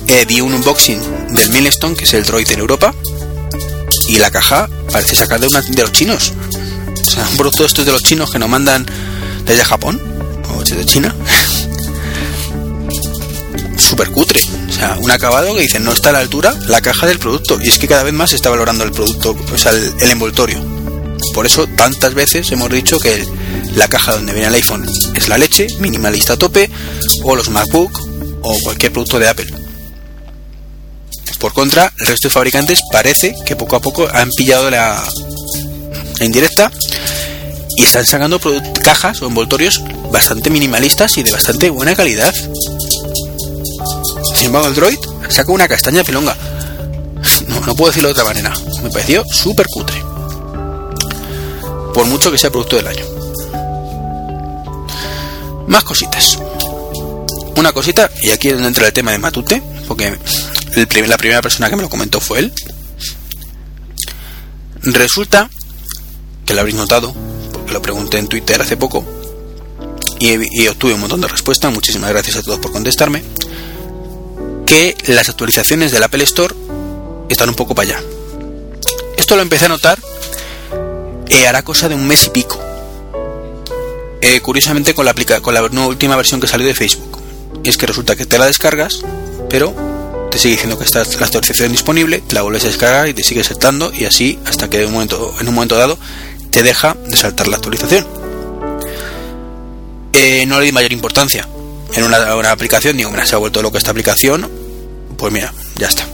eh, 0.07 0.25
vi 0.27 0.41
un 0.41 0.55
unboxing 0.55 1.01
del 1.35 1.51
Milestone, 1.51 1.95
que 1.95 2.05
es 2.05 2.15
el 2.15 2.25
Droid 2.25 2.51
en 2.51 2.61
Europa, 2.61 2.95
y 4.09 4.19
la 4.19 4.31
caja 4.31 4.69
parece 4.91 5.15
sacada 5.15 5.41
de, 5.41 5.49
una, 5.49 5.61
de 5.61 5.83
los 5.83 5.93
chinos. 5.93 6.33
O 7.07 7.11
sea, 7.11 7.29
un 7.29 7.37
producto 7.37 7.65
estos 7.65 7.85
de 7.85 7.93
los 7.93 8.03
chinos 8.03 8.31
que 8.31 8.39
nos 8.39 8.49
mandan 8.49 8.87
desde 9.45 9.65
Japón 9.65 10.01
o 10.55 10.63
desde 10.63 10.85
China. 10.85 11.15
Súper 13.99 14.15
cutre. 14.15 14.41
O 14.69 14.73
sea, 14.73 14.97
un 15.01 15.11
acabado 15.11 15.53
que 15.57 15.63
dicen 15.63 15.83
no 15.83 15.91
está 15.91 16.11
a 16.11 16.13
la 16.13 16.21
altura 16.21 16.55
la 16.69 16.81
caja 16.81 17.09
del 17.09 17.19
producto. 17.19 17.59
Y 17.61 17.69
es 17.69 17.81
que 17.81 17.89
cada 17.89 18.05
vez 18.05 18.15
más 18.15 18.31
se 18.31 18.37
está 18.37 18.49
valorando 18.49 18.85
el 18.85 18.93
producto, 18.93 19.37
o 19.53 19.59
sea, 19.59 19.73
el, 19.73 19.93
envoltorio. 20.09 20.65
Por 21.35 21.47
eso 21.47 21.67
tantas 21.67 22.15
veces 22.15 22.49
hemos 22.53 22.71
dicho 22.71 23.01
que 23.01 23.27
la 23.75 23.89
caja 23.89 24.13
donde 24.13 24.35
viene 24.35 24.47
el 24.47 24.55
iPhone 24.55 24.89
es 25.17 25.29
la 25.29 25.37
leche, 25.37 25.67
minimalista 25.81 26.35
a 26.35 26.37
tope, 26.37 26.71
o 27.25 27.35
los 27.35 27.51
MacBook, 27.51 27.91
o 28.43 28.57
cualquier 28.61 28.93
producto 28.93 29.19
de 29.19 29.31
Apple. 29.31 29.53
Por 31.41 31.53
contra, 31.53 31.93
el 31.99 32.07
resto 32.07 32.29
de 32.29 32.35
fabricantes 32.35 32.79
parece 32.93 33.35
que 33.45 33.57
poco 33.57 33.75
a 33.75 33.81
poco 33.81 34.09
han 34.13 34.31
pillado 34.31 34.71
la, 34.71 35.03
la 36.21 36.25
indirecta 36.25 36.71
y 37.77 37.83
están 37.83 38.07
sacando 38.07 38.39
cajas 38.85 39.23
o 39.23 39.27
envoltorios 39.27 39.83
bastante 40.13 40.51
minimalistas 40.51 41.19
y 41.19 41.25
de 41.25 41.33
bastante 41.33 41.69
buena 41.71 41.97
calidad. 41.97 42.33
Sin 44.39 44.47
embargo, 44.47 44.69
el 44.69 44.75
Droid 44.75 44.99
saca 45.29 45.51
una 45.51 45.67
castaña 45.67 46.05
pilonga. 46.05 46.37
No, 47.49 47.59
no 47.59 47.75
puedo 47.75 47.91
decirlo 47.91 48.07
de 48.07 48.13
otra 48.13 48.23
manera. 48.23 48.55
Me 48.85 48.89
pareció 48.89 49.25
súper 49.25 49.67
cutre. 49.67 50.01
Por 51.93 52.07
mucho 52.07 52.31
que 52.31 52.39
sea 52.39 52.49
producto 52.49 52.77
del 52.77 52.87
año. 52.87 53.05
Más 55.67 55.83
cositas. 55.83 56.39
Una 57.57 57.73
cosita, 57.73 58.09
y 58.23 58.31
aquí 58.31 58.47
es 58.47 58.55
donde 58.55 58.69
entra 58.69 58.87
el 58.87 58.93
tema 58.93 59.11
de 59.11 59.19
Matute, 59.19 59.61
porque 59.89 60.17
el 60.77 61.09
la 61.09 61.17
primera 61.17 61.43
persona 61.43 61.69
que 61.69 61.75
me 61.75 61.83
lo 61.83 61.89
comentó 61.89 62.21
fue 62.21 62.39
él. 62.39 62.53
Resulta 64.83 65.51
que 66.47 66.55
lo 66.55 66.61
habréis 66.61 66.77
notado, 66.77 67.13
porque 67.53 67.73
lo 67.73 67.83
pregunté 67.83 68.19
en 68.19 68.29
Twitter 68.29 68.63
hace 68.63 68.77
poco, 68.77 69.05
y 70.21 70.69
obtuve 70.69 70.95
un 70.95 71.01
montón 71.01 71.23
de 71.23 71.27
respuestas. 71.27 71.73
Muchísimas 71.73 72.11
gracias 72.11 72.37
a 72.37 72.43
todos 72.45 72.61
por 72.61 72.71
contestarme. 72.71 73.25
Que 74.69 74.95
las 75.07 75.29
actualizaciones 75.29 75.93
del 75.93 76.03
Apple 76.03 76.25
Store 76.25 76.55
están 77.29 77.49
un 77.49 77.55
poco 77.55 77.75
para 77.75 77.89
allá. 77.89 78.03
Esto 79.17 79.35
lo 79.35 79.43
empecé 79.43 79.65
a 79.65 79.69
notar 79.69 79.99
eh, 81.31 81.47
hará 81.47 81.63
cosa 81.63 81.89
de 81.89 81.95
un 81.95 82.07
mes 82.07 82.27
y 82.27 82.31
pico. 82.31 82.59
Eh, 84.21 84.41
curiosamente 84.41 84.95
con 84.95 85.05
la, 85.05 85.15
última 85.87 86.17
versión 86.17 86.41
que 86.41 86.47
salió 86.47 86.67
de 86.67 86.75
Facebook. 86.75 87.21
Y 87.65 87.69
es 87.69 87.77
que 87.77 87.87
resulta 87.87 88.17
que 88.17 88.27
te 88.27 88.39
la 88.39 88.47
descargas, 88.47 89.03
pero 89.51 89.75
te 90.31 90.39
sigue 90.39 90.55
diciendo 90.55 90.79
que 90.79 90.85
está 90.85 91.03
la 91.05 91.27
actualización 91.27 91.73
disponible, 91.73 92.23
la 92.31 92.43
vuelves 92.43 92.65
a 92.65 92.69
descargar 92.69 93.09
y 93.09 93.15
te 93.15 93.23
sigue 93.23 93.45
saltando 93.45 93.93
y 93.93 94.05
así 94.05 94.39
hasta 94.47 94.69
que 94.69 94.83
en 94.83 94.89
un 94.89 95.55
momento, 95.55 95.77
dado 95.77 95.99
te 96.51 96.63
deja 96.63 96.97
de 97.07 97.17
saltar 97.17 97.47
la 97.49 97.57
actualización. 97.57 98.07
Eh, 100.15 100.47
no 100.47 100.59
le 100.59 100.67
di 100.67 100.73
mayor 100.73 100.93
importancia. 100.93 101.47
En 101.95 102.05
una, 102.05 102.51
aplicación 102.51 102.97
digo, 102.97 103.11
mira, 103.11 103.27
se 103.27 103.35
ha 103.35 103.39
vuelto 103.39 103.63
loco 103.63 103.79
esta 103.79 103.91
aplicación, 103.91 104.51
pues 105.19 105.33
mira, 105.33 105.53
ya 105.77 105.89
está. 105.89 106.07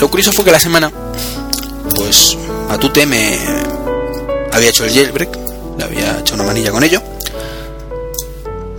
Lo 0.00 0.10
curioso 0.10 0.32
fue 0.32 0.44
que 0.44 0.50
la 0.50 0.60
semana, 0.60 0.92
pues 1.94 2.36
Matute 2.68 3.06
me 3.06 3.38
había 4.52 4.68
hecho 4.68 4.84
el 4.84 4.92
jailbreak, 4.92 5.38
le 5.78 5.84
había 5.84 6.18
hecho 6.18 6.34
una 6.34 6.44
manilla 6.44 6.72
con 6.72 6.82
ello, 6.82 7.00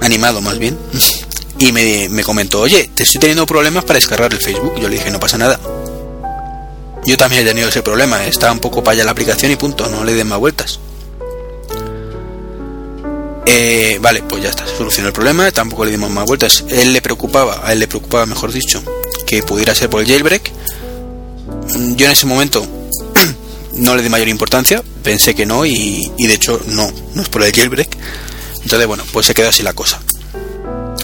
animado 0.02 0.42
más 0.42 0.60
bien, 0.60 0.78
y 1.58 1.72
me, 1.72 2.10
me 2.10 2.24
comentó, 2.24 2.60
oye, 2.62 2.90
te 2.94 3.04
estoy 3.04 3.22
teniendo 3.22 3.46
problemas 3.46 3.86
para 3.86 3.98
descargar 3.98 4.34
el 4.34 4.40
Facebook. 4.40 4.76
Yo 4.80 4.90
le 4.90 4.96
dije, 4.98 5.10
no 5.10 5.20
pasa 5.20 5.38
nada. 5.38 5.60
Yo 7.06 7.18
también 7.18 7.44
he 7.44 7.46
tenido 7.46 7.70
ese 7.70 7.82
problema, 7.82 8.26
está 8.26 8.52
un 8.52 8.60
poco 8.60 8.84
para 8.84 8.96
allá 8.96 9.06
la 9.06 9.12
aplicación 9.12 9.52
y 9.52 9.56
punto, 9.56 9.88
no 9.90 10.04
le 10.04 10.14
den 10.14 10.28
más 10.28 10.40
vueltas. 10.40 10.80
Eh, 13.46 14.00
vale, 14.02 14.24
pues 14.24 14.42
ya 14.44 14.50
está, 14.50 14.66
solucionó 14.66 15.10
el 15.10 15.14
problema, 15.14 15.52
tampoco 15.52 15.86
le 15.86 15.92
dimos 15.92 16.10
más 16.10 16.26
vueltas. 16.26 16.64
Él 16.70 16.94
le 16.94 17.02
preocupaba, 17.02 17.62
a 17.64 17.74
él 17.74 17.80
le 17.80 17.88
preocupaba, 17.88 18.26
mejor 18.26 18.52
dicho, 18.52 18.82
pudiera 19.42 19.74
ser 19.74 19.90
por 19.90 20.02
el 20.02 20.08
jailbreak. 20.08 20.52
Yo 21.96 22.06
en 22.06 22.12
ese 22.12 22.26
momento 22.26 22.66
no 23.74 23.96
le 23.96 24.04
di 24.04 24.10
mayor 24.10 24.28
importancia, 24.28 24.84
pensé 25.02 25.34
que 25.34 25.46
no 25.46 25.66
y, 25.66 26.12
y 26.18 26.28
de 26.28 26.34
hecho 26.34 26.62
no, 26.68 26.92
no 27.16 27.22
es 27.22 27.30
por 27.30 27.44
el 27.44 27.52
jailbreak. 27.52 27.98
Entonces 28.64 28.88
bueno, 28.88 29.04
pues 29.12 29.26
se 29.26 29.34
quedó 29.34 29.50
así 29.50 29.64
la 29.64 29.74
cosa. 29.74 30.00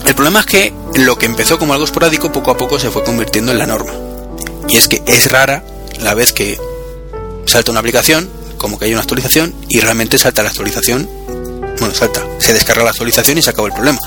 El 0.05 0.15
problema 0.15 0.41
es 0.41 0.45
que 0.45 0.73
lo 0.95 1.17
que 1.17 1.25
empezó 1.25 1.59
como 1.59 1.73
algo 1.73 1.85
esporádico 1.85 2.31
poco 2.31 2.51
a 2.51 2.57
poco 2.57 2.79
se 2.79 2.89
fue 2.89 3.03
convirtiendo 3.03 3.51
en 3.51 3.57
la 3.57 3.65
norma. 3.65 3.93
Y 4.67 4.77
es 4.77 4.87
que 4.87 5.01
es 5.05 5.31
rara 5.31 5.63
la 5.99 6.13
vez 6.13 6.33
que 6.33 6.59
salta 7.45 7.71
una 7.71 7.79
aplicación, 7.79 8.29
como 8.57 8.77
que 8.77 8.85
hay 8.85 8.91
una 8.91 9.01
actualización, 9.01 9.53
y 9.67 9.79
realmente 9.79 10.17
salta 10.17 10.43
la 10.43 10.49
actualización, 10.49 11.09
bueno, 11.79 11.93
salta, 11.93 12.25
se 12.39 12.53
descarga 12.53 12.83
la 12.83 12.91
actualización 12.91 13.37
y 13.37 13.41
se 13.41 13.49
acabó 13.49 13.67
el 13.67 13.73
problema. 13.73 13.99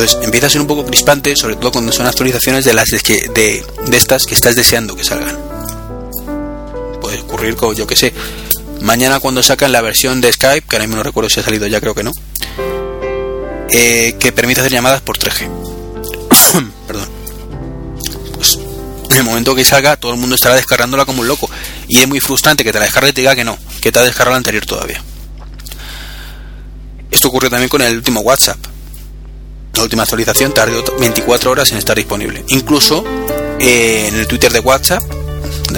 Entonces 0.00 0.24
empieza 0.24 0.46
a 0.46 0.50
ser 0.50 0.62
un 0.62 0.66
poco 0.66 0.86
crispante, 0.86 1.36
sobre 1.36 1.56
todo 1.56 1.72
cuando 1.72 1.92
son 1.92 2.06
actualizaciones 2.06 2.64
de 2.64 2.72
las 2.72 2.88
que- 3.04 3.28
de, 3.34 3.62
de 3.86 3.96
estas 3.98 4.24
que 4.24 4.32
estás 4.34 4.56
deseando 4.56 4.96
que 4.96 5.04
salgan. 5.04 5.38
Puede 7.02 7.20
ocurrir 7.20 7.54
con, 7.54 7.74
yo 7.76 7.86
que 7.86 7.96
sé, 7.96 8.14
mañana 8.80 9.20
cuando 9.20 9.42
sacan 9.42 9.72
la 9.72 9.82
versión 9.82 10.22
de 10.22 10.32
Skype, 10.32 10.66
que 10.66 10.76
ahora 10.76 10.86
mismo 10.86 10.96
no 10.96 11.02
recuerdo 11.02 11.28
si 11.28 11.40
ha 11.40 11.42
salido 11.42 11.66
ya, 11.66 11.82
creo 11.82 11.94
que 11.94 12.02
no, 12.02 12.12
eh, 13.72 14.16
que 14.18 14.32
permite 14.32 14.60
hacer 14.60 14.72
llamadas 14.72 15.02
por 15.02 15.18
3G. 15.18 15.50
Perdón. 16.86 17.08
Pues 18.36 18.58
en 19.10 19.16
el 19.18 19.24
momento 19.24 19.54
que 19.54 19.66
salga, 19.66 19.96
todo 19.96 20.14
el 20.14 20.18
mundo 20.18 20.34
estará 20.34 20.54
descargándola 20.54 21.04
como 21.04 21.20
un 21.20 21.28
loco. 21.28 21.50
Y 21.88 21.98
es 21.98 22.08
muy 22.08 22.20
frustrante 22.20 22.64
que 22.64 22.72
te 22.72 22.78
la 22.78 22.86
descargue 22.86 23.10
y 23.10 23.12
te 23.12 23.20
diga 23.20 23.34
que 23.36 23.44
no, 23.44 23.58
que 23.82 23.92
te 23.92 23.98
ha 23.98 24.02
descargado 24.02 24.30
la 24.30 24.38
anterior 24.38 24.64
todavía. 24.64 25.02
Esto 27.10 27.28
ocurrió 27.28 27.50
también 27.50 27.68
con 27.68 27.82
el 27.82 27.96
último 27.96 28.20
WhatsApp. 28.20 28.56
La 29.74 29.82
última 29.82 30.02
actualización 30.02 30.52
tardó 30.52 30.84
24 30.98 31.50
horas 31.50 31.70
en 31.72 31.78
estar 31.78 31.96
disponible. 31.96 32.44
Incluso 32.48 33.04
eh, 33.58 34.06
en 34.08 34.16
el 34.16 34.26
Twitter 34.26 34.52
de 34.52 34.60
WhatsApp 34.60 35.02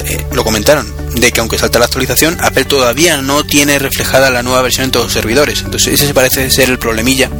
eh, 0.04 0.26
lo 0.32 0.44
comentaron, 0.44 0.86
de 1.14 1.30
que 1.30 1.40
aunque 1.40 1.58
salta 1.58 1.78
la 1.78 1.84
actualización, 1.84 2.36
Apple 2.40 2.64
todavía 2.64 3.20
no 3.20 3.44
tiene 3.44 3.78
reflejada 3.78 4.30
la 4.30 4.42
nueva 4.42 4.62
versión 4.62 4.84
en 4.84 4.90
todos 4.90 5.06
los 5.06 5.12
servidores. 5.12 5.62
Entonces 5.62 5.94
ese 5.94 6.06
se 6.06 6.14
parece 6.14 6.50
ser 6.50 6.70
el 6.70 6.78
problemilla, 6.78 7.30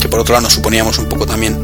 que 0.00 0.08
por 0.08 0.20
otro 0.20 0.32
lado 0.32 0.44
nos 0.44 0.54
suponíamos 0.54 0.98
un 0.98 1.08
poco 1.08 1.26
también. 1.26 1.58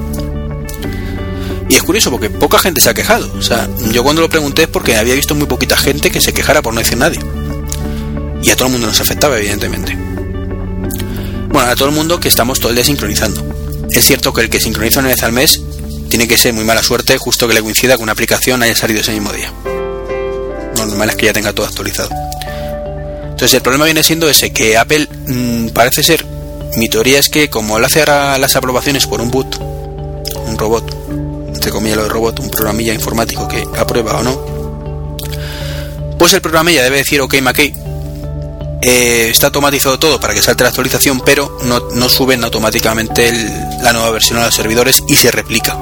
Y 1.68 1.76
es 1.76 1.82
curioso 1.82 2.10
porque 2.10 2.28
poca 2.28 2.58
gente 2.58 2.80
se 2.80 2.90
ha 2.90 2.94
quejado. 2.94 3.32
O 3.38 3.42
sea, 3.42 3.68
yo 3.90 4.02
cuando 4.02 4.20
lo 4.20 4.28
pregunté 4.28 4.64
es 4.64 4.68
porque 4.68 4.96
había 4.96 5.14
visto 5.14 5.34
muy 5.34 5.46
poquita 5.46 5.76
gente 5.76 6.10
que 6.10 6.20
se 6.20 6.32
quejara 6.32 6.60
por 6.60 6.74
no 6.74 6.80
decir 6.80 6.98
nadie. 6.98 7.18
Y 8.42 8.50
a 8.50 8.56
todo 8.56 8.66
el 8.66 8.72
mundo 8.72 8.86
nos 8.86 9.00
afectaba, 9.00 9.38
evidentemente. 9.38 9.96
Bueno, 11.48 11.70
a 11.70 11.74
todo 11.74 11.88
el 11.88 11.94
mundo 11.94 12.20
que 12.20 12.28
estamos 12.28 12.60
todo 12.60 12.68
el 12.70 12.74
día 12.74 12.84
sincronizando. 12.84 13.63
Es 13.90 14.04
cierto 14.04 14.32
que 14.32 14.42
el 14.42 14.50
que 14.50 14.60
sincroniza 14.60 15.00
una 15.00 15.08
vez 15.08 15.22
al 15.22 15.32
mes 15.32 15.60
tiene 16.08 16.28
que 16.28 16.36
ser 16.36 16.52
muy 16.52 16.64
mala 16.64 16.82
suerte 16.82 17.18
justo 17.18 17.48
que 17.48 17.54
le 17.54 17.62
coincida 17.62 17.96
que 17.96 18.02
una 18.02 18.12
aplicación 18.12 18.62
haya 18.62 18.76
salido 18.76 19.00
ese 19.00 19.12
mismo 19.12 19.32
día. 19.32 19.52
Lo 20.76 20.86
normal 20.86 21.10
es 21.10 21.16
que 21.16 21.26
ya 21.26 21.32
tenga 21.32 21.52
todo 21.52 21.66
actualizado. 21.66 22.10
Entonces 23.24 23.54
el 23.54 23.62
problema 23.62 23.84
viene 23.84 24.02
siendo 24.02 24.28
ese, 24.28 24.52
que 24.52 24.76
Apple 24.76 25.08
mm, 25.26 25.68
parece 25.70 26.02
ser, 26.02 26.24
mi 26.76 26.88
teoría 26.88 27.18
es 27.18 27.28
que 27.28 27.50
como 27.50 27.78
lo 27.78 27.86
hace 27.86 28.00
ahora 28.00 28.38
las 28.38 28.56
aprobaciones 28.56 29.06
por 29.06 29.20
un 29.20 29.30
boot, 29.30 29.56
un 30.46 30.56
robot, 30.56 30.88
entre 31.54 31.70
comillas 31.72 31.96
lo 31.96 32.04
de 32.04 32.10
robot, 32.10 32.40
un 32.40 32.50
programilla 32.50 32.94
informático 32.94 33.48
que 33.48 33.64
aprueba 33.76 34.18
o 34.18 34.22
no, 34.22 35.26
pues 36.18 36.32
el 36.32 36.40
programa 36.40 36.70
ya 36.70 36.82
debe 36.82 36.98
decir, 36.98 37.20
ok, 37.20 37.34
McKay, 37.42 37.74
eh, 38.86 39.30
está 39.30 39.46
automatizado 39.46 39.98
todo 39.98 40.20
para 40.20 40.34
que 40.34 40.42
salte 40.42 40.62
la 40.62 40.68
actualización, 40.68 41.22
pero 41.24 41.58
no, 41.64 41.88
no 41.94 42.08
suben 42.10 42.44
automáticamente 42.44 43.32
la 43.82 43.94
nueva 43.94 44.10
versión 44.10 44.38
a 44.38 44.44
los 44.44 44.54
servidores 44.54 45.02
y 45.08 45.14
se 45.14 45.30
replica. 45.30 45.78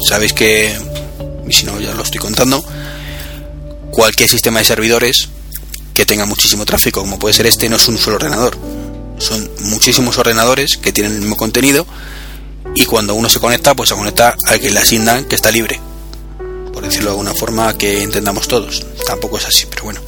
Sabéis 0.00 0.32
que, 0.32 0.74
y 1.46 1.52
si 1.52 1.66
no 1.66 1.78
ya 1.78 1.92
lo 1.92 2.02
estoy 2.02 2.20
contando, 2.20 2.64
cualquier 3.90 4.30
sistema 4.30 4.60
de 4.60 4.64
servidores 4.64 5.28
que 5.92 6.06
tenga 6.06 6.24
muchísimo 6.24 6.64
tráfico, 6.64 7.00
como 7.00 7.18
puede 7.18 7.34
ser 7.34 7.46
este, 7.46 7.68
no 7.68 7.76
es 7.76 7.86
un 7.86 7.98
solo 7.98 8.16
ordenador. 8.16 8.56
Son 9.18 9.50
muchísimos 9.64 10.16
ordenadores 10.16 10.78
que 10.78 10.92
tienen 10.92 11.12
el 11.12 11.20
mismo 11.20 11.36
contenido 11.36 11.86
y 12.74 12.86
cuando 12.86 13.14
uno 13.14 13.28
se 13.28 13.40
conecta, 13.40 13.74
pues 13.74 13.90
se 13.90 13.94
conecta 13.94 14.34
al 14.46 14.58
que 14.58 14.70
le 14.70 14.80
asignan 14.80 15.26
que 15.26 15.34
está 15.34 15.50
libre. 15.50 15.78
Por 16.72 16.82
decirlo 16.82 17.10
de 17.10 17.18
alguna 17.18 17.34
forma 17.34 17.76
que 17.76 18.02
entendamos 18.02 18.48
todos. 18.48 18.86
Tampoco 19.04 19.36
es 19.36 19.44
así, 19.44 19.66
pero 19.68 19.84
bueno. 19.84 20.07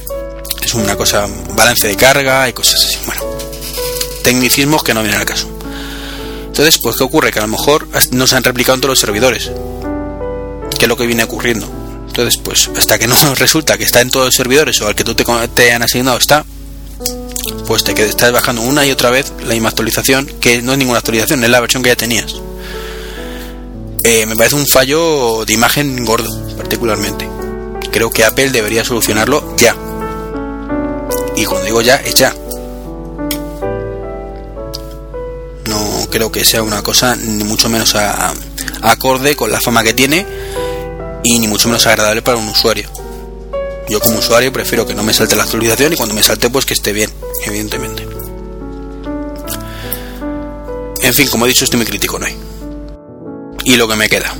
Es 0.71 0.75
una 0.75 0.95
cosa, 0.95 1.27
balance 1.53 1.85
de 1.85 1.97
carga 1.97 2.47
y 2.47 2.53
cosas 2.53 2.85
así. 2.85 2.97
Bueno, 3.05 3.21
tecnicismos 4.23 4.81
que 4.81 4.93
no 4.93 5.01
vienen 5.01 5.19
al 5.19 5.25
caso. 5.25 5.49
Entonces, 6.45 6.79
pues, 6.81 6.95
¿qué 6.95 7.03
ocurre? 7.03 7.29
Que 7.29 7.39
a 7.39 7.41
lo 7.41 7.49
mejor 7.49 7.89
no 8.11 8.25
se 8.25 8.37
han 8.37 8.43
replicado 8.45 8.75
en 8.75 8.79
todos 8.79 8.91
los 8.91 8.99
servidores. 8.99 9.51
Que 10.79 10.85
es 10.85 10.87
lo 10.87 10.95
que 10.95 11.05
viene 11.07 11.25
ocurriendo. 11.25 11.69
Entonces, 12.07 12.37
pues, 12.37 12.69
hasta 12.77 12.97
que 12.97 13.07
no 13.09 13.17
resulta 13.35 13.77
que 13.77 13.83
está 13.83 13.99
en 13.99 14.11
todos 14.11 14.27
los 14.27 14.35
servidores 14.35 14.79
o 14.79 14.87
al 14.87 14.95
que 14.95 15.03
tú 15.03 15.13
te, 15.13 15.73
han 15.73 15.83
asignado 15.83 16.17
está, 16.17 16.45
pues 17.67 17.83
te 17.83 17.91
estás 18.05 18.31
bajando 18.31 18.61
una 18.61 18.85
y 18.85 18.91
otra 18.91 19.09
vez 19.09 19.33
la 19.43 19.51
misma 19.51 19.67
actualización, 19.67 20.25
que 20.39 20.61
no 20.61 20.71
es 20.71 20.77
ninguna 20.77 20.99
actualización, 20.99 21.43
es 21.43 21.49
la 21.49 21.59
versión 21.59 21.83
que 21.83 21.89
ya 21.89 21.97
tenías. 21.97 22.33
Eh, 24.05 24.25
me 24.25 24.37
parece 24.37 24.55
un 24.55 24.65
fallo 24.65 25.43
de 25.43 25.51
imagen 25.51 26.05
gordo, 26.05 26.55
particularmente. 26.55 27.27
Creo 27.91 28.09
que 28.09 28.23
Apple 28.23 28.51
debería 28.51 28.85
solucionarlo 28.85 29.57
ya. 29.57 29.75
Y 31.35 31.45
cuando 31.45 31.65
digo 31.65 31.81
ya, 31.81 31.95
es 31.97 32.15
ya. 32.15 32.33
No 35.65 36.07
creo 36.09 36.31
que 36.31 36.43
sea 36.43 36.63
una 36.63 36.81
cosa 36.81 37.15
ni 37.15 37.43
mucho 37.43 37.69
menos 37.69 37.95
acorde 38.81 39.35
con 39.35 39.51
la 39.51 39.61
fama 39.61 39.83
que 39.83 39.93
tiene 39.93 40.25
y 41.23 41.39
ni 41.39 41.47
mucho 41.47 41.67
menos 41.67 41.85
agradable 41.87 42.21
para 42.21 42.37
un 42.37 42.47
usuario. 42.47 42.89
Yo 43.89 43.99
como 43.99 44.19
usuario 44.19 44.51
prefiero 44.53 44.85
que 44.85 44.95
no 44.95 45.03
me 45.03 45.13
salte 45.13 45.35
la 45.35 45.43
actualización 45.43 45.93
y 45.93 45.97
cuando 45.97 46.15
me 46.15 46.23
salte 46.23 46.49
pues 46.49 46.65
que 46.65 46.73
esté 46.73 46.93
bien, 46.93 47.11
evidentemente. 47.45 48.07
En 51.01 51.13
fin, 51.13 51.27
como 51.27 51.45
he 51.45 51.49
dicho, 51.49 51.65
estoy 51.65 51.77
muy 51.77 51.87
crítico, 51.87 52.19
no 52.19 52.25
hay. 52.25 52.35
Y 53.65 53.75
lo 53.75 53.87
que 53.87 53.95
me 53.95 54.07
queda. 54.07 54.33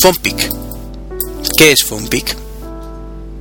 PhonePic. 0.00 0.50
¿Qué 1.56 1.72
es 1.72 1.84
PhonePic? 1.84 2.45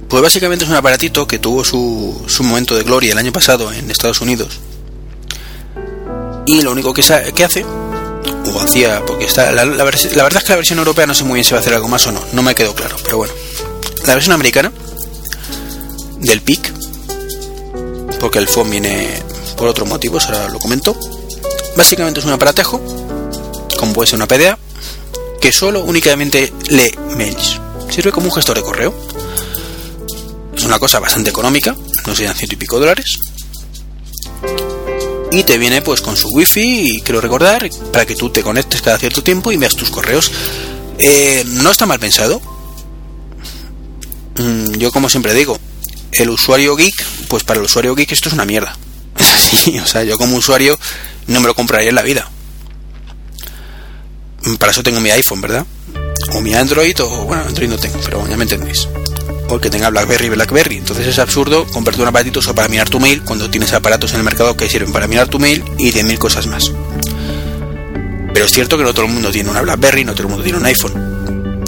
Pues 0.09 0.21
básicamente 0.21 0.65
es 0.65 0.71
un 0.71 0.77
aparatito 0.77 1.27
que 1.27 1.39
tuvo 1.39 1.63
su, 1.63 2.23
su 2.27 2.43
momento 2.43 2.75
de 2.75 2.83
gloria 2.83 3.11
el 3.13 3.17
año 3.17 3.31
pasado 3.31 3.71
en 3.71 3.89
Estados 3.89 4.21
Unidos. 4.21 4.59
Y 6.45 6.61
lo 6.61 6.71
único 6.71 6.93
que, 6.93 7.01
que 7.33 7.43
hace, 7.43 7.65
o 7.65 8.59
hacía, 8.59 9.03
porque 9.05 9.25
está 9.25 9.51
la, 9.51 9.65
verdad 9.65 9.95
es 9.95 10.43
que 10.43 10.49
la 10.49 10.55
versión 10.55 10.79
europea 10.79 11.07
no 11.07 11.15
sé 11.15 11.23
muy 11.23 11.35
bien 11.35 11.43
si 11.43 11.51
va 11.51 11.57
a 11.57 11.61
hacer 11.61 11.73
algo 11.73 11.87
más 11.87 12.05
o 12.07 12.11
no, 12.11 12.21
no 12.33 12.43
me 12.43 12.53
quedó 12.55 12.75
claro, 12.75 12.95
pero 13.03 13.17
bueno. 13.17 13.33
La 14.05 14.13
versión 14.13 14.33
americana 14.33 14.71
del 16.19 16.41
PIC, 16.41 16.71
porque 18.19 18.37
el 18.37 18.47
phone 18.47 18.69
viene 18.69 19.23
por 19.57 19.67
otros 19.67 19.87
motivos, 19.89 20.25
ahora 20.27 20.49
lo 20.49 20.59
comento. 20.59 20.95
Básicamente 21.75 22.19
es 22.19 22.25
un 22.25 22.33
aparatejo, 22.33 22.79
como 23.79 23.93
puede 23.93 24.07
ser 24.07 24.17
una 24.17 24.27
PDA, 24.27 24.57
que 25.41 25.51
solo 25.51 25.83
únicamente 25.83 26.53
lee 26.69 26.95
mails. 27.17 27.59
Sirve 27.89 28.11
como 28.11 28.27
un 28.27 28.33
gestor 28.33 28.57
de 28.57 28.63
correo. 28.63 28.93
Una 30.65 30.79
cosa 30.79 30.99
bastante 30.99 31.29
económica, 31.29 31.75
no 32.07 32.15
serían 32.15 32.35
ciento 32.35 32.55
y 32.55 32.57
pico 32.57 32.79
dólares. 32.79 33.19
Y 35.31 35.43
te 35.43 35.59
viene 35.59 35.83
pues 35.83 36.01
con 36.01 36.17
su 36.17 36.29
wifi, 36.29 36.97
y 36.97 37.01
quiero 37.01 37.21
recordar, 37.21 37.69
para 37.93 38.05
que 38.05 38.15
tú 38.15 38.31
te 38.31 38.41
conectes 38.41 38.81
cada 38.81 38.97
cierto 38.97 39.21
tiempo 39.21 39.51
y 39.51 39.57
veas 39.57 39.75
tus 39.75 39.91
correos. 39.91 40.31
Eh, 40.97 41.43
no 41.45 41.69
está 41.69 41.85
mal 41.85 41.99
pensado. 41.99 42.41
Mm, 44.37 44.73
yo 44.77 44.91
como 44.91 45.07
siempre 45.07 45.33
digo, 45.35 45.59
el 46.13 46.29
usuario 46.29 46.75
geek, 46.75 47.05
pues 47.27 47.43
para 47.43 47.59
el 47.59 47.65
usuario 47.65 47.93
geek 47.93 48.11
esto 48.11 48.29
es 48.29 48.33
una 48.33 48.45
mierda. 48.45 48.75
O 49.83 49.87
sea, 49.87 50.03
yo 50.03 50.17
como 50.17 50.35
usuario 50.35 50.77
no 51.27 51.39
me 51.39 51.47
lo 51.47 51.55
compraría 51.55 51.89
en 51.89 51.95
la 51.95 52.01
vida. 52.01 52.29
Para 54.59 54.71
eso 54.71 54.83
tengo 54.83 54.99
mi 54.99 55.09
iPhone, 55.11 55.41
¿verdad? 55.41 55.65
O 56.33 56.41
mi 56.41 56.53
Android, 56.53 56.99
o 57.01 57.25
bueno, 57.25 57.43
Android 57.43 57.69
no 57.69 57.77
tengo, 57.77 57.99
pero 58.03 58.27
ya 58.27 58.37
me 58.37 58.43
entendéis. 58.43 58.87
O 59.47 59.55
el 59.55 59.61
que 59.61 59.69
tenga 59.69 59.89
BlackBerry, 59.89 60.29
BlackBerry. 60.29 60.77
Entonces 60.77 61.07
es 61.07 61.19
absurdo 61.19 61.65
comprarte 61.67 62.01
un 62.01 62.07
aparatito 62.07 62.41
solo 62.41 62.55
para 62.55 62.67
mirar 62.67 62.89
tu 62.89 62.99
mail 62.99 63.21
cuando 63.23 63.49
tienes 63.49 63.73
aparatos 63.73 64.11
en 64.13 64.17
el 64.17 64.23
mercado 64.23 64.57
que 64.57 64.67
sirven 64.69 64.91
para 64.91 65.07
mirar 65.07 65.27
tu 65.27 65.39
mail 65.39 65.63
y 65.77 65.91
10.000 65.91 66.17
cosas 66.17 66.47
más. 66.47 66.71
Pero 68.33 68.45
es 68.45 68.51
cierto 68.51 68.77
que 68.77 68.83
no 68.83 68.93
todo 68.93 69.05
el 69.05 69.11
mundo 69.11 69.31
tiene 69.31 69.49
una 69.49 69.61
BlackBerry, 69.61 70.03
no 70.03 70.13
todo 70.13 70.23
el 70.23 70.29
mundo 70.29 70.43
tiene 70.43 70.57
un 70.57 70.65
iPhone. 70.65 71.15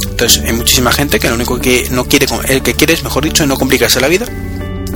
Entonces 0.10 0.44
hay 0.44 0.54
muchísima 0.54 0.92
gente 0.92 1.20
que 1.20 1.30
lo 1.30 1.36
único 1.36 1.60
que 1.60 1.88
no 1.92 2.06
quiere, 2.06 2.26
el 2.48 2.64
que 2.64 2.74
quiere 2.74 2.94
es, 2.94 3.04
mejor 3.04 3.24
dicho, 3.24 3.46
no 3.46 3.56
complicarse 3.56 4.02
la 4.02 4.08
vida 4.08 4.26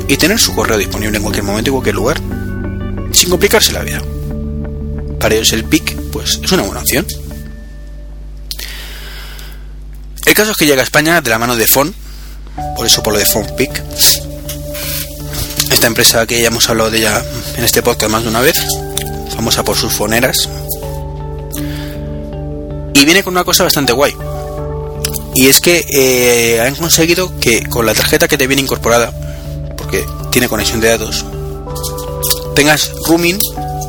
y 0.08 0.18
tener 0.18 0.40
su 0.40 0.56
correo 0.56 0.78
disponible 0.78 1.18
en 1.18 1.24
cualquier 1.24 1.46
momento 1.46 1.70
y 1.70 1.72
cualquier 1.72 1.96
lugar, 1.96 2.20
sin 3.12 3.30
complicarse 3.30 3.72
la 3.72 3.84
vida. 3.84 4.02
Para 5.20 5.36
ellos 5.36 5.54
el 5.54 5.64
PIC, 5.64 5.96
pues 6.12 6.40
es 6.44 6.52
una 6.52 6.64
buena 6.64 6.82
opción. 6.82 7.06
El 10.26 10.34
caso 10.34 10.52
es 10.52 10.58
que 10.58 10.66
llega 10.66 10.82
a 10.82 10.84
España 10.84 11.22
de 11.22 11.30
la 11.30 11.38
mano 11.38 11.56
de 11.56 11.68
Fon, 11.68 11.94
por 12.76 12.86
eso 12.86 13.04
por 13.04 13.14
lo 13.14 13.20
de 13.20 13.26
PhonePic. 13.26 13.84
Esta 15.72 15.88
empresa 15.88 16.26
que 16.26 16.42
ya 16.42 16.48
hemos 16.48 16.70
hablado 16.70 16.92
de 16.92 17.00
ella 17.00 17.24
en 17.58 17.64
este 17.64 17.82
podcast 17.82 18.12
más 18.12 18.24
de 18.24 18.30
una 18.30 18.42
vez, 18.42 18.58
famosa 19.36 19.64
por 19.64 19.78
sus 19.78 19.94
foneras. 19.94 20.50
Y 22.94 23.06
viene 23.06 23.24
con 23.24 23.34
una 23.34 23.44
cosa 23.44 23.64
bastante 23.64 23.94
guay. 23.94 24.14
Y 25.34 25.48
es 25.48 25.62
que 25.62 25.86
eh, 25.90 26.62
han 26.62 26.76
conseguido 26.76 27.32
que 27.40 27.64
con 27.68 27.86
la 27.86 27.94
tarjeta 27.94 28.28
que 28.28 28.38
te 28.38 28.48
viene 28.48 28.62
incorporada, 28.62 29.12
porque 29.78 30.06
tiene 30.30 30.50
conexión 30.50 30.82
de 30.82 30.90
datos, 30.90 31.26
tengas 32.56 32.92
roaming 33.08 33.40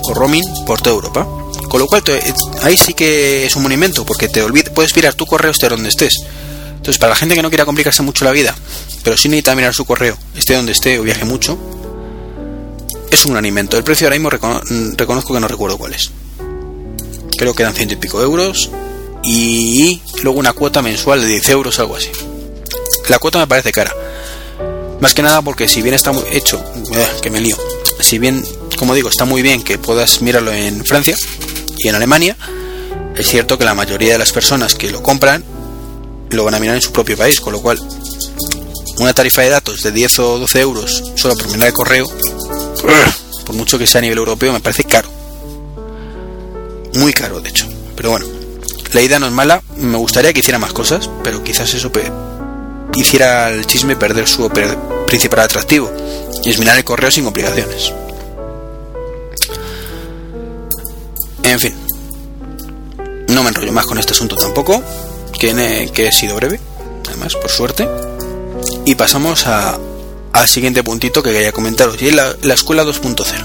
o 0.04 0.14
roaming 0.14 0.44
por 0.64 0.80
toda 0.80 0.94
Europa. 0.96 1.26
Con 1.68 1.80
lo 1.80 1.86
cual, 1.86 2.02
ahí 2.62 2.76
sí 2.76 2.92
que 2.92 3.46
es 3.46 3.56
un 3.56 3.62
monumento, 3.62 4.04
porque 4.04 4.28
te 4.28 4.42
puedes 4.74 4.94
mirar 4.94 5.14
tu 5.14 5.26
correo 5.26 5.50
esté 5.50 5.68
donde 5.68 5.88
estés. 5.88 6.14
Entonces, 6.82 6.98
para 6.98 7.10
la 7.10 7.16
gente 7.16 7.36
que 7.36 7.42
no 7.42 7.48
quiera 7.48 7.64
complicarse 7.64 8.02
mucho 8.02 8.24
la 8.24 8.32
vida, 8.32 8.56
pero 9.04 9.16
sí 9.16 9.28
necesita 9.28 9.54
mirar 9.54 9.72
su 9.72 9.84
correo, 9.84 10.18
esté 10.34 10.56
donde 10.56 10.72
esté 10.72 10.98
o 10.98 11.04
viaje 11.04 11.24
mucho, 11.24 11.56
es 13.08 13.24
un 13.24 13.34
gran 13.34 13.46
invento. 13.46 13.76
El 13.76 13.84
precio 13.84 14.08
ahora 14.08 14.18
mismo 14.18 14.30
mm, 14.30 14.96
reconozco 14.96 15.32
que 15.32 15.38
no 15.38 15.46
recuerdo 15.46 15.78
cuál 15.78 15.94
es. 15.94 16.10
Creo 17.38 17.54
que 17.54 17.62
eran 17.62 17.76
ciento 17.76 17.94
y 17.94 17.98
pico 17.98 18.20
euros 18.20 18.68
y 19.22 20.02
luego 20.24 20.40
una 20.40 20.54
cuota 20.54 20.82
mensual 20.82 21.20
de 21.20 21.28
10 21.28 21.50
euros, 21.50 21.78
algo 21.78 21.94
así. 21.94 22.10
La 23.08 23.20
cuota 23.20 23.38
me 23.38 23.46
parece 23.46 23.70
cara. 23.70 23.94
Más 24.98 25.14
que 25.14 25.22
nada 25.22 25.40
porque 25.40 25.68
si 25.68 25.82
bien 25.82 25.94
está 25.94 26.10
muy 26.10 26.24
hecho, 26.32 26.64
eh, 26.96 27.06
que 27.22 27.30
me 27.30 27.40
lío, 27.40 27.56
si 28.00 28.18
bien, 28.18 28.44
como 28.76 28.92
digo, 28.92 29.08
está 29.08 29.24
muy 29.24 29.42
bien 29.42 29.62
que 29.62 29.78
puedas 29.78 30.20
mirarlo 30.20 30.52
en 30.52 30.84
Francia 30.84 31.16
y 31.78 31.86
en 31.86 31.94
Alemania, 31.94 32.36
es 33.14 33.28
cierto 33.28 33.56
que 33.56 33.64
la 33.64 33.74
mayoría 33.74 34.14
de 34.14 34.18
las 34.18 34.32
personas 34.32 34.74
que 34.74 34.90
lo 34.90 35.00
compran 35.00 35.44
lo 36.36 36.44
van 36.44 36.54
a 36.54 36.60
mirar 36.60 36.76
en 36.76 36.82
su 36.82 36.92
propio 36.92 37.16
país, 37.16 37.40
con 37.40 37.52
lo 37.52 37.60
cual 37.60 37.80
una 38.98 39.12
tarifa 39.12 39.42
de 39.42 39.48
datos 39.48 39.82
de 39.82 39.92
10 39.92 40.18
o 40.20 40.38
12 40.38 40.60
euros 40.60 41.02
solo 41.16 41.36
por 41.36 41.48
mirar 41.48 41.68
el 41.68 41.74
correo, 41.74 42.06
por 43.46 43.54
mucho 43.54 43.78
que 43.78 43.86
sea 43.86 43.98
a 43.98 44.02
nivel 44.02 44.18
europeo, 44.18 44.52
me 44.52 44.60
parece 44.60 44.84
caro. 44.84 45.08
Muy 46.94 47.12
caro, 47.12 47.40
de 47.40 47.48
hecho. 47.48 47.66
Pero 47.96 48.10
bueno, 48.10 48.26
la 48.92 49.02
idea 49.02 49.18
no 49.18 49.26
es 49.26 49.32
mala, 49.32 49.62
me 49.76 49.96
gustaría 49.96 50.32
que 50.32 50.40
hiciera 50.40 50.58
más 50.58 50.72
cosas, 50.72 51.08
pero 51.24 51.42
quizás 51.42 51.72
eso 51.74 51.90
hiciera 52.94 53.46
al 53.46 53.66
chisme 53.66 53.96
perder 53.96 54.28
su 54.28 54.48
principal 55.06 55.40
atractivo, 55.40 55.90
y 56.44 56.50
es 56.50 56.58
mirar 56.58 56.76
el 56.76 56.84
correo 56.84 57.10
sin 57.10 57.24
complicaciones. 57.24 57.92
En 61.42 61.58
fin, 61.58 61.74
no 63.28 63.42
me 63.42 63.48
enrollo 63.48 63.72
más 63.72 63.86
con 63.86 63.98
este 63.98 64.12
asunto 64.12 64.36
tampoco, 64.36 64.82
que, 65.42 65.90
que 65.92 66.06
he 66.06 66.12
sido 66.12 66.36
breve, 66.36 66.60
además, 67.08 67.34
por 67.34 67.50
suerte. 67.50 67.88
Y 68.84 68.94
pasamos 68.94 69.44
al 69.46 70.46
siguiente 70.46 70.84
puntito 70.84 71.20
que 71.20 71.32
quería 71.32 71.50
comentaros, 71.50 72.00
y 72.00 72.08
es 72.08 72.14
la, 72.14 72.36
la 72.42 72.54
escuela 72.54 72.84
2.0. 72.84 73.44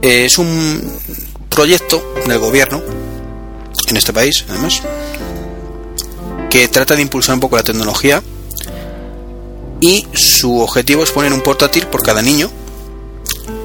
Eh, 0.00 0.24
Es 0.24 0.38
un 0.38 0.98
proyecto 1.50 2.14
del 2.26 2.38
gobierno 2.38 2.80
en 3.88 3.96
este 3.96 4.14
país, 4.14 4.46
además, 4.48 4.80
que 6.48 6.68
trata 6.68 6.96
de 6.96 7.02
impulsar 7.02 7.34
un 7.34 7.40
poco 7.40 7.56
la 7.56 7.62
tecnología 7.62 8.22
y 9.82 10.06
su 10.14 10.60
objetivo 10.60 11.02
es 11.02 11.10
poner 11.10 11.32
un 11.32 11.42
portátil 11.42 11.86
por 11.88 12.02
cada 12.02 12.22
niño 12.22 12.50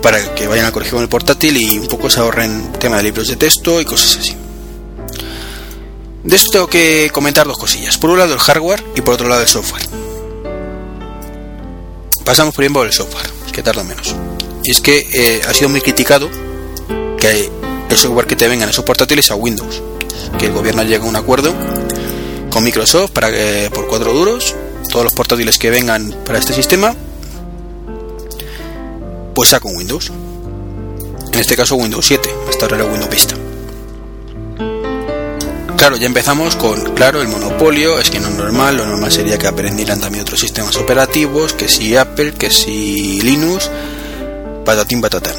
para 0.01 0.35
que 0.35 0.47
vayan 0.47 0.65
al 0.65 0.71
colegio 0.73 0.95
con 0.95 1.03
el 1.03 1.09
portátil 1.09 1.55
y 1.57 1.79
un 1.79 1.87
poco 1.87 2.09
se 2.09 2.19
ahorren 2.19 2.73
tema 2.73 2.97
de 2.97 3.03
libros 3.03 3.27
de 3.27 3.37
texto 3.37 3.79
y 3.79 3.85
cosas 3.85 4.17
así. 4.17 4.35
De 6.25 6.35
esto 6.35 6.49
tengo 6.49 6.67
que 6.67 7.11
comentar 7.13 7.45
dos 7.45 7.59
cosillas. 7.59 7.99
Por 7.99 8.09
un 8.09 8.17
lado 8.17 8.33
el 8.33 8.39
hardware 8.39 8.83
y 8.95 9.01
por 9.01 9.13
otro 9.13 9.27
lado 9.27 9.41
el 9.41 9.47
software. 9.47 9.87
Pasamos 12.23 12.55
primero 12.55 12.79
por 12.79 12.87
el 12.87 12.93
software, 12.93 13.29
que 13.51 13.61
tarda 13.61 13.83
menos. 13.83 14.15
Y 14.63 14.71
es 14.71 14.81
que 14.81 15.07
eh, 15.13 15.41
ha 15.47 15.53
sido 15.53 15.69
muy 15.69 15.81
criticado 15.81 16.27
que 17.19 17.51
el 17.89 17.97
software 17.97 18.25
que 18.25 18.35
te 18.35 18.47
venga 18.47 18.63
en 18.63 18.71
esos 18.71 18.83
portátiles 18.83 19.29
a 19.29 19.35
Windows. 19.35 19.83
Que 20.39 20.47
el 20.47 20.53
gobierno 20.53 20.81
llegue 20.81 21.05
a 21.05 21.07
un 21.07 21.15
acuerdo 21.15 21.53
con 22.49 22.63
Microsoft 22.63 23.11
para 23.11 23.29
que 23.29 23.69
por 23.71 23.87
cuatro 23.87 24.11
duros 24.11 24.55
todos 24.89 25.05
los 25.05 25.13
portátiles 25.13 25.59
que 25.59 25.69
vengan 25.69 26.15
para 26.25 26.39
este 26.39 26.53
sistema 26.53 26.95
pues 29.35 29.49
sea 29.49 29.59
con 29.59 29.75
Windows. 29.75 30.11
En 31.33 31.39
este 31.39 31.55
caso 31.55 31.75
Windows 31.75 32.07
7, 32.07 32.33
hasta 32.49 32.65
ahora 32.65 32.77
era 32.77 32.85
Windows 32.85 33.11
Vista. 33.11 33.35
Claro, 35.77 35.97
ya 35.97 36.07
empezamos 36.07 36.55
con, 36.55 36.95
claro, 36.95 37.21
el 37.21 37.27
monopolio, 37.27 37.99
es 37.99 38.09
que 38.09 38.19
no 38.19 38.29
es 38.29 38.35
normal, 38.35 38.77
lo 38.77 38.85
normal 38.85 39.11
sería 39.11 39.37
que 39.37 39.47
aprendieran 39.47 39.99
también 39.99 40.21
otros 40.21 40.39
sistemas 40.39 40.75
operativos, 40.77 41.53
que 41.53 41.67
si 41.67 41.95
Apple, 41.95 42.33
que 42.33 42.49
si 42.49 43.21
Linux, 43.21 43.69
patatín 44.63 45.01
patatán. 45.01 45.35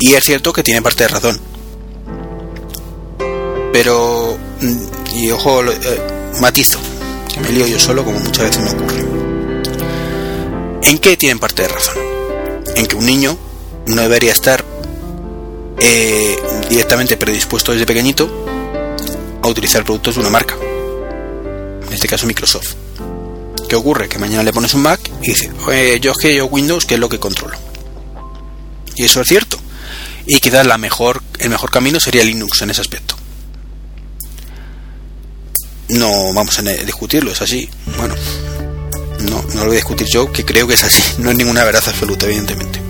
Y 0.00 0.14
es 0.14 0.24
cierto 0.24 0.52
que 0.52 0.62
tiene 0.62 0.82
parte 0.82 1.04
de 1.04 1.08
razón. 1.08 1.40
Pero, 3.72 4.36
mm, 4.60 5.16
y 5.16 5.30
ojo, 5.30 5.62
eh, 5.64 6.02
matizo, 6.40 6.78
que 7.32 7.40
me 7.40 7.50
lío 7.50 7.66
yo 7.66 7.78
solo 7.78 8.04
como 8.04 8.18
muchas 8.18 8.44
veces 8.44 8.64
me 8.64 8.70
ocurre. 8.70 9.04
¿En 10.82 10.98
qué 10.98 11.16
tienen 11.16 11.38
parte 11.38 11.62
de 11.62 11.68
razón? 11.68 11.94
En 12.74 12.86
que 12.86 12.96
un 12.96 13.06
niño 13.06 13.38
no 13.86 14.02
debería 14.02 14.32
estar 14.32 14.64
eh, 15.78 16.36
directamente 16.68 17.16
predispuesto 17.16 17.72
desde 17.72 17.86
pequeñito 17.86 18.51
a 19.42 19.48
utilizar 19.48 19.84
productos 19.84 20.14
de 20.14 20.20
una 20.20 20.30
marca. 20.30 20.56
En 21.86 21.92
este 21.92 22.08
caso 22.08 22.26
Microsoft. 22.26 22.74
¿Qué 23.68 23.76
ocurre? 23.76 24.08
Que 24.08 24.18
mañana 24.18 24.42
le 24.42 24.52
pones 24.52 24.74
un 24.74 24.82
Mac 24.82 25.00
y 25.22 25.28
dice, 25.28 25.50
yo 26.00 26.12
es 26.12 26.18
que 26.18 26.34
yo 26.36 26.46
Windows, 26.46 26.84
que 26.84 26.94
es 26.94 27.00
lo 27.00 27.08
que 27.08 27.18
controlo. 27.18 27.56
Y 28.96 29.04
eso 29.04 29.20
es 29.20 29.28
cierto. 29.28 29.58
Y 30.26 30.38
quizás 30.38 30.66
la 30.66 30.78
mejor, 30.78 31.22
el 31.38 31.50
mejor 31.50 31.70
camino 31.70 31.98
sería 31.98 32.24
Linux 32.24 32.62
en 32.62 32.70
ese 32.70 32.80
aspecto. 32.80 33.16
No 35.88 36.32
vamos 36.32 36.58
a 36.58 36.62
discutirlo, 36.62 37.30
es 37.32 37.42
así. 37.42 37.68
Bueno, 37.98 38.14
no, 39.20 39.42
no 39.42 39.60
lo 39.60 39.66
voy 39.66 39.72
a 39.72 39.76
discutir 39.76 40.06
yo, 40.08 40.30
que 40.30 40.44
creo 40.44 40.66
que 40.66 40.74
es 40.74 40.84
así. 40.84 41.02
No 41.18 41.30
es 41.30 41.36
ninguna 41.36 41.64
verdad 41.64 41.82
absoluta, 41.86 42.26
evidentemente. 42.26 42.80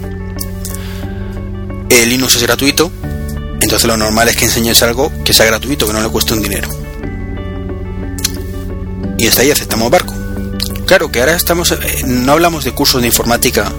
El 1.88 2.08
Linux 2.08 2.36
es 2.36 2.42
gratuito, 2.42 2.90
entonces 3.72 3.88
lo 3.88 3.96
normal 3.96 4.28
es 4.28 4.36
que 4.36 4.44
enseñes 4.44 4.82
algo 4.82 5.10
que 5.24 5.32
sea 5.32 5.46
gratuito, 5.46 5.86
que 5.86 5.94
no 5.94 6.02
le 6.02 6.10
cueste 6.10 6.34
un 6.34 6.42
dinero. 6.42 6.68
Y 9.16 9.26
hasta 9.26 9.40
ahí 9.40 9.50
aceptamos 9.50 9.90
barco. 9.90 10.12
Claro 10.84 11.10
que 11.10 11.20
ahora 11.20 11.34
estamos, 11.34 11.72
eh, 11.72 12.02
no 12.04 12.32
hablamos 12.32 12.64
de 12.64 12.72
cursos 12.72 13.00
de 13.00 13.06
informática 13.06 13.72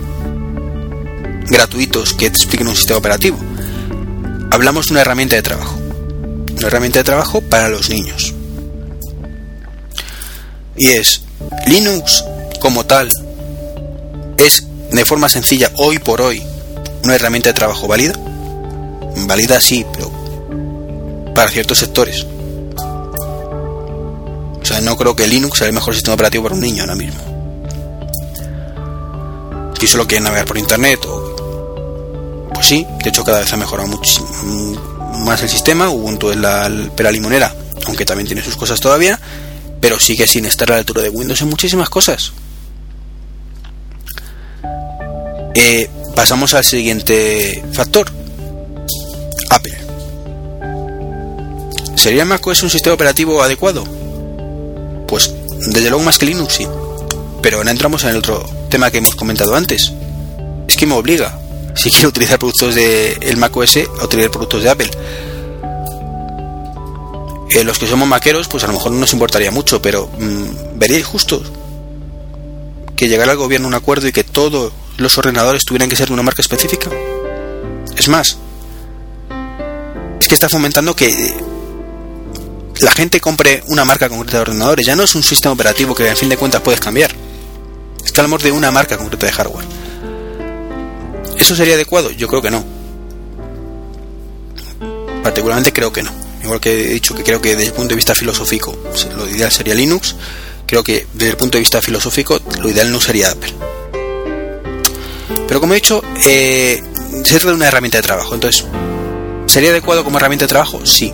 gratuitos 1.46 2.16
que 2.16 2.32
te 2.32 2.38
expliquen 2.38 2.70
un 2.70 2.76
sistema 2.76 2.98
operativo. 2.98 3.38
Hablamos 4.50 4.88
de 4.88 4.94
una 4.94 5.02
herramienta 5.02 5.36
de 5.36 5.44
trabajo. 5.44 5.78
Una 6.58 6.66
herramienta 6.66 6.98
de 6.98 7.04
trabajo 7.04 7.42
para 7.42 7.70
los 7.70 7.92
niños. 7.92 8.34
Y 10.76 10.88
es 10.88 11.22
Linux 11.68 12.24
como 12.60 12.84
tal 12.84 13.12
es 14.40 14.66
de 14.92 15.06
forma 15.06 15.30
sencilla 15.30 15.70
hoy 15.76 16.00
por 16.00 16.20
hoy 16.20 16.42
una 17.04 17.14
herramienta 17.14 17.50
de 17.50 17.54
trabajo 17.54 17.88
válida. 17.88 18.16
Válida 19.16 19.62
sí, 19.62 19.86
pero 19.94 20.12
para 21.34 21.50
ciertos 21.50 21.80
sectores. 21.80 22.26
O 24.62 24.66
sea, 24.66 24.82
no 24.82 24.96
creo 24.96 25.16
que 25.16 25.28
Linux 25.28 25.58
sea 25.58 25.68
el 25.68 25.74
mejor 25.74 25.94
sistema 25.94 26.16
operativo 26.16 26.44
para 26.44 26.56
un 26.56 26.62
niño 26.62 26.84
ahora 26.84 26.96
mismo. 26.96 27.22
Si 29.80 29.88
solo 29.88 30.08
quiere 30.08 30.24
navegar 30.24 30.46
por 30.46 30.58
internet 30.58 31.06
o... 31.06 32.50
Pues 32.54 32.68
sí, 32.68 32.88
de 33.04 33.10
hecho 33.10 33.24
cada 33.26 33.40
vez 33.40 33.52
ha 33.52 33.58
mejorado 33.58 33.90
mucho 33.90 34.26
más 35.26 35.44
el 35.44 35.50
sistema. 35.50 35.90
Ubuntu 35.90 36.32
es 36.32 36.38
la 36.38 36.72
pera 36.96 37.12
limonera, 37.12 37.54
aunque 37.88 38.06
también 38.06 38.28
tiene 38.28 38.42
sus 38.42 38.56
cosas 38.56 38.80
todavía, 38.80 39.20
pero 39.82 40.00
sigue 40.00 40.26
sin 40.28 40.46
estar 40.46 40.70
a 40.72 40.76
la 40.76 40.80
altura 40.80 41.02
de 41.02 41.10
Windows 41.10 41.42
en 41.42 41.50
muchísimas 41.50 41.90
cosas. 41.90 42.32
Eh, 45.56 45.90
pasamos 46.16 46.54
al 46.54 46.64
siguiente 46.64 47.64
factor. 47.74 48.23
¿Sería 52.04 52.26
macOS 52.26 52.64
un 52.64 52.70
sistema 52.70 52.96
operativo 52.96 53.42
adecuado? 53.42 53.86
Pues 55.08 55.34
desde 55.68 55.88
luego 55.88 56.04
más 56.04 56.18
que 56.18 56.26
Linux 56.26 56.56
sí. 56.56 56.68
Pero 57.42 57.60
ahora 57.60 57.72
entramos 57.72 58.04
en 58.04 58.10
el 58.10 58.18
otro 58.18 58.44
tema 58.70 58.92
que 58.92 58.98
hemos 58.98 59.16
comentado 59.16 59.56
antes. 59.56 59.94
Es 60.68 60.76
que 60.76 60.86
me 60.86 60.96
obliga, 60.96 61.40
si 61.76 61.90
quiero 61.92 62.10
utilizar 62.10 62.40
productos 62.40 62.76
de 62.76 63.14
el 63.22 63.38
macOS, 63.38 63.78
a 64.02 64.04
utilizar 64.04 64.32
productos 64.32 64.64
de 64.64 64.70
Apple. 64.70 64.92
Eh, 67.52 67.64
los 67.64 67.80
que 67.80 67.88
somos 67.88 68.06
maqueros, 68.06 68.50
pues 68.50 68.66
a 68.66 68.68
lo 68.68 68.74
mejor 68.74 68.92
no 68.92 69.00
nos 69.00 69.14
importaría 69.14 69.52
mucho, 69.52 69.82
pero 69.82 70.10
mm, 70.20 70.78
¿veríais 70.78 71.06
justo 71.06 71.42
que 72.98 73.08
llegara 73.08 73.32
al 73.32 73.38
gobierno 73.38 73.70
un 73.70 73.76
acuerdo 73.76 74.10
y 74.10 74.12
que 74.12 74.26
todos 74.26 74.74
los 74.98 75.18
ordenadores 75.18 75.64
tuvieran 75.64 75.90
que 75.90 75.96
ser 75.96 76.10
de 76.10 76.16
una 76.16 76.24
marca 76.24 76.42
específica? 76.42 76.90
Es 77.96 78.10
más, 78.10 78.36
es 80.20 80.28
que 80.28 80.34
está 80.34 80.50
fomentando 80.50 80.98
que 80.98 81.53
la 82.84 82.92
gente 82.92 83.22
compre 83.22 83.64
una 83.68 83.86
marca 83.86 84.10
concreta 84.10 84.38
de 84.38 84.42
ordenadores. 84.42 84.86
Ya 84.86 84.96
no 84.96 85.04
es 85.04 85.16
un 85.16 85.24
sistema 85.24 85.54
operativo 85.54 85.96
que 85.96 86.08
en 86.08 86.18
fin 86.18 86.28
de 86.28 86.36
cuentas 86.36 86.62
puedes 86.62 86.82
cambiar. 86.82 87.12
Es 88.04 88.12
que 88.12 88.20
hablamos 88.20 88.44
de 88.44 88.52
una 88.52 88.72
marca 88.72 88.98
concreta 88.98 89.26
de 89.26 89.32
hardware. 89.32 89.66
¿Eso 91.38 91.56
sería 91.56 91.76
adecuado? 91.76 92.12
Yo 92.12 92.28
creo 92.28 92.42
que 92.42 92.52
no. 92.52 92.64
Particularmente 95.24 95.72
creo 95.72 95.94
que 95.94 96.04
no. 96.04 96.12
Igual 96.44 96.60
que 96.60 96.88
he 96.88 96.90
dicho 96.90 97.16
que 97.16 97.24
creo 97.24 97.42
que 97.42 97.56
desde 97.56 97.68
el 97.68 97.74
punto 97.74 97.90
de 97.90 97.96
vista 97.96 98.14
filosófico 98.14 98.78
lo 99.16 99.30
ideal 99.30 99.50
sería 99.50 99.74
Linux, 99.74 100.16
creo 100.68 100.84
que 100.84 101.08
desde 101.14 101.32
el 101.32 101.38
punto 101.38 101.58
de 101.58 101.62
vista 101.62 101.82
filosófico 101.82 102.42
lo 102.60 102.70
ideal 102.70 102.92
no 102.92 103.00
sería 103.00 103.32
Apple. 103.32 103.54
Pero 105.48 105.62
como 105.62 105.72
he 105.72 105.76
dicho, 105.76 106.04
eh, 106.26 106.84
se 107.24 107.32
trata 107.32 107.48
de 107.48 107.54
una 107.54 107.68
herramienta 107.70 107.98
de 108.00 108.02
trabajo. 108.04 108.34
Entonces, 108.34 108.66
¿sería 109.46 109.70
adecuado 109.70 110.04
como 110.04 110.18
herramienta 110.18 110.44
de 110.44 110.50
trabajo? 110.50 110.86
Sí. 110.86 111.14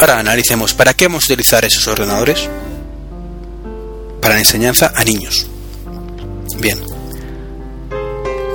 Ahora 0.00 0.18
analicemos, 0.18 0.74
¿para 0.74 0.94
qué 0.94 1.06
vamos 1.06 1.24
a 1.24 1.32
utilizar 1.32 1.64
esos 1.64 1.86
ordenadores? 1.86 2.48
Para 4.20 4.34
la 4.34 4.40
enseñanza 4.40 4.92
a 4.94 5.04
niños. 5.04 5.46
Bien. 6.58 6.80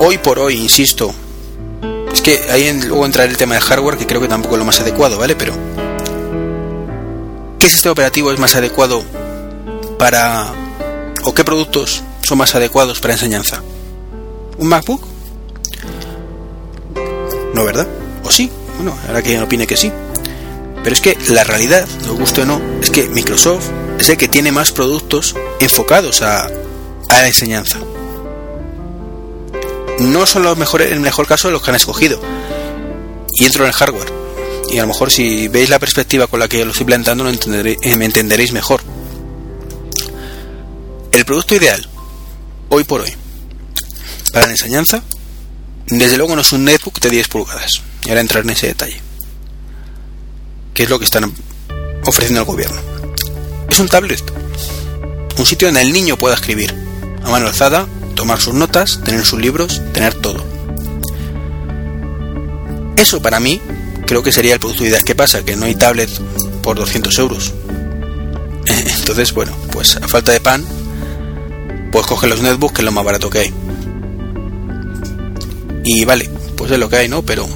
Hoy 0.00 0.18
por 0.18 0.38
hoy, 0.38 0.56
insisto, 0.56 1.14
es 2.12 2.20
que 2.20 2.38
ahí 2.50 2.72
luego 2.82 3.06
entra 3.06 3.24
el 3.24 3.36
tema 3.36 3.54
de 3.54 3.60
hardware, 3.60 3.96
que 3.96 4.06
creo 4.06 4.20
que 4.20 4.28
tampoco 4.28 4.56
es 4.56 4.58
lo 4.58 4.64
más 4.64 4.80
adecuado, 4.80 5.18
¿vale? 5.18 5.36
Pero, 5.36 5.54
¿qué 7.58 7.68
sistema 7.68 7.92
operativo 7.92 8.32
es 8.32 8.38
más 8.38 8.56
adecuado 8.56 9.02
para... 9.98 10.52
o 11.24 11.32
qué 11.32 11.44
productos 11.44 12.02
son 12.22 12.38
más 12.38 12.54
adecuados 12.54 13.00
para 13.00 13.14
enseñanza? 13.14 13.62
¿Un 14.58 14.68
MacBook? 14.68 15.06
No, 17.54 17.64
¿verdad? 17.64 17.86
¿O 18.24 18.30
sí? 18.30 18.50
Bueno, 18.76 18.96
ahora 19.06 19.22
que 19.22 19.40
opine 19.40 19.66
que 19.66 19.76
sí. 19.76 19.90
Pero 20.86 20.94
es 20.94 21.02
que 21.02 21.18
la 21.32 21.42
realidad, 21.42 21.84
lo 22.06 22.14
guste 22.14 22.42
o 22.42 22.44
no, 22.44 22.62
es 22.80 22.90
que 22.90 23.08
Microsoft 23.08 23.70
es 23.98 24.08
el 24.08 24.16
que 24.16 24.28
tiene 24.28 24.52
más 24.52 24.70
productos 24.70 25.34
enfocados 25.58 26.22
a, 26.22 26.44
a 26.44 26.48
la 27.08 27.26
enseñanza. 27.26 27.80
No 29.98 30.26
son 30.26 30.44
los 30.44 30.56
mejores, 30.56 30.86
en 30.86 30.94
el 30.94 31.00
mejor 31.00 31.26
caso, 31.26 31.50
los 31.50 31.60
que 31.60 31.70
han 31.70 31.74
escogido. 31.74 32.22
Y 33.32 33.46
entro 33.46 33.64
en 33.64 33.70
el 33.70 33.74
hardware. 33.74 34.12
Y 34.70 34.78
a 34.78 34.82
lo 34.82 34.86
mejor 34.86 35.10
si 35.10 35.48
veis 35.48 35.70
la 35.70 35.80
perspectiva 35.80 36.28
con 36.28 36.38
la 36.38 36.46
que 36.46 36.64
lo 36.64 36.70
estoy 36.70 36.86
planteando, 36.86 37.24
lo 37.24 37.30
entenderéis, 37.30 37.78
me 37.96 38.04
entenderéis 38.04 38.52
mejor. 38.52 38.80
El 41.10 41.24
producto 41.24 41.56
ideal, 41.56 41.84
hoy 42.68 42.84
por 42.84 43.00
hoy, 43.00 43.12
para 44.32 44.46
la 44.46 44.52
enseñanza, 44.52 45.02
desde 45.88 46.16
luego 46.16 46.36
no 46.36 46.42
es 46.42 46.52
un 46.52 46.64
netbook 46.64 47.00
de 47.00 47.10
10 47.10 47.26
pulgadas. 47.26 47.72
Y 48.04 48.10
ahora 48.10 48.20
entrar 48.20 48.44
en 48.44 48.50
ese 48.50 48.68
detalle. 48.68 49.05
¿Qué 50.76 50.82
es 50.82 50.90
lo 50.90 50.98
que 50.98 51.06
están 51.06 51.32
ofreciendo 52.04 52.42
el 52.42 52.46
gobierno? 52.46 52.78
Es 53.70 53.80
un 53.80 53.88
tablet. 53.88 54.22
Un 55.38 55.46
sitio 55.46 55.68
donde 55.68 55.80
el 55.80 55.90
niño 55.90 56.18
pueda 56.18 56.34
escribir 56.34 56.74
a 57.24 57.30
mano 57.30 57.46
alzada, 57.46 57.86
tomar 58.14 58.38
sus 58.42 58.52
notas, 58.52 59.00
tener 59.02 59.24
sus 59.24 59.40
libros, 59.40 59.80
tener 59.94 60.12
todo. 60.12 60.44
Eso 62.98 63.22
para 63.22 63.40
mí 63.40 63.58
creo 64.06 64.22
que 64.22 64.32
sería 64.32 64.52
el 64.52 64.60
producto 64.60 64.84
ideal. 64.84 65.02
¿Qué 65.02 65.14
pasa? 65.14 65.42
Que 65.46 65.56
no 65.56 65.64
hay 65.64 65.74
tablet 65.76 66.10
por 66.62 66.76
200 66.76 67.18
euros. 67.20 67.54
Entonces, 68.66 69.32
bueno, 69.32 69.56
pues 69.72 69.96
a 69.96 70.06
falta 70.06 70.32
de 70.32 70.40
pan, 70.40 70.62
pues 71.90 72.06
coge 72.06 72.26
los 72.26 72.42
netbooks, 72.42 72.74
que 72.74 72.80
es 72.82 72.84
lo 72.84 72.92
más 72.92 73.04
barato 73.04 73.30
que 73.30 73.38
hay. 73.38 73.54
Y 75.84 76.04
vale, 76.04 76.28
pues 76.54 76.70
es 76.70 76.78
lo 76.78 76.90
que 76.90 76.96
hay, 76.96 77.08
¿no? 77.08 77.22
Pero 77.22 77.48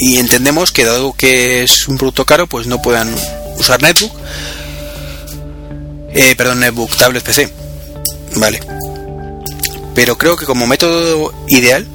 y 0.00 0.18
entendemos 0.18 0.72
que 0.72 0.84
dado 0.84 1.12
que 1.12 1.62
es 1.62 1.86
un 1.86 1.98
producto 1.98 2.24
caro, 2.24 2.46
pues 2.46 2.66
no 2.66 2.80
puedan 2.80 3.14
usar 3.58 3.82
netbook, 3.82 4.10
eh, 6.14 6.34
perdón, 6.36 6.60
netbook, 6.60 6.96
tablet, 6.96 7.22
PC, 7.22 7.52
vale. 8.36 8.60
Pero 9.94 10.16
creo 10.16 10.36
que 10.36 10.46
como 10.46 10.66
método 10.66 11.34
ideal 11.48 11.86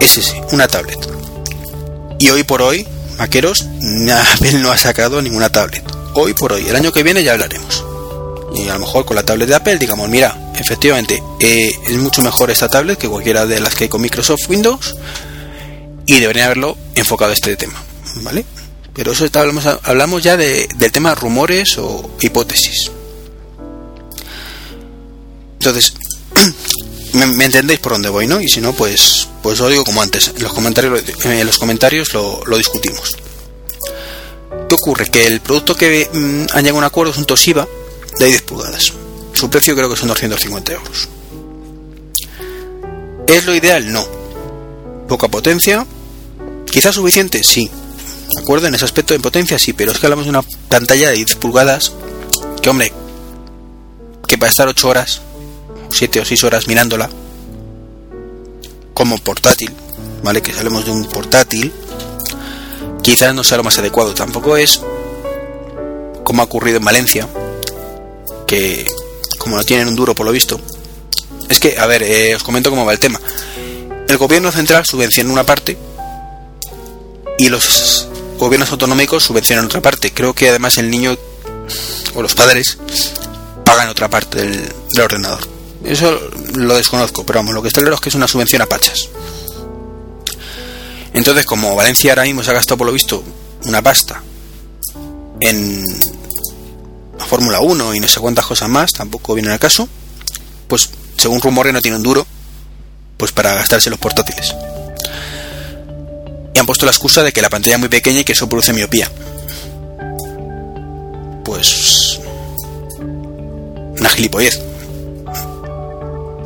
es 0.00 0.16
ese, 0.16 0.40
una 0.52 0.68
tablet. 0.68 0.98
Y 2.20 2.30
hoy 2.30 2.44
por 2.44 2.62
hoy, 2.62 2.86
maqueros, 3.18 3.66
Apple 4.34 4.52
no 4.60 4.70
ha 4.70 4.78
sacado 4.78 5.20
ninguna 5.20 5.50
tablet. 5.50 5.82
Hoy 6.14 6.34
por 6.34 6.52
hoy, 6.52 6.68
el 6.68 6.76
año 6.76 6.92
que 6.92 7.02
viene 7.02 7.24
ya 7.24 7.32
hablaremos. 7.32 7.84
Y 8.54 8.68
a 8.68 8.74
lo 8.74 8.80
mejor 8.80 9.04
con 9.04 9.16
la 9.16 9.24
tablet 9.24 9.48
de 9.48 9.56
Apple 9.56 9.78
digamos, 9.78 10.08
mira, 10.08 10.52
efectivamente, 10.54 11.20
eh, 11.40 11.72
es 11.88 11.96
mucho 11.96 12.22
mejor 12.22 12.50
esta 12.50 12.68
tablet 12.68 12.96
que 12.96 13.08
cualquiera 13.08 13.46
de 13.46 13.58
las 13.58 13.74
que 13.74 13.84
hay 13.84 13.90
con 13.90 14.00
Microsoft 14.00 14.48
Windows 14.48 14.94
y 16.10 16.18
deberían 16.18 16.46
haberlo 16.46 16.76
enfocado 16.96 17.30
a 17.30 17.34
este 17.34 17.56
tema, 17.56 17.80
¿vale? 18.16 18.44
Pero 18.92 19.12
eso 19.12 19.24
está, 19.24 19.40
hablamos, 19.40 19.64
hablamos 19.64 20.20
ya 20.24 20.36
de, 20.36 20.68
del 20.74 20.90
tema 20.90 21.14
rumores 21.14 21.78
o 21.78 22.16
hipótesis. 22.20 22.90
Entonces, 25.52 25.94
me, 27.12 27.44
entendéis 27.44 27.78
por 27.78 27.92
dónde 27.92 28.08
voy, 28.08 28.26
¿no? 28.26 28.40
Y 28.40 28.48
si 28.48 28.60
no, 28.60 28.72
pues, 28.72 29.28
pues 29.40 29.60
os 29.60 29.70
digo 29.70 29.84
como 29.84 30.02
antes, 30.02 30.32
en 30.34 30.42
los 30.42 30.52
comentarios, 30.52 31.00
en 31.24 31.46
los 31.46 31.58
comentarios 31.58 32.12
lo, 32.12 32.44
lo 32.44 32.58
discutimos. 32.58 33.16
¿Qué 34.68 34.74
ocurre? 34.74 35.06
Que 35.06 35.28
el 35.28 35.40
producto 35.40 35.76
que 35.76 36.10
mm, 36.12 36.46
han 36.52 36.64
llegado 36.64 36.74
a 36.74 36.78
un 36.78 36.84
acuerdo 36.84 37.12
es 37.12 37.18
un 37.18 37.26
Toshiba 37.26 37.68
de 38.18 38.26
10 38.26 38.42
pulgadas. 38.42 38.92
Su 39.32 39.48
precio 39.48 39.76
creo 39.76 39.88
que 39.88 39.96
son 39.96 40.08
250 40.08 40.72
euros. 40.72 41.08
¿Es 43.28 43.46
lo 43.46 43.54
ideal? 43.54 43.92
No. 43.92 44.04
Poca 45.06 45.28
potencia. 45.28 45.86
Quizás 46.70 46.94
suficiente, 46.94 47.42
sí. 47.42 47.70
¿De 48.34 48.40
acuerdo? 48.40 48.68
En 48.68 48.74
ese 48.74 48.84
aspecto 48.84 49.12
de 49.12 49.20
potencia 49.20 49.58
sí, 49.58 49.72
pero 49.72 49.90
es 49.90 49.98
que 49.98 50.06
hablamos 50.06 50.24
de 50.24 50.30
una 50.30 50.42
pantalla 50.68 51.10
de 51.10 51.16
10 51.16 51.34
pulgadas 51.36 51.92
que, 52.62 52.70
hombre, 52.70 52.92
que 54.26 54.38
para 54.38 54.50
estar 54.50 54.68
8 54.68 54.88
horas, 54.88 55.20
7 55.90 56.20
o 56.20 56.24
6 56.24 56.44
horas 56.44 56.68
mirándola, 56.68 57.10
como 58.94 59.18
portátil, 59.18 59.72
¿vale? 60.22 60.42
Que 60.42 60.52
hablemos 60.52 60.84
de 60.84 60.92
un 60.92 61.04
portátil, 61.06 61.72
quizás 63.02 63.34
no 63.34 63.42
sea 63.42 63.56
lo 63.56 63.64
más 63.64 63.78
adecuado. 63.78 64.14
Tampoco 64.14 64.56
es 64.56 64.80
como 66.22 66.42
ha 66.42 66.44
ocurrido 66.44 66.76
en 66.76 66.84
Valencia, 66.84 67.28
que 68.46 68.88
como 69.38 69.56
no 69.56 69.64
tienen 69.64 69.88
un 69.88 69.96
duro 69.96 70.14
por 70.14 70.26
lo 70.26 70.32
visto. 70.32 70.60
Es 71.48 71.58
que, 71.58 71.78
a 71.78 71.86
ver, 71.86 72.04
eh, 72.04 72.36
os 72.36 72.44
comento 72.44 72.70
cómo 72.70 72.84
va 72.84 72.92
el 72.92 73.00
tema. 73.00 73.20
El 74.06 74.16
gobierno 74.18 74.52
central 74.52 74.84
subvenciona 74.86 75.32
una 75.32 75.44
parte 75.44 75.76
y 77.40 77.48
los 77.48 78.06
gobiernos 78.38 78.70
autonómicos 78.70 79.24
subvencionan 79.24 79.64
otra 79.64 79.80
parte. 79.80 80.12
Creo 80.12 80.34
que 80.34 80.50
además 80.50 80.76
el 80.76 80.90
niño 80.90 81.16
o 82.14 82.20
los 82.20 82.34
padres 82.34 82.76
pagan 83.64 83.88
otra 83.88 84.10
parte 84.10 84.46
del, 84.46 85.00
ordenador. 85.02 85.40
Eso 85.82 86.20
lo 86.54 86.76
desconozco, 86.76 87.24
pero 87.24 87.38
vamos, 87.38 87.54
lo 87.54 87.62
que 87.62 87.68
está 87.68 87.80
claro 87.80 87.94
es 87.94 88.00
que 88.02 88.10
es 88.10 88.14
una 88.14 88.28
subvención 88.28 88.60
a 88.60 88.66
pachas. 88.66 89.08
Entonces, 91.14 91.46
como 91.46 91.74
Valencia 91.74 92.12
ahora 92.12 92.24
mismo 92.24 92.42
se 92.42 92.50
ha 92.50 92.54
gastado 92.54 92.76
por 92.76 92.86
lo 92.86 92.92
visto 92.92 93.24
una 93.64 93.80
pasta 93.80 94.22
en 95.40 95.82
Fórmula 97.26 97.60
1 97.60 97.94
y 97.94 98.00
no 98.00 98.08
sé 98.08 98.20
cuántas 98.20 98.44
cosas 98.44 98.68
más, 98.68 98.92
tampoco 98.92 99.32
viene 99.32 99.50
al 99.50 99.58
caso, 99.58 99.88
pues 100.68 100.90
según 101.16 101.40
rumores 101.40 101.72
no 101.72 101.80
tiene 101.80 101.96
un 101.96 102.02
duro, 102.02 102.26
pues 103.16 103.32
para 103.32 103.54
gastarse 103.54 103.88
los 103.88 103.98
portátiles. 103.98 104.54
Han 106.60 106.66
puesto 106.66 106.86
la 106.86 106.92
excusa 106.92 107.22
de 107.22 107.32
que 107.32 107.42
la 107.42 107.50
pantalla 107.50 107.76
es 107.76 107.80
muy 107.80 107.88
pequeña 107.88 108.20
y 108.20 108.24
que 108.24 108.32
eso 108.32 108.48
produce 108.48 108.72
miopía. 108.72 109.10
Pues... 111.44 112.20
Una 113.98 114.08
gilipollez. 114.10 114.60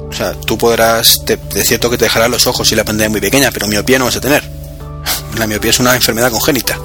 O 0.08 0.12
sea, 0.16 0.32
tú 0.32 0.56
podrás, 0.56 1.24
de 1.26 1.64
cierto 1.64 1.90
que 1.90 1.98
te 1.98 2.04
dejará 2.04 2.28
los 2.28 2.46
ojos 2.46 2.68
si 2.68 2.76
la 2.76 2.84
pantalla 2.84 3.06
es 3.06 3.10
muy 3.12 3.20
pequeña, 3.20 3.50
pero 3.50 3.66
miopía 3.66 3.98
no 3.98 4.04
vas 4.04 4.16
a 4.16 4.20
tener. 4.20 4.42
La 5.38 5.46
miopía 5.46 5.70
es 5.70 5.80
una 5.80 5.94
enfermedad 5.94 6.30
congénita 6.30 6.78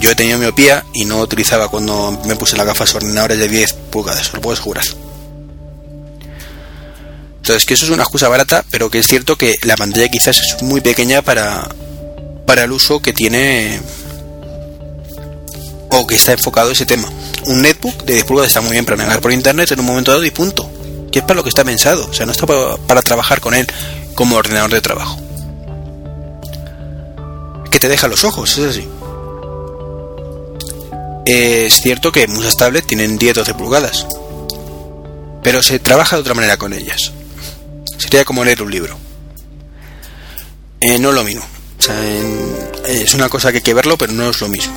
yo 0.00 0.10
he 0.10 0.14
tenido 0.14 0.38
miopía 0.38 0.84
y 0.94 1.04
no 1.04 1.20
utilizaba 1.20 1.68
cuando 1.68 2.18
me 2.24 2.34
puse 2.34 2.56
las 2.56 2.66
gafas 2.66 2.94
ordenadores 2.94 3.38
de 3.38 3.48
10 3.48 3.72
pulgadas, 3.90 4.32
lo 4.32 4.40
puedo 4.40 4.54
asegurar. 4.54 4.84
Entonces, 7.40 7.64
que 7.64 7.74
eso 7.74 7.86
es 7.86 7.90
una 7.90 8.02
excusa 8.02 8.28
barata, 8.28 8.64
pero 8.70 8.90
que 8.90 8.98
es 8.98 9.06
cierto 9.06 9.36
que 9.36 9.56
la 9.62 9.76
pantalla 9.76 10.08
quizás 10.08 10.38
es 10.38 10.62
muy 10.62 10.80
pequeña 10.80 11.22
para, 11.22 11.68
para 12.46 12.64
el 12.64 12.72
uso 12.72 13.00
que 13.00 13.12
tiene 13.12 13.80
o 15.90 16.06
que 16.06 16.14
está 16.14 16.32
enfocado 16.32 16.70
ese 16.70 16.86
tema. 16.86 17.10
Un 17.46 17.62
netbook 17.62 18.04
de 18.04 18.14
10 18.14 18.24
pulgadas 18.26 18.50
está 18.50 18.60
muy 18.60 18.72
bien 18.72 18.84
para 18.84 18.98
navegar 18.98 19.20
por 19.20 19.32
internet 19.32 19.72
en 19.72 19.80
un 19.80 19.86
momento 19.86 20.12
dado 20.12 20.24
y 20.24 20.30
punto. 20.30 20.70
Que 21.10 21.20
es 21.20 21.24
para 21.24 21.36
lo 21.36 21.42
que 21.42 21.48
está 21.48 21.64
pensado, 21.64 22.06
o 22.08 22.12
sea, 22.12 22.26
no 22.26 22.32
está 22.32 22.46
para, 22.46 22.76
para 22.76 23.02
trabajar 23.02 23.40
con 23.40 23.54
él 23.54 23.66
como 24.14 24.36
ordenador 24.36 24.70
de 24.70 24.80
trabajo. 24.80 25.18
Que 27.70 27.80
te 27.80 27.88
deja 27.88 28.06
los 28.06 28.22
ojos, 28.24 28.58
es 28.58 28.64
así 28.64 28.88
es 31.24 31.80
cierto 31.80 32.12
que 32.12 32.26
muchas 32.26 32.56
tablets 32.56 32.86
tienen 32.86 33.18
10-12 33.18 33.54
pulgadas, 33.54 34.06
pero 35.42 35.62
se 35.62 35.78
trabaja 35.78 36.16
de 36.16 36.22
otra 36.22 36.34
manera 36.34 36.56
con 36.56 36.72
ellas. 36.72 37.12
Sería 38.00 38.24
como 38.24 38.44
leer 38.44 38.62
un 38.62 38.70
libro. 38.70 38.96
Eh, 40.80 40.98
no 40.98 41.12
lo 41.12 41.22
mismo. 41.22 41.44
es 42.86 43.14
una 43.14 43.28
cosa 43.28 43.50
que 43.50 43.58
hay 43.58 43.62
que 43.62 43.74
verlo, 43.74 43.98
pero 43.98 44.12
no 44.14 44.30
es 44.30 44.40
lo 44.40 44.48
mismo. 44.48 44.74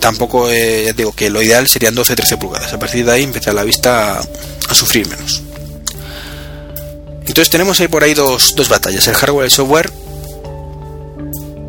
Tampoco, 0.00 0.50
eh, 0.50 0.92
digo 0.96 1.12
que 1.12 1.30
lo 1.30 1.42
ideal 1.42 1.68
serían 1.68 1.94
12-13 1.94 2.38
pulgadas. 2.38 2.72
A 2.72 2.78
partir 2.78 3.04
de 3.04 3.12
ahí 3.12 3.22
empezar 3.22 3.54
la 3.54 3.62
vista 3.62 4.18
a, 4.18 4.74
sufrir 4.74 5.06
menos. 5.08 5.42
Entonces 7.20 7.50
tenemos 7.50 7.78
ahí 7.80 7.88
por 7.88 8.02
ahí 8.02 8.14
dos, 8.14 8.54
dos 8.56 8.68
batallas, 8.68 9.06
el 9.06 9.14
hardware 9.14 9.44
y 9.44 9.46
el 9.46 9.50
software. 9.50 9.92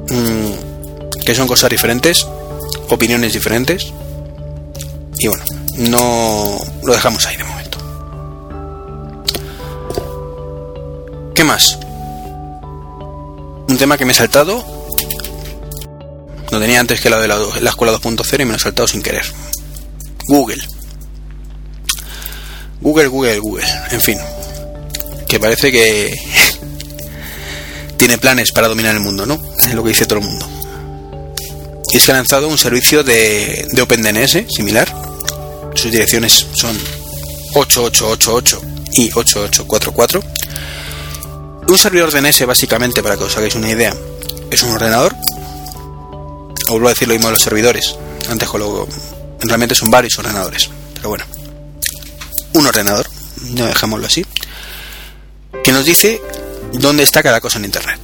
Mm, 0.10 1.20
que 1.26 1.36
son 1.36 1.48
cosas 1.48 1.70
diferentes, 1.70 2.26
opiniones 2.90 3.34
diferentes. 3.34 3.94
Y 5.20 5.28
bueno, 5.28 5.44
no 5.78 6.58
lo 6.84 6.94
dejamos 6.94 7.26
ahí 7.28 7.38
de 7.38 7.44
momento. 7.44 7.59
¿Qué 11.40 11.46
más? 11.46 11.78
Un 13.70 13.78
tema 13.78 13.98
que 13.98 14.04
me 14.04 14.12
he 14.12 14.14
saltado. 14.14 14.62
Lo 16.52 16.60
tenía 16.60 16.82
antes 16.82 17.00
que 17.00 17.10
la 17.10 17.18
de 17.18 17.30
la, 17.30 17.40
la 17.62 17.70
escuela 17.70 17.94
2.0 17.94 18.42
y 18.42 18.44
me 18.44 18.52
lo 18.52 18.58
he 18.58 18.60
saltado 18.60 18.90
sin 18.90 19.02
querer. 19.02 19.24
Google. 20.28 20.62
Google, 22.82 23.08
Google, 23.08 23.40
Google. 23.40 23.66
En 23.90 24.02
fin. 24.02 24.20
Que 25.30 25.40
parece 25.40 25.72
que 25.72 26.14
tiene 27.98 28.18
planes 28.18 28.52
para 28.52 28.68
dominar 28.68 28.94
el 28.94 29.00
mundo, 29.00 29.26
¿no? 29.26 29.42
Es 29.60 29.74
lo 29.74 29.82
que 29.82 29.92
dice 29.92 30.06
todo 30.06 30.20
el 30.20 30.26
mundo 30.26 30.46
y 31.94 32.00
se 32.00 32.12
ha 32.12 32.16
lanzado 32.16 32.50
un 32.50 32.58
servicio 32.58 33.02
de, 33.02 33.66
de 33.72 33.82
OpenDNS 33.82 34.54
similar. 34.54 34.94
Sus 35.74 35.90
direcciones 35.90 36.48
son 36.52 36.78
8888 37.54 38.62
y 38.92 39.10
8844. 39.14 40.39
Un 41.70 41.78
servidor 41.78 42.12
DNS, 42.12 42.46
básicamente, 42.48 43.04
para 43.04 43.16
que 43.16 43.26
os 43.26 43.38
hagáis 43.38 43.54
una 43.54 43.70
idea, 43.70 43.96
es 44.50 44.64
un 44.64 44.72
ordenador. 44.72 45.16
Vuelvo 46.68 46.88
a 46.88 46.90
decir 46.90 47.08
lo 47.08 47.14
mismo 47.14 47.28
de 47.28 47.34
los 47.34 47.44
servidores. 47.44 47.96
Antes 48.28 48.50
lo, 48.56 48.88
realmente 49.42 49.76
son 49.76 49.92
varios 49.92 50.18
ordenadores. 50.18 50.68
Pero 50.96 51.10
bueno. 51.10 51.26
Un 52.54 52.66
ordenador, 52.66 53.08
ya 53.54 53.68
dejámoslo 53.68 54.08
así. 54.08 54.26
Que 55.64 55.72
nos 55.72 55.86
dice 55.86 56.20
dónde 56.74 57.04
está 57.04 57.22
cada 57.22 57.40
cosa 57.40 57.60
en 57.60 57.66
Internet. 57.66 58.00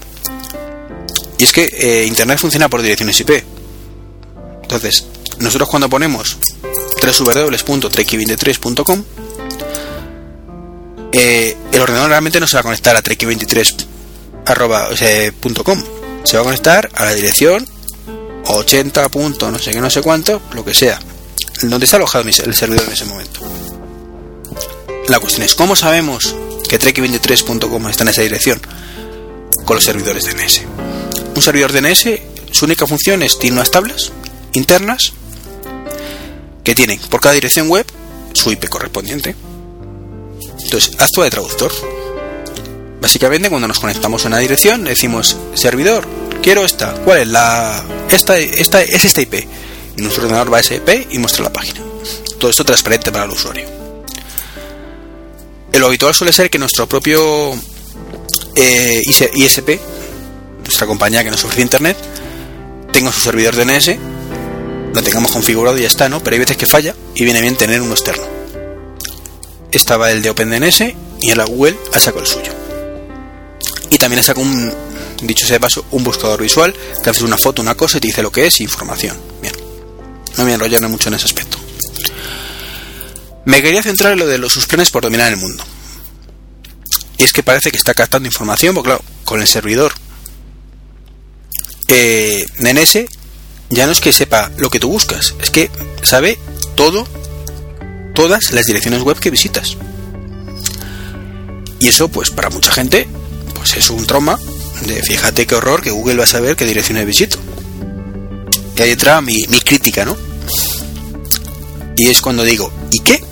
Y 1.39 1.43
es 1.43 1.51
que 1.51 1.63
eh, 1.63 2.05
Internet 2.05 2.37
funciona 2.37 2.69
por 2.69 2.83
direcciones 2.83 3.19
IP. 3.19 3.43
Entonces, 4.61 5.07
nosotros 5.39 5.69
cuando 5.69 5.89
ponemos 5.89 6.37
www.trek23.com, 7.01 9.03
eh, 11.17 11.55
el 11.71 11.81
ordenador 11.81 12.09
realmente 12.09 12.41
no 12.41 12.47
se 12.47 12.55
va 12.55 12.59
a 12.59 12.63
conectar 12.63 12.95
a 12.95 13.03
trek23.com, 13.03 15.83
se 16.23 16.37
va 16.37 16.41
a 16.41 16.43
conectar 16.43 16.89
a 16.93 17.05
la 17.05 17.13
dirección 17.13 17.65
80. 18.45 19.09
no 19.49 19.59
sé 19.59 19.71
qué, 19.71 19.79
no 19.79 19.89
sé 19.89 20.01
cuánto, 20.01 20.41
lo 20.53 20.65
que 20.65 20.73
sea, 20.73 20.99
donde 21.61 21.85
está 21.85 21.95
alojado 21.97 22.27
el 22.27 22.53
servidor 22.53 22.85
en 22.85 22.91
ese 22.91 23.05
momento. 23.05 23.39
La 25.07 25.19
cuestión 25.19 25.45
es, 25.45 25.55
¿cómo 25.55 25.75
sabemos 25.75 26.35
que 26.67 26.79
trek23.com 26.79 27.87
está 27.87 28.03
en 28.03 28.09
esa 28.09 28.21
dirección? 28.21 28.59
Con 29.63 29.75
los 29.75 29.85
servidores 29.85 30.25
DNS. 30.25 30.63
Un 31.35 31.41
servidor 31.41 31.71
DNS, 31.71 32.09
su 32.51 32.65
única 32.65 32.85
función 32.87 33.23
es, 33.23 33.39
tiene 33.39 33.55
unas 33.55 33.71
tablas 33.71 34.11
internas 34.51 35.13
que 36.63 36.75
tienen 36.75 36.99
por 37.09 37.21
cada 37.21 37.35
dirección 37.35 37.69
web 37.69 37.85
su 38.33 38.51
IP 38.51 38.67
correspondiente. 38.67 39.35
Entonces, 40.65 40.91
actúa 40.99 41.25
de 41.25 41.31
traductor. 41.31 41.71
Básicamente 42.99 43.49
cuando 43.49 43.67
nos 43.67 43.79
conectamos 43.79 44.25
a 44.25 44.27
una 44.29 44.39
dirección 44.39 44.83
decimos 44.83 45.37
servidor, 45.53 46.07
quiero 46.41 46.65
esta, 46.65 46.93
¿cuál 47.05 47.19
es 47.19 47.27
la 47.27 47.83
esta 48.09 48.37
esta 48.37 48.81
es 48.81 49.05
esta 49.05 49.21
IP? 49.21 49.47
Y 49.95 50.01
nuestro 50.01 50.23
ordenador 50.23 50.51
va 50.51 50.57
a 50.57 50.61
esa 50.61 50.75
IP 50.75 51.07
y 51.11 51.19
muestra 51.19 51.43
la 51.43 51.53
página. 51.53 51.81
Todo 52.39 52.49
esto 52.49 52.65
transparente 52.65 53.11
para 53.11 53.25
el 53.25 53.31
usuario. 53.31 53.67
Lo 55.71 55.87
habitual 55.87 56.15
suele 56.15 56.33
ser 56.33 56.49
que 56.49 56.57
nuestro 56.57 56.87
propio 56.87 57.53
eh, 58.55 59.01
ISP, 59.05 59.79
nuestra 60.63 60.87
compañía 60.87 61.23
que 61.23 61.29
nos 61.29 61.43
ofrece 61.43 61.61
internet, 61.61 61.97
tenga 62.91 63.11
su 63.11 63.21
servidor 63.21 63.55
DNS, 63.55 63.91
lo 64.93 65.03
tengamos 65.03 65.31
configurado 65.31 65.77
y 65.77 65.81
ya 65.81 65.87
está, 65.87 66.09
¿no? 66.09 66.23
Pero 66.23 66.35
hay 66.35 66.39
veces 66.39 66.57
que 66.57 66.65
falla 66.65 66.95
y 67.13 67.23
viene 67.23 67.41
bien 67.41 67.55
tener 67.55 67.81
uno 67.81 67.91
externo. 67.91 68.34
Estaba 69.75 70.09
el 70.09 70.21
de 70.21 70.29
OpenDNS 70.29 70.81
y 71.19 71.31
en 71.31 71.37
la 71.37 71.43
Google 71.43 71.77
ha 71.93 71.99
sacado 71.99 72.21
el 72.21 72.27
suyo. 72.27 72.53
Y 73.91 73.97
también 73.97 74.21
ha 74.21 74.23
sacado 74.23 74.45
un, 74.45 74.73
dicho 75.21 75.45
sea 75.45 75.55
de 75.55 75.59
paso, 75.59 75.85
un 75.91 76.01
buscador 76.01 76.41
visual, 76.41 76.73
te 77.03 77.09
haces 77.09 77.23
una 77.23 77.37
foto, 77.37 77.61
una 77.61 77.75
cosa 77.75 77.97
y 77.97 78.01
te 78.01 78.07
dice 78.07 78.23
lo 78.23 78.31
que 78.31 78.47
es, 78.47 78.61
información. 78.61 79.17
Bien. 79.41 79.53
No 80.37 80.37
me 80.37 80.43
voy 80.43 80.51
a 80.51 80.55
enrollar 80.55 80.81
mucho 80.89 81.09
en 81.09 81.15
ese 81.15 81.25
aspecto. 81.25 81.57
Me 83.43 83.61
quería 83.61 83.83
centrar 83.83 84.13
en 84.13 84.19
lo 84.19 84.27
de 84.27 84.37
los 84.37 84.53
sus 84.53 84.65
planes 84.65 84.91
por 84.91 85.03
dominar 85.03 85.29
el 85.31 85.37
mundo. 85.37 85.61
Y 87.17 87.23
es 87.23 87.33
que 87.33 87.43
parece 87.43 87.69
que 87.69 87.77
está 87.77 87.93
captando 87.93 88.27
información, 88.27 88.75
porque 88.75 88.91
claro, 88.91 89.03
con 89.25 89.41
el 89.41 89.47
servidor 89.47 89.91
eh, 91.89 92.45
DNS 92.59 92.99
ya 93.71 93.85
no 93.85 93.91
es 93.91 93.99
que 93.99 94.13
sepa 94.13 94.51
lo 94.57 94.69
que 94.69 94.79
tú 94.79 94.89
buscas, 94.89 95.35
es 95.41 95.51
que 95.51 95.69
sabe 96.01 96.39
todo, 96.75 97.05
todas 98.15 98.51
las 98.51 98.65
direcciones 98.65 99.03
web 99.03 99.19
que 99.19 99.29
visitas. 99.29 99.77
Y 101.79 101.89
eso, 101.89 102.07
pues 102.07 102.31
para 102.31 102.49
mucha 102.49 102.71
gente, 102.71 103.07
pues 103.53 103.77
es 103.77 103.89
un 103.91 104.05
trauma 104.07 104.39
de 104.87 105.03
fíjate 105.03 105.45
qué 105.45 105.55
horror 105.55 105.81
que 105.81 105.91
Google 105.91 106.17
va 106.17 106.23
a 106.23 106.27
saber 106.27 106.55
qué 106.55 106.65
direcciones 106.65 107.05
visito. 107.05 107.37
Y 108.75 108.81
ahí 108.81 108.91
entra 108.91 109.21
mi, 109.21 109.35
mi 109.49 109.59
crítica, 109.59 110.03
¿no? 110.03 110.17
Y 111.95 112.07
es 112.07 112.21
cuando 112.21 112.43
digo, 112.43 112.71
¿y 112.91 112.99
qué? 112.99 113.23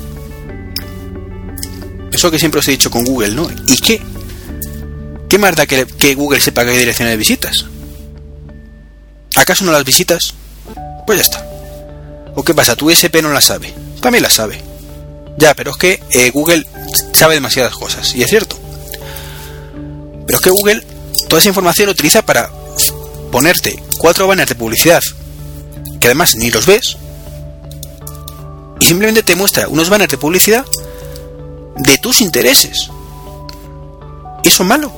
Eso 2.11 2.29
que 2.29 2.39
siempre 2.39 2.59
os 2.59 2.67
he 2.67 2.71
dicho 2.71 2.91
con 2.91 3.03
Google, 3.03 3.31
¿no? 3.36 3.49
¿Y 3.67 3.77
qué? 3.77 4.01
¿Qué 5.27 5.38
más 5.38 5.55
da 5.55 5.65
que, 5.65 5.86
que 5.86 6.15
Google 6.15 6.39
sepa 6.39 6.63
qué 6.63 6.77
direcciones 6.77 7.17
visitas? 7.17 7.65
¿Acaso 9.36 9.65
no 9.65 9.71
las 9.71 9.84
visitas? 9.84 10.34
Pues 11.05 11.17
ya 11.17 11.23
está. 11.23 11.45
¿O 12.36 12.43
qué 12.43 12.53
pasa? 12.53 12.75
Tu 12.75 12.89
SP 12.93 13.21
no 13.21 13.34
la 13.34 13.41
sabe. 13.41 13.73
También 13.99 14.23
la 14.23 14.29
sabe. 14.29 14.72
Ya, 15.38 15.53
pero 15.55 15.71
es 15.71 15.77
que 15.77 16.01
eh, 16.11 16.29
Google 16.31 16.65
sabe 17.13 17.36
demasiadas 17.36 17.73
cosas, 17.73 18.13
y 18.15 18.23
es 18.23 18.29
cierto. 18.29 18.57
Pero 20.25 20.38
es 20.38 20.41
que 20.41 20.49
Google 20.49 20.86
toda 21.27 21.39
esa 21.39 21.49
información 21.49 21.88
lo 21.88 21.93
utiliza 21.93 22.21
para 22.21 22.51
ponerte 23.31 23.81
cuatro 23.97 24.27
banners 24.27 24.49
de 24.49 24.55
publicidad 24.55 25.01
que 25.99 26.07
además 26.07 26.36
ni 26.36 26.51
los 26.51 26.65
ves 26.65 26.97
y 28.79 28.86
simplemente 28.86 29.23
te 29.23 29.36
muestra 29.36 29.67
unos 29.67 29.89
banners 29.89 30.11
de 30.11 30.17
publicidad 30.17 30.65
de 31.77 31.97
tus 31.97 32.21
intereses. 32.21 32.89
Eso 34.43 34.63
es 34.63 34.69
malo. 34.69 34.91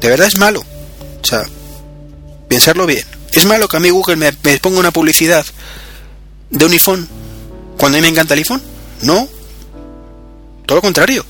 De 0.00 0.08
verdad 0.08 0.26
es 0.26 0.36
malo. 0.36 0.60
O 1.22 1.24
sea, 1.24 1.44
pensarlo 2.48 2.86
bien. 2.86 3.06
¿Es 3.32 3.46
malo 3.46 3.68
que 3.68 3.76
a 3.76 3.80
mí 3.80 3.90
Google 3.90 4.16
me, 4.16 4.32
me 4.42 4.58
ponga 4.58 4.80
una 4.80 4.90
publicidad 4.90 5.46
de 6.50 6.64
un 6.64 6.72
iPhone 6.72 7.08
cuando 7.78 7.96
a 7.96 8.00
mí 8.00 8.02
me 8.02 8.08
encanta 8.08 8.34
el 8.34 8.40
iPhone? 8.40 8.71
No. 9.02 9.28
Todo 10.66 10.76
lo 10.76 10.82
contrario. 10.82 11.24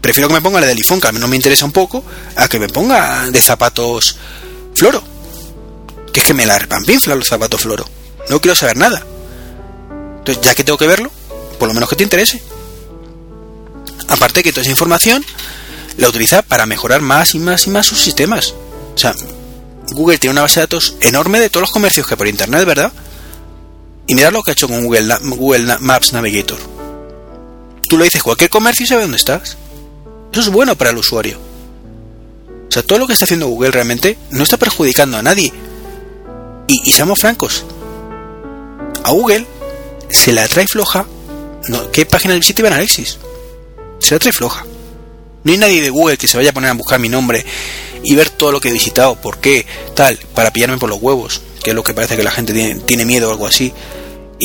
Prefiero 0.00 0.28
que 0.28 0.34
me 0.34 0.42
ponga 0.42 0.60
la 0.60 0.66
del 0.66 0.76
iPhone, 0.76 1.00
que 1.00 1.08
a 1.08 1.12
mí 1.12 1.18
no 1.18 1.28
me 1.28 1.36
interesa 1.36 1.64
un 1.64 1.72
poco, 1.72 2.04
a 2.36 2.46
que 2.46 2.58
me 2.58 2.68
ponga 2.68 3.30
de 3.30 3.40
zapatos 3.40 4.16
floro. 4.74 5.02
Que 6.12 6.20
es 6.20 6.26
que 6.26 6.34
me 6.34 6.46
la 6.46 6.58
repampinfla 6.58 7.14
los 7.14 7.26
zapatos 7.26 7.62
floro. 7.62 7.88
No 8.28 8.40
quiero 8.40 8.54
saber 8.54 8.76
nada. 8.76 9.02
Entonces, 10.18 10.44
ya 10.44 10.54
que 10.54 10.62
tengo 10.62 10.78
que 10.78 10.86
verlo, 10.86 11.10
por 11.58 11.68
lo 11.68 11.74
menos 11.74 11.88
que 11.88 11.96
te 11.96 12.02
interese. 12.02 12.42
Aparte 14.08 14.42
que 14.42 14.52
toda 14.52 14.62
esa 14.62 14.70
información 14.70 15.24
la 15.96 16.08
utiliza 16.08 16.42
para 16.42 16.66
mejorar 16.66 17.00
más 17.00 17.34
y 17.34 17.38
más 17.38 17.66
y 17.66 17.70
más 17.70 17.86
sus 17.86 18.00
sistemas. 18.00 18.54
O 18.94 18.98
sea, 18.98 19.14
Google 19.92 20.18
tiene 20.18 20.32
una 20.32 20.42
base 20.42 20.60
de 20.60 20.66
datos 20.66 20.96
enorme 21.00 21.40
de 21.40 21.50
todos 21.50 21.62
los 21.62 21.70
comercios 21.70 22.06
que 22.06 22.14
hay 22.14 22.18
por 22.18 22.28
internet, 22.28 22.64
¿verdad? 22.66 22.92
Y 24.06 24.14
mirad 24.14 24.32
lo 24.32 24.42
que 24.42 24.50
ha 24.50 24.52
hecho 24.52 24.68
con 24.68 24.84
Google, 24.84 25.16
Google 25.22 25.78
Maps 25.80 26.12
Navigator. 26.12 26.73
Tú 27.94 27.98
le 27.98 28.06
dices 28.06 28.24
cualquier 28.24 28.50
comercio 28.50 28.82
y 28.82 28.88
sabe 28.88 29.02
dónde 29.02 29.18
estás. 29.18 29.56
Eso 30.32 30.40
es 30.40 30.48
bueno 30.48 30.74
para 30.74 30.90
el 30.90 30.98
usuario. 30.98 31.38
O 32.68 32.72
sea, 32.72 32.82
todo 32.82 32.98
lo 32.98 33.06
que 33.06 33.12
está 33.12 33.24
haciendo 33.24 33.46
Google 33.46 33.70
realmente 33.70 34.18
no 34.30 34.42
está 34.42 34.56
perjudicando 34.56 35.16
a 35.16 35.22
nadie. 35.22 35.52
Y, 36.66 36.80
y 36.84 36.90
seamos 36.90 37.20
francos. 37.20 37.64
A 39.04 39.12
Google 39.12 39.46
se 40.10 40.32
la 40.32 40.48
trae 40.48 40.66
floja. 40.66 41.06
No, 41.68 41.92
¿Qué 41.92 42.04
página 42.04 42.34
visita 42.34 42.62
Iván 42.62 42.72
Alexis? 42.72 43.18
Se 44.00 44.16
la 44.16 44.18
trae 44.18 44.32
floja. 44.32 44.66
No 45.44 45.52
hay 45.52 45.58
nadie 45.58 45.80
de 45.80 45.90
Google 45.90 46.16
que 46.16 46.26
se 46.26 46.36
vaya 46.36 46.50
a 46.50 46.52
poner 46.52 46.70
a 46.70 46.74
buscar 46.74 46.98
mi 46.98 47.08
nombre 47.08 47.46
y 48.02 48.16
ver 48.16 48.28
todo 48.28 48.50
lo 48.50 48.60
que 48.60 48.70
he 48.70 48.72
visitado, 48.72 49.14
por 49.14 49.38
qué, 49.38 49.66
tal, 49.94 50.18
para 50.34 50.52
pillarme 50.52 50.78
por 50.78 50.88
los 50.88 51.00
huevos, 51.00 51.42
que 51.62 51.70
es 51.70 51.76
lo 51.76 51.84
que 51.84 51.94
parece 51.94 52.16
que 52.16 52.24
la 52.24 52.32
gente 52.32 52.52
tiene, 52.52 52.74
tiene 52.80 53.04
miedo 53.04 53.28
o 53.28 53.30
algo 53.30 53.46
así, 53.46 53.72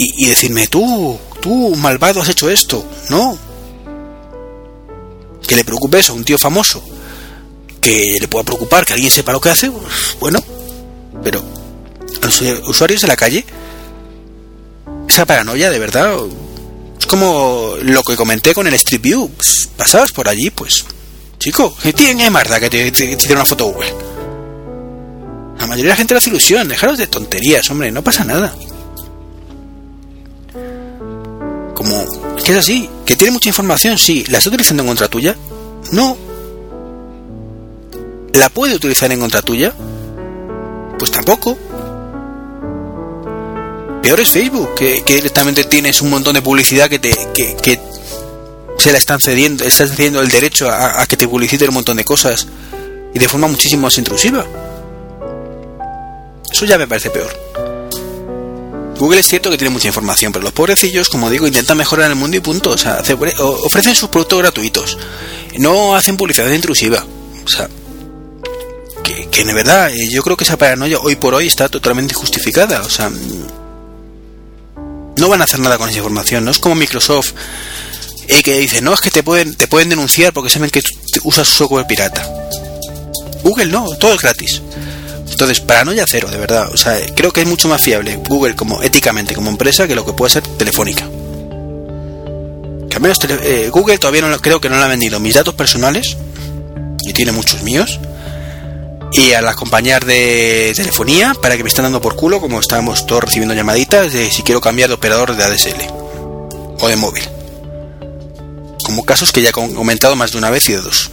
y, 0.02 0.26
decirme, 0.26 0.68
tú, 0.68 1.20
tú, 1.42 1.76
malvado, 1.76 2.22
has 2.22 2.30
hecho 2.30 2.50
esto. 2.50 2.86
No. 3.10 3.38
Que 5.48 5.56
le 5.56 5.66
preocupe 5.66 6.00
eso 6.00 6.14
a 6.14 6.16
un 6.16 6.24
tío 6.24 6.38
famoso, 6.38 6.84
que 7.82 8.18
le 8.20 8.28
pueda 8.28 8.46
preocupar 8.46 8.86
que 8.86 8.94
alguien 8.94 9.12
sepa 9.12 9.32
lo 9.32 9.42
que 9.42 9.50
hace, 9.50 9.72
bueno, 10.20 10.44
pero 11.24 11.44
a 12.22 12.26
los 12.26 12.42
usuarios 12.68 13.02
de 13.02 13.08
la 13.08 13.16
calle, 13.16 13.46
esa 15.08 15.26
paranoia 15.26 15.72
de 15.72 15.80
verdad, 15.80 16.18
es 17.00 17.06
como 17.08 17.74
lo 17.82 18.04
que 18.04 18.16
comenté 18.16 18.54
con 18.54 18.68
el 18.68 18.76
Street 18.76 19.02
View, 19.02 19.30
pues, 19.30 19.70
pasabas 19.76 20.12
por 20.12 20.30
allí, 20.30 20.52
pues 20.52 20.86
Chico, 21.40 21.74
¿qué 21.82 21.94
tiene 21.94 22.30
más 22.30 22.48
da 22.48 22.60
que 22.60 22.70
te, 22.70 22.92
te, 22.92 23.16
te 23.16 23.34
una 23.34 23.46
foto 23.46 23.68
Google? 23.68 23.94
La 25.58 25.66
mayoría 25.66 25.86
de 25.86 25.90
la 25.90 25.96
gente 25.96 26.14
le 26.14 26.18
hace 26.18 26.30
ilusión, 26.30 26.68
dejaros 26.68 26.98
de 26.98 27.08
tonterías, 27.08 27.70
hombre, 27.72 27.92
no 27.92 28.04
pasa 28.04 28.26
nada. 28.26 28.54
Como, 31.80 32.06
que 32.44 32.52
es 32.52 32.58
así, 32.58 32.90
que 33.06 33.16
tiene 33.16 33.32
mucha 33.32 33.48
información, 33.48 33.98
sí, 33.98 34.26
¿la 34.28 34.40
está 34.40 34.50
utilizando 34.50 34.84
en 34.84 34.88
contra 34.88 35.08
tuya? 35.08 35.38
No. 35.94 36.18
¿La 38.34 38.50
puede 38.50 38.76
utilizar 38.76 39.10
en 39.14 39.22
contra 39.22 39.42
tuya? 39.42 39.74
Pues 40.98 41.10
tampoco. 41.10 41.58
Peor 44.04 44.20
es 44.20 44.30
Facebook, 44.30 44.76
que, 44.76 45.02
directamente 45.08 45.64
tienes 45.64 46.02
un 46.02 46.10
montón 46.10 46.34
de 46.34 46.42
publicidad 46.42 46.90
que 46.90 47.00
te, 47.00 47.18
que, 47.34 47.56
que 47.56 47.80
se 48.78 48.92
la 48.92 48.98
están 48.98 49.22
cediendo, 49.22 49.64
estás 49.64 49.92
cediendo 49.92 50.20
el 50.20 50.28
derecho 50.28 50.70
a, 50.70 51.06
que 51.06 51.16
te 51.16 51.30
publicite 51.30 51.66
un 51.66 51.76
montón 51.76 51.96
de 51.96 52.04
cosas 52.04 52.46
y 53.14 53.20
de 53.20 53.30
forma 53.30 53.48
muchísimo 53.48 53.84
más 53.84 53.98
intrusiva. 53.98 54.46
Eso 56.52 56.66
ya 56.66 56.78
me 56.78 56.90
parece 56.90 57.10
peor. 57.10 57.69
Google 59.00 59.22
es 59.22 59.28
cierto 59.28 59.50
que 59.50 59.58
tiene 59.58 59.72
mucha 59.72 59.88
información, 59.88 60.34
pero 60.34 60.44
los 60.44 60.52
pobrecillos, 60.52 61.08
como 61.08 61.30
digo, 61.30 61.48
intentan 61.48 61.78
mejorar 61.78 62.10
el 62.10 62.18
mundo 62.18 62.36
y 62.36 62.42
punto. 62.42 62.72
O 62.72 62.78
sea, 62.78 63.02
ofrecen 63.64 63.96
sus 63.96 64.10
productos 64.10 64.40
gratuitos. 64.40 64.98
No 65.58 65.96
hacen 65.96 66.18
publicidad 66.18 66.52
intrusiva. 66.52 67.06
O 67.46 67.48
sea, 67.48 67.70
que, 69.02 69.30
que 69.30 69.46
de 69.46 69.54
verdad, 69.54 69.90
eh, 69.90 70.10
yo 70.10 70.22
creo 70.22 70.36
que 70.36 70.44
esa 70.44 70.58
paranoia 70.58 71.00
hoy 71.00 71.16
por 71.16 71.34
hoy 71.34 71.48
está 71.48 71.70
totalmente 71.70 72.14
justificada. 72.14 72.82
O 72.82 72.90
sea, 72.90 73.10
no 75.16 75.30
van 75.30 75.40
a 75.40 75.46
hacer 75.46 75.62
nada 75.62 75.78
con 75.78 75.88
esa 75.88 76.00
información. 76.00 76.44
No 76.44 76.52
es 76.52 76.60
como 76.60 76.76
Microsoft 76.76 77.32
y 78.28 78.44
que 78.44 78.60
dice, 78.60 78.82
no, 78.82 78.94
es 78.94 79.00
que 79.00 79.12
te 79.12 79.24
pueden, 79.24 79.56
te 79.56 79.68
pueden 79.70 79.88
denunciar 79.88 80.34
porque 80.34 80.50
saben 80.50 80.70
que 80.70 80.84
usas 81.24 81.48
software 81.48 81.88
pirata. 81.88 82.28
Google 83.44 83.68
no, 83.68 83.88
todo 83.96 84.14
es 84.14 84.22
gratis. 84.22 84.62
Entonces, 85.40 85.62
paranoia 85.62 86.04
cero, 86.06 86.28
de 86.30 86.38
verdad. 86.38 86.70
O 86.74 86.76
sea, 86.76 87.00
creo 87.16 87.32
que 87.32 87.40
es 87.40 87.48
mucho 87.48 87.70
más 87.70 87.82
fiable 87.82 88.20
Google 88.28 88.58
como 88.58 88.82
éticamente 88.82 89.34
como 89.34 89.50
empresa 89.50 89.88
que 89.88 89.96
lo 89.96 90.06
que 90.06 90.12
puede 90.12 90.32
ser 90.32 90.44
Telefónica. 90.44 91.08
Que 92.90 92.96
al 92.98 93.02
menos 93.02 93.18
eh, 93.24 93.70
Google 93.72 93.98
todavía 94.00 94.22
no 94.22 94.38
creo 94.42 94.60
que 94.60 94.68
no 94.68 94.76
le 94.76 94.84
ha 94.84 94.88
vendido 94.88 95.18
mis 95.22 95.36
datos 95.36 95.54
personales, 95.54 96.18
y 97.06 97.14
tiene 97.14 97.32
muchos 97.32 97.64
míos, 97.64 98.02
y 99.14 99.32
a 99.32 99.42
las 99.42 99.56
compañías 99.56 100.06
de 100.06 100.74
telefonía 100.76 101.34
para 101.42 101.56
que 101.56 101.64
me 101.64 101.70
estén 101.70 101.84
dando 101.84 102.02
por 102.02 102.18
culo, 102.18 102.42
como 102.42 102.60
estábamos 102.60 103.08
todos 103.08 103.24
recibiendo 103.24 103.56
llamaditas 103.56 104.12
de 104.12 104.30
si 104.30 104.44
quiero 104.44 104.60
cambiar 104.60 104.90
de 104.90 104.96
operador 104.96 105.38
de 105.38 105.44
ADSL 105.46 105.88
o 106.82 106.88
de 106.90 106.98
móvil 106.98 107.24
como 108.84 109.06
casos 109.06 109.32
que 109.32 109.42
ya 109.42 109.52
he 109.52 109.54
comentado 109.54 110.18
más 110.18 110.34
de 110.34 110.38
una 110.38 110.50
vez 110.50 110.68
y 110.68 110.74
de 110.74 110.82
dos. 110.82 111.12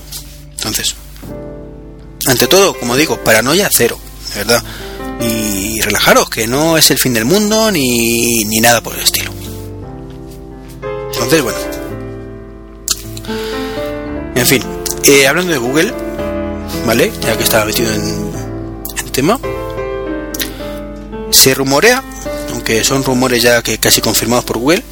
Entonces, 0.57 0.97
ante 2.27 2.47
todo, 2.49 2.77
como 2.77 2.97
digo, 2.97 3.23
paranoia 3.23 3.69
cero, 3.71 4.01
verdad. 4.35 4.63
Y 5.21 5.81
relajaros, 5.81 6.29
que 6.29 6.47
no 6.47 6.77
es 6.77 6.91
el 6.91 6.99
fin 6.99 7.15
del 7.15 7.25
mundo 7.25 7.71
ni, 7.71 8.45
ni 8.45 8.61
nada 8.61 8.83
por 8.83 8.95
el 8.95 9.03
estilo. 9.03 9.33
Entonces, 11.13 11.43
bueno. 11.43 11.59
En 14.35 14.47
fin, 14.47 14.63
eh, 15.05 15.27
hablando 15.27 15.53
de 15.53 15.59
Google, 15.59 15.93
¿vale? 16.87 17.11
Ya 17.23 17.37
que 17.37 17.45
estaba 17.45 17.65
metido 17.65 17.93
en, 17.93 18.33
en 18.99 19.13
tema. 19.13 19.41
Se 21.31 21.55
rumorea, 21.55 22.03
aunque 22.53 22.85
son 22.85 23.03
rumores 23.03 23.43
ya 23.43 23.63
que 23.63 23.79
casi 23.79 24.01
confirmados 24.01 24.45
por 24.45 24.59
Google, 24.59 24.83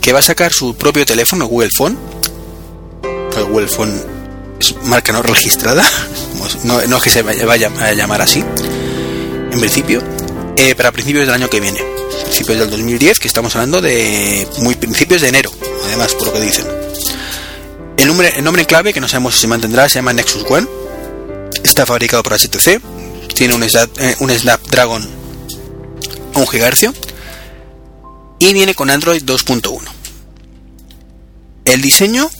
que 0.00 0.12
va 0.12 0.18
a 0.18 0.22
sacar 0.22 0.52
su 0.52 0.74
propio 0.74 1.04
teléfono, 1.06 1.46
Google 1.46 1.70
Phone. 1.70 1.98
El 3.36 3.44
Google 3.44 3.68
Phone 3.68 3.92
es 4.58 4.74
marca 4.84 5.12
no 5.12 5.22
registrada, 5.22 5.84
no, 6.64 6.80
es 6.80 7.02
que 7.02 7.10
se 7.10 7.22
vaya 7.22 7.70
a 7.80 7.92
llamar 7.92 8.22
así, 8.22 8.44
en 9.50 9.60
principio, 9.60 10.02
eh, 10.56 10.74
para 10.74 10.92
principios 10.92 11.26
del 11.26 11.34
año 11.34 11.48
que 11.48 11.60
viene, 11.60 11.80
principios 12.24 12.58
del 12.58 12.70
2010, 12.70 13.18
que 13.18 13.28
estamos 13.28 13.54
hablando 13.56 13.80
de 13.80 14.46
muy 14.58 14.74
principios 14.74 15.20
de 15.20 15.28
enero, 15.28 15.50
además, 15.86 16.14
por 16.14 16.28
lo 16.28 16.32
que 16.32 16.40
dicen. 16.40 16.66
El 17.98 18.06
nombre, 18.06 18.32
el 18.36 18.44
nombre 18.44 18.64
clave, 18.64 18.92
que 18.92 19.00
no 19.00 19.08
sabemos 19.08 19.34
si 19.34 19.48
mantendrá, 19.48 19.88
se 19.88 19.96
llama 19.96 20.12
Nexus 20.12 20.44
One. 20.48 20.68
Está 21.64 21.84
fabricado 21.84 22.22
por 22.22 22.32
HTC. 22.32 22.80
Tiene 23.34 23.54
un, 23.54 23.64
eh, 23.64 24.16
un 24.20 24.30
Snapdragon 24.30 25.02
a 26.34 26.38
1 26.38 26.46
GHz. 26.46 26.92
Y 28.38 28.52
viene 28.52 28.74
con 28.74 28.88
Android 28.88 29.20
2.1. 29.24 29.80
El 31.64 31.82
diseño 31.82 32.30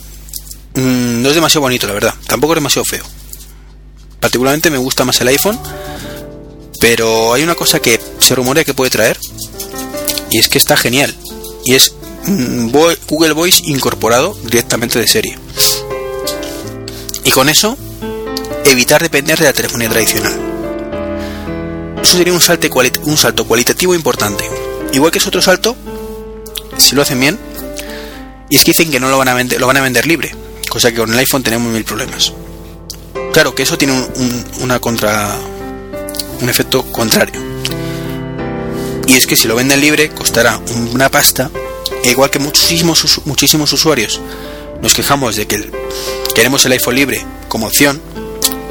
mm, 0.74 1.22
no 1.22 1.28
es 1.28 1.34
demasiado 1.34 1.62
bonito, 1.62 1.88
la 1.88 1.94
verdad. 1.94 2.14
Tampoco 2.28 2.52
es 2.52 2.58
demasiado 2.58 2.84
feo. 2.84 3.04
Particularmente 4.20 4.70
me 4.70 4.78
gusta 4.78 5.04
más 5.04 5.20
el 5.20 5.28
iPhone. 5.28 5.58
Pero 6.80 7.32
hay 7.34 7.42
una 7.42 7.54
cosa 7.54 7.80
que 7.80 8.00
se 8.20 8.34
rumorea 8.34 8.64
que 8.64 8.74
puede 8.74 8.90
traer. 8.90 9.18
Y 10.30 10.38
es 10.38 10.48
que 10.48 10.58
está 10.58 10.76
genial. 10.76 11.14
Y 11.64 11.74
es 11.74 11.92
mm, 12.26 12.70
Google 13.08 13.32
Voice 13.32 13.62
incorporado 13.64 14.36
directamente 14.44 14.98
de 14.98 15.06
serie. 15.06 15.38
Y 17.24 17.30
con 17.30 17.48
eso, 17.48 17.76
evitar 18.64 19.02
depender 19.02 19.38
de 19.38 19.44
la 19.46 19.52
telefonía 19.52 19.88
tradicional. 19.88 20.38
Eso 22.02 22.16
sería 22.16 22.32
un, 22.32 22.40
salto 22.40 23.44
cualitativo 23.46 23.94
importante. 23.94 24.48
Igual 24.92 25.12
que 25.12 25.18
es 25.18 25.26
otro 25.26 25.42
salto, 25.42 25.76
si 26.78 26.94
lo 26.94 27.02
hacen 27.02 27.20
bien, 27.20 27.38
y 28.48 28.56
es 28.56 28.64
que 28.64 28.70
dicen 28.70 28.90
que 28.90 28.98
no 29.00 29.10
lo 29.10 29.18
van 29.18 29.28
a 29.28 29.34
vender, 29.34 29.60
lo 29.60 29.66
van 29.66 29.76
a 29.76 29.82
vender 29.82 30.06
libre, 30.06 30.34
cosa 30.70 30.90
que 30.90 30.96
con 30.98 31.12
el 31.12 31.18
iPhone 31.18 31.42
tenemos 31.42 31.70
mil 31.70 31.84
problemas. 31.84 32.32
Claro 33.34 33.54
que 33.54 33.64
eso 33.64 33.76
tiene 33.76 33.92
un, 33.94 34.08
un- 34.16 34.44
una 34.62 34.78
contra, 34.80 35.36
un 36.40 36.48
efecto 36.48 36.82
contrario. 36.92 37.40
Y 39.06 39.14
es 39.14 39.26
que 39.26 39.36
si 39.36 39.48
lo 39.48 39.56
venden 39.56 39.80
libre 39.80 40.10
costará 40.10 40.58
una 40.92 41.08
pasta, 41.08 41.50
igual 42.04 42.30
que 42.30 42.38
muchísimos, 42.38 43.22
muchísimos 43.24 43.72
usuarios 43.72 44.20
nos 44.82 44.94
quejamos 44.94 45.36
de 45.36 45.46
que 45.46 45.70
queremos 46.34 46.64
el 46.66 46.72
iPhone 46.72 46.94
libre 46.94 47.24
como 47.48 47.66
opción, 47.66 48.00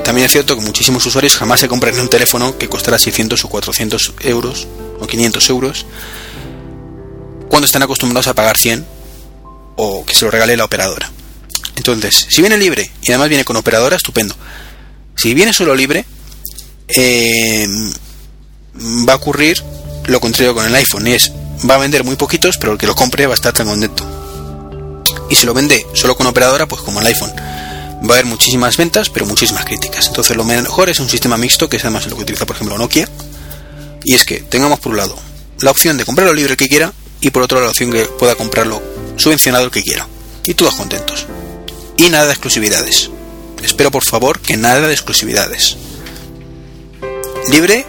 también 0.04 0.26
es 0.26 0.32
cierto 0.32 0.56
que 0.56 0.62
muchísimos 0.62 1.06
usuarios 1.06 1.36
jamás 1.36 1.60
se 1.60 1.68
compran 1.68 2.00
un 2.00 2.08
teléfono 2.08 2.58
que 2.58 2.70
costará 2.70 2.98
600 2.98 3.44
o 3.44 3.50
400 3.50 4.14
euros 4.22 4.68
o 5.00 5.08
500 5.08 5.50
euros 5.50 5.86
cuando 7.50 7.66
están 7.66 7.84
acostumbrados 7.84 8.28
a 8.28 8.34
pagar 8.34 8.58
100 8.58 8.86
o 9.76 10.06
que 10.06 10.14
se 10.14 10.26
lo 10.26 10.32
regale 10.32 10.56
la 10.56 10.66
operadora. 10.66 11.12
Entonces, 11.76 12.28
si 12.30 12.42
viene 12.42 12.58
libre 12.58 12.90
y 13.02 13.12
además 13.12 13.30
viene 13.30 13.46
con 13.46 13.56
operadora, 13.56 13.96
estupendo. 13.96 14.36
Si 15.16 15.34
viene 15.34 15.54
solo 15.54 15.76
libre, 15.76 16.06
eh, 16.88 17.68
va 19.08 19.14
a 19.14 19.18
ocurrir 19.18 19.64
lo 20.06 20.20
contrario 20.20 20.54
con 20.54 20.66
el 20.66 20.76
iPhone, 20.76 21.08
y 21.08 21.14
es 21.14 21.32
va 21.70 21.76
a 21.76 21.80
vender 21.80 22.04
muy 22.04 22.16
poquitos, 22.16 22.58
pero 22.58 22.74
el 22.74 22.78
que 22.78 22.88
lo 22.88 22.96
compre 22.96 23.26
va 23.28 23.34
a 23.34 23.36
estar 23.36 23.54
tan 23.54 23.68
contento. 23.68 24.06
Y 25.30 25.36
si 25.36 25.46
lo 25.46 25.54
vende 25.54 25.86
solo 25.94 26.16
con 26.16 26.28
operadora, 26.28 26.68
pues 26.68 26.82
como 26.82 27.02
el 27.02 27.08
iPhone, 27.08 27.34
va 27.36 28.10
a 28.10 28.14
haber 28.14 28.26
muchísimas 28.26 28.78
ventas, 28.78 29.10
pero 29.10 29.26
muchísimas 29.26 29.66
críticas. 29.66 30.08
Entonces 30.08 30.38
lo 30.38 30.44
mejor 30.44 30.90
es 30.90 31.00
un 31.00 31.10
sistema 31.10 31.38
mixto, 31.38 31.68
que 31.70 31.78
es 31.78 31.84
además 31.84 32.08
lo 32.08 32.16
que 32.16 32.24
utiliza, 32.24 32.46
por 32.46 32.56
ejemplo, 32.56 32.78
Nokia. 32.78 33.10
Y 34.04 34.16
es 34.16 34.24
que 34.24 34.40
tengamos 34.42 34.80
por 34.80 34.92
un 34.92 34.98
lado 34.98 35.18
la 35.60 35.72
opción 35.72 35.98
de 35.98 36.06
comprarlo 36.06 36.34
libre 36.34 36.52
el 36.52 36.58
que 36.58 36.70
quiera 36.70 36.94
y 37.20 37.32
por 37.32 37.42
otro 37.42 37.60
la 37.60 37.70
opción 37.70 37.92
que 37.92 38.06
pueda 38.06 38.36
comprarlo 38.36 38.82
subvencionado 39.18 39.66
el 39.66 39.72
que 39.72 39.84
quiera. 39.84 40.08
Y 40.46 40.54
todos 40.54 40.76
contentos. 40.76 41.26
Y 41.98 42.10
nada 42.10 42.28
de 42.28 42.32
exclusividades. 42.32 43.10
Espero 43.64 43.92
por 43.92 44.06
favor 44.06 44.40
que 44.40 44.56
nada 44.56 44.88
de 44.88 44.94
exclusividades. 44.94 45.78
Libre, 47.50 47.86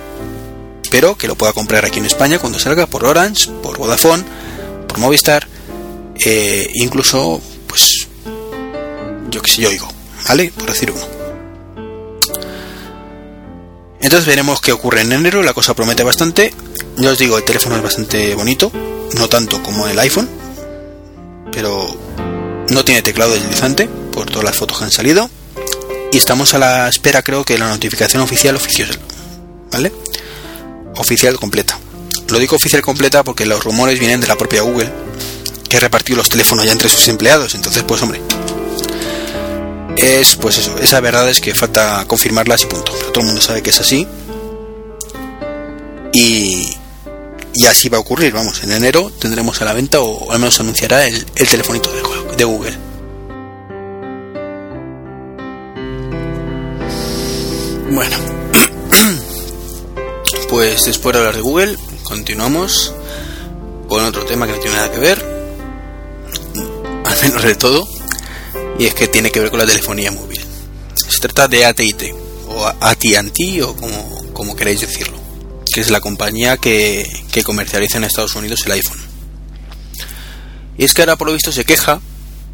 pero 0.90 1.16
que 1.16 1.26
lo 1.28 1.34
pueda 1.36 1.52
comprar 1.52 1.84
aquí 1.84 1.98
en 1.98 2.06
España 2.06 2.38
cuando 2.38 2.58
salga 2.58 2.86
por 2.86 3.04
Orange, 3.04 3.50
por 3.62 3.78
Vodafone, 3.78 4.24
por 4.86 4.98
Movistar, 4.98 5.46
eh, 6.24 6.68
incluso, 6.74 7.40
pues, 7.66 8.08
yo 9.30 9.42
que 9.42 9.50
sé, 9.50 9.62
yo 9.62 9.68
oigo, 9.68 9.88
¿vale? 10.28 10.52
Por 10.56 10.66
decir 10.66 10.90
uno. 10.90 11.18
Entonces 14.00 14.26
veremos 14.26 14.60
qué 14.60 14.72
ocurre 14.72 15.00
en 15.00 15.12
enero, 15.12 15.42
la 15.42 15.52
cosa 15.52 15.74
promete 15.74 16.04
bastante. 16.04 16.54
Ya 16.96 17.10
os 17.10 17.18
digo, 17.18 17.36
el 17.36 17.44
teléfono 17.44 17.76
es 17.76 17.82
bastante 17.82 18.34
bonito, 18.34 18.70
no 19.16 19.28
tanto 19.28 19.62
como 19.62 19.86
el 19.88 19.98
iPhone, 19.98 20.28
pero 21.52 21.96
no 22.70 22.84
tiene 22.84 23.02
teclado 23.02 23.34
deslizante 23.34 23.88
por 24.12 24.26
todas 24.26 24.44
las 24.44 24.56
fotos 24.56 24.78
que 24.78 24.84
han 24.84 24.90
salido. 24.90 25.28
Y 26.12 26.16
estamos 26.16 26.54
a 26.54 26.58
la 26.58 26.88
espera, 26.88 27.22
creo 27.22 27.44
que, 27.44 27.58
la 27.58 27.68
notificación 27.68 28.22
oficial 28.22 28.56
oficial, 28.56 28.88
¿vale? 29.70 29.92
Oficial 30.96 31.36
completa. 31.38 31.78
Lo 32.28 32.38
digo 32.38 32.56
oficial 32.56 32.82
completa 32.82 33.24
porque 33.24 33.46
los 33.46 33.64
rumores 33.64 33.98
vienen 33.98 34.20
de 34.20 34.26
la 34.26 34.36
propia 34.36 34.62
Google, 34.62 34.92
que 35.68 35.76
ha 35.76 35.80
repartido 35.80 36.18
los 36.18 36.28
teléfonos 36.28 36.64
ya 36.64 36.72
entre 36.72 36.88
sus 36.88 37.08
empleados. 37.08 37.54
Entonces, 37.54 37.82
pues 37.84 38.02
hombre, 38.02 38.20
es 39.96 40.36
pues 40.36 40.58
eso, 40.58 40.76
esa 40.78 41.00
verdad 41.00 41.28
es 41.28 41.40
que 41.40 41.54
falta 41.54 42.04
confirmarlas 42.06 42.62
y 42.62 42.66
punto. 42.66 42.92
Pero 42.98 43.12
todo 43.12 43.20
el 43.20 43.26
mundo 43.26 43.40
sabe 43.40 43.62
que 43.62 43.70
es 43.70 43.80
así. 43.80 44.06
Y, 46.12 46.76
y 47.54 47.66
así 47.66 47.88
va 47.88 47.98
a 47.98 48.00
ocurrir, 48.00 48.32
vamos, 48.32 48.62
en 48.62 48.72
enero 48.72 49.10
tendremos 49.18 49.60
a 49.62 49.64
la 49.64 49.72
venta 49.72 50.00
o 50.00 50.32
al 50.32 50.38
menos 50.38 50.58
anunciará 50.60 51.06
el, 51.06 51.26
el 51.36 51.48
telefonito 51.48 51.90
de 52.36 52.44
Google. 52.44 52.88
Bueno, 57.90 58.16
pues 60.48 60.86
después 60.86 61.12
de 61.12 61.18
hablar 61.20 61.36
de 61.36 61.42
Google, 61.42 61.76
continuamos 62.02 62.94
con 63.88 64.04
otro 64.04 64.24
tema 64.24 64.46
que 64.46 64.52
no 64.52 64.58
tiene 64.58 64.76
nada 64.76 64.90
que 64.90 64.98
ver, 64.98 65.18
al 67.04 67.22
menos 67.22 67.42
de 67.42 67.54
todo, 67.54 67.88
y 68.78 68.86
es 68.86 68.94
que 68.94 69.08
tiene 69.08 69.30
que 69.30 69.40
ver 69.40 69.50
con 69.50 69.58
la 69.58 69.66
telefonía 69.66 70.10
móvil. 70.10 70.40
Se 70.94 71.18
trata 71.20 71.48
de 71.48 71.64
AT&T 71.64 72.14
o 72.48 72.66
AT&T 72.66 73.62
o 73.62 73.76
como, 73.76 74.32
como 74.32 74.56
queréis 74.56 74.80
decirlo, 74.80 75.18
que 75.72 75.80
es 75.80 75.90
la 75.90 76.00
compañía 76.00 76.56
que, 76.56 77.06
que 77.30 77.42
comercializa 77.42 77.98
en 77.98 78.04
Estados 78.04 78.34
Unidos 78.34 78.64
el 78.66 78.72
iPhone. 78.72 79.00
Y 80.76 80.84
es 80.84 80.94
que 80.94 81.02
ahora 81.02 81.16
por 81.16 81.26
lo 81.26 81.34
visto 81.34 81.50
se 81.50 81.64
queja 81.64 82.00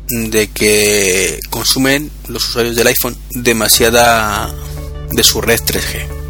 de 0.08 0.48
que 0.48 1.38
consumen 1.50 2.10
los 2.28 2.48
usuarios 2.48 2.76
del 2.76 2.86
iPhone 2.86 3.16
demasiada 3.30 4.54
de 5.10 5.22
su 5.22 5.40
red 5.40 5.60
3G. 5.60 6.23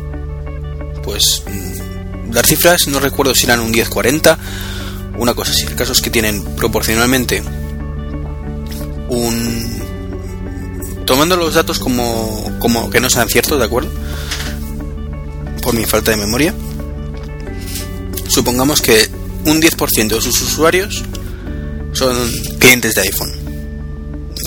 Pues 1.04 1.42
mm, 1.46 2.32
las 2.32 2.46
cifras 2.46 2.88
no 2.88 3.00
recuerdo 3.00 3.34
si 3.34 3.46
eran 3.46 3.60
un 3.60 3.70
1040, 3.70 4.38
una 5.18 5.34
cosa 5.34 5.52
así. 5.52 5.66
El 5.66 5.74
caso 5.74 5.92
es 5.92 6.00
que 6.00 6.10
tienen 6.10 6.42
proporcionalmente 6.56 7.42
un 9.08 9.74
tomando 11.04 11.36
los 11.36 11.54
datos 11.54 11.78
como, 11.78 12.50
como 12.58 12.90
que 12.90 13.00
no 13.00 13.10
sean 13.10 13.28
ciertos, 13.28 13.58
¿de 13.58 13.64
acuerdo? 13.64 13.90
Por 15.62 15.74
mi 15.74 15.84
falta 15.84 16.10
de 16.10 16.16
memoria. 16.16 16.54
Supongamos 18.28 18.80
que 18.80 19.08
un 19.44 19.60
10% 19.60 20.08
de 20.08 20.20
sus 20.20 20.40
usuarios 20.40 21.04
son 21.92 22.16
clientes 22.58 22.94
de 22.94 23.02
iPhone. 23.02 23.32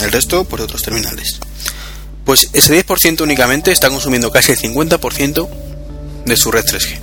El 0.01 0.11
resto 0.11 0.43
por 0.43 0.61
otros 0.61 0.81
terminales. 0.81 1.39
Pues 2.25 2.49
ese 2.53 2.85
10% 2.85 3.21
únicamente 3.21 3.71
está 3.71 3.89
consumiendo 3.89 4.31
casi 4.31 4.51
el 4.51 4.57
50% 4.57 5.66
de 6.27 6.37
su 6.37 6.51
red 6.51 6.63
3G. 6.65 6.99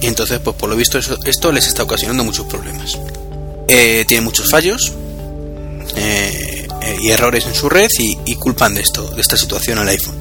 Y 0.00 0.06
entonces, 0.06 0.38
pues 0.42 0.56
por 0.56 0.68
lo 0.68 0.76
visto, 0.76 0.98
eso- 0.98 1.18
esto 1.24 1.50
les 1.52 1.66
está 1.66 1.82
ocasionando 1.82 2.24
muchos 2.24 2.46
problemas. 2.46 2.98
Eh, 3.68 4.04
tiene 4.06 4.22
muchos 4.24 4.50
fallos 4.50 4.92
eh, 5.96 6.68
y 7.00 7.10
errores 7.10 7.46
en 7.46 7.54
su 7.54 7.68
red 7.68 7.88
y, 7.98 8.18
y 8.26 8.34
culpan 8.36 8.74
de 8.74 8.82
esto, 8.82 9.08
de 9.10 9.20
esta 9.20 9.36
situación 9.36 9.78
al 9.78 9.88
iPhone. 9.88 10.16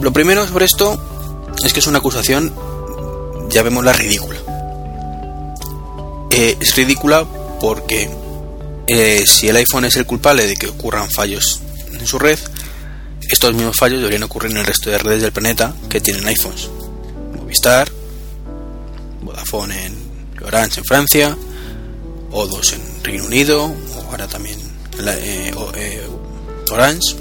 Lo 0.00 0.12
primero 0.12 0.46
sobre 0.46 0.64
esto 0.64 0.98
es 1.64 1.72
que 1.72 1.80
es 1.80 1.86
una 1.86 1.98
acusación, 1.98 2.54
ya 3.50 3.62
vemos 3.62 3.84
la 3.84 3.92
ridícula. 3.92 4.38
Eh, 6.30 6.56
es 6.60 6.74
ridícula 6.76 7.26
porque 7.60 8.08
eh, 8.86 9.24
si 9.26 9.48
el 9.48 9.56
iPhone 9.56 9.84
es 9.86 9.96
el 9.96 10.06
culpable 10.06 10.46
de 10.46 10.54
que 10.56 10.68
ocurran 10.68 11.10
fallos 11.10 11.60
en 11.92 12.06
su 12.06 12.18
red, 12.18 12.38
estos 13.28 13.54
mismos 13.54 13.76
fallos 13.76 13.98
deberían 13.98 14.22
ocurrir 14.24 14.50
en 14.52 14.58
el 14.58 14.66
resto 14.66 14.90
de 14.90 14.98
redes 14.98 15.22
del 15.22 15.32
planeta 15.32 15.74
que 15.88 16.00
tienen 16.00 16.26
iPhones. 16.26 16.68
Movistar, 17.36 17.90
Vodafone 19.22 19.86
en 19.86 19.96
Orange 20.44 20.80
en 20.80 20.84
Francia, 20.84 21.36
O2 22.30 22.72
en 22.74 23.04
Reino 23.04 23.24
Unido, 23.24 23.64
o 23.66 24.02
ahora 24.10 24.26
también 24.28 24.58
la- 24.98 25.16
eh, 25.16 25.52
eh, 25.74 26.06
Orange. 26.70 27.16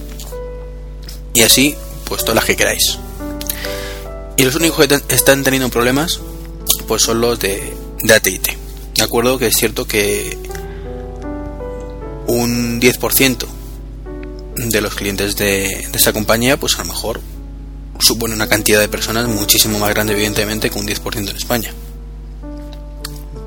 Y 1.33 1.41
así, 1.43 1.75
pues 2.05 2.21
todas 2.21 2.35
las 2.35 2.45
que 2.45 2.55
queráis. 2.55 2.97
Y 4.37 4.43
los 4.43 4.55
únicos 4.55 4.85
que 4.87 5.15
están 5.15 5.43
teniendo 5.43 5.69
problemas, 5.69 6.19
pues 6.87 7.01
son 7.01 7.21
los 7.21 7.39
de, 7.39 7.73
de 8.03 8.13
AT&T. 8.13 8.57
De 8.95 9.03
acuerdo 9.03 9.37
que 9.37 9.47
es 9.47 9.55
cierto 9.57 9.85
que 9.85 10.37
un 12.27 12.79
10% 12.79 13.45
de 14.57 14.81
los 14.81 14.95
clientes 14.95 15.35
de, 15.35 15.87
de 15.91 15.97
esta 15.97 16.13
compañía, 16.13 16.57
pues 16.57 16.75
a 16.75 16.79
lo 16.79 16.85
mejor 16.85 17.21
supone 17.99 18.33
una 18.33 18.47
cantidad 18.47 18.79
de 18.79 18.87
personas 18.87 19.27
muchísimo 19.27 19.79
más 19.79 19.89
grande, 19.89 20.13
evidentemente, 20.13 20.69
que 20.69 20.79
un 20.79 20.87
10% 20.87 21.29
en 21.29 21.35
España. 21.35 21.71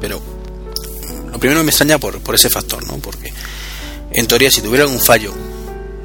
Pero 0.01 0.21
lo 1.31 1.39
primero 1.39 1.63
me 1.63 1.71
extraña 1.71 1.99
por, 1.99 2.21
por 2.21 2.35
ese 2.35 2.51
factor, 2.51 2.87
¿no? 2.87 2.99
Porque 2.99 3.33
en 4.13 4.27
teoría, 4.27 4.51
si 4.51 4.61
tuviera 4.61 4.85
algún 4.85 5.01
fallo 5.01 5.33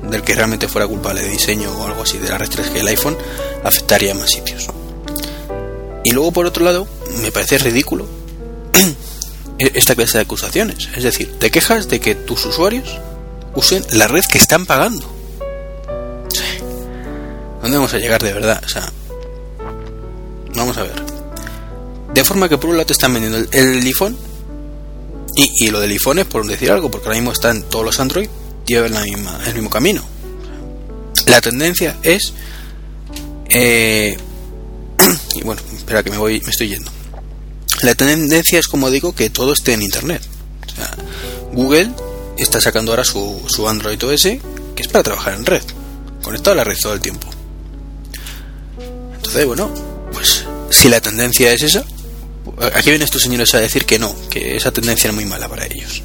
del 0.04 0.22
que 0.22 0.36
realmente 0.36 0.68
fuera 0.68 0.88
culpable 0.88 1.22
de 1.22 1.30
diseño 1.30 1.72
o 1.72 1.88
algo 1.88 2.04
así 2.04 2.18
de 2.18 2.30
la 2.30 2.38
red 2.38 2.50
3G 2.50 2.74
del 2.74 2.88
iPhone, 2.88 3.18
afectaría 3.64 4.12
a 4.12 4.16
más 4.16 4.32
sitios. 4.32 4.68
Y 6.04 6.12
luego, 6.12 6.32
por 6.32 6.46
otro 6.46 6.64
lado, 6.64 6.88
me 7.22 7.32
parece 7.32 7.58
ridículo 7.58 8.08
e- 9.58 9.72
esta 9.74 9.96
clase 9.96 10.20
de 10.20 10.24
acusaciones. 10.24 10.90
Es 10.96 11.04
decir, 11.04 11.40
te 11.40 11.50
quejas 11.50 11.88
de 11.88 12.00
que 12.00 12.14
tus 12.14 12.46
usuarios 12.46 13.00
usen 13.56 13.86
la 13.92 14.08
red 14.08 14.24
que 14.32 14.38
están 14.38 14.66
pagando. 14.66 15.12
¿Dónde 17.62 17.78
vamos 17.78 17.94
a 17.94 17.98
llegar 17.98 18.22
de 18.22 18.34
verdad? 18.34 18.62
Vamos 20.56 20.78
a 20.78 20.84
ver. 20.84 21.04
De 22.14 22.24
forma 22.24 22.48
que 22.48 22.58
por 22.58 22.70
un 22.70 22.78
lado 22.78 22.88
te 22.88 22.94
están 22.94 23.14
vendiendo 23.14 23.38
el, 23.38 23.50
el 23.52 23.86
iPhone 23.86 24.18
y, 25.36 25.66
y 25.66 25.70
lo 25.70 25.80
del 25.80 25.92
iPhone 25.92 26.20
es 26.20 26.26
por 26.26 26.48
decir 26.48 26.72
algo, 26.72 26.90
porque 26.90 27.08
ahora 27.08 27.20
mismo 27.20 27.32
están 27.32 27.64
todos 27.64 27.84
los 27.84 28.00
Android 28.00 28.30
llevan 28.66 28.94
la 28.94 29.04
misma, 29.04 29.40
el 29.46 29.54
mismo 29.54 29.70
camino. 29.70 30.04
La 31.28 31.42
tendencia 31.42 31.96
es 32.04 32.34
eh, 33.50 34.18
y 35.36 35.42
bueno, 35.44 35.62
espera 35.76 36.04
que 36.04 36.12
me 36.12 36.18
voy, 36.18 36.42
me 36.42 36.50
estoy 36.50 36.70
yendo. 36.70 36.92
La 37.82 37.96
tendencia 37.96 38.60
es 38.60 38.68
como 38.68 38.90
digo 38.90 39.14
que 39.14 39.30
todo 39.30 39.54
esté 39.54 39.74
en 39.74 39.82
internet. 39.82 40.22
O 40.68 40.76
sea, 40.76 40.96
Google 41.54 41.92
está 42.38 42.60
sacando 42.60 42.92
ahora 42.92 43.04
su, 43.04 43.44
su 43.48 43.68
Android 43.68 44.04
OS 44.04 44.24
que 44.76 44.82
es 44.82 44.88
para 44.88 45.04
trabajar 45.04 45.34
en 45.36 45.46
red, 45.46 45.64
conectado 46.22 46.54
a 46.54 46.56
la 46.56 46.64
red 46.64 46.78
todo 46.80 46.94
el 46.94 47.00
tiempo. 47.00 47.28
Entonces, 49.16 49.46
bueno, 49.46 49.72
pues 50.12 50.46
si 50.70 50.90
la 50.90 51.02
tendencia 51.02 51.52
es 51.54 51.64
esa, 51.64 51.86
aquí 52.74 52.90
vienen 52.90 53.04
estos 53.04 53.22
señores 53.22 53.54
a 53.56 53.60
decir 53.60 53.86
que 53.86 54.00
no, 54.00 54.16
que 54.30 54.56
esa 54.56 54.72
tendencia 54.72 55.10
es 55.10 55.16
muy 55.16 55.26
mala 55.26 55.48
para 55.48 55.66
ellos. 55.66 56.04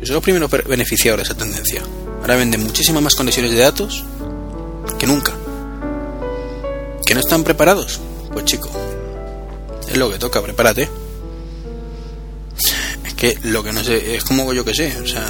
Yo 0.00 0.06
soy 0.06 0.14
los 0.14 0.22
primeros 0.22 0.50
beneficiados 0.50 1.18
de 1.18 1.22
esa 1.24 1.34
tendencia. 1.34 1.82
Ahora 2.20 2.36
venden 2.36 2.62
muchísimas 2.62 3.02
más 3.02 3.14
conexiones 3.14 3.52
de 3.52 3.58
datos 3.58 4.04
que 4.98 5.06
nunca. 5.06 5.32
¿Que 7.06 7.14
no 7.14 7.20
están 7.20 7.44
preparados? 7.44 8.00
Pues 8.32 8.44
chico, 8.44 8.70
es 9.88 9.96
lo 9.96 10.10
que 10.10 10.18
toca, 10.18 10.42
prepárate. 10.42 10.88
Es 13.04 13.14
que 13.14 13.38
lo 13.42 13.62
que 13.62 13.72
no 13.72 13.82
sé, 13.84 14.16
es 14.16 14.24
como 14.24 14.52
yo 14.52 14.64
que 14.64 14.74
sé, 14.74 14.96
o 15.02 15.06
sea, 15.06 15.26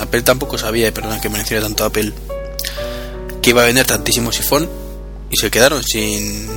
Apple 0.00 0.22
tampoco 0.22 0.58
sabía, 0.58 0.88
y 0.88 0.90
perdón 0.90 1.20
que 1.20 1.28
mencione 1.28 1.62
tanto 1.62 1.84
a 1.84 1.88
Apple, 1.88 2.12
que 3.40 3.50
iba 3.50 3.62
a 3.62 3.66
vender 3.66 3.86
tantísimos 3.86 4.38
iPhone 4.40 4.68
y 5.30 5.36
se 5.36 5.50
quedaron 5.50 5.82
sin 5.82 6.48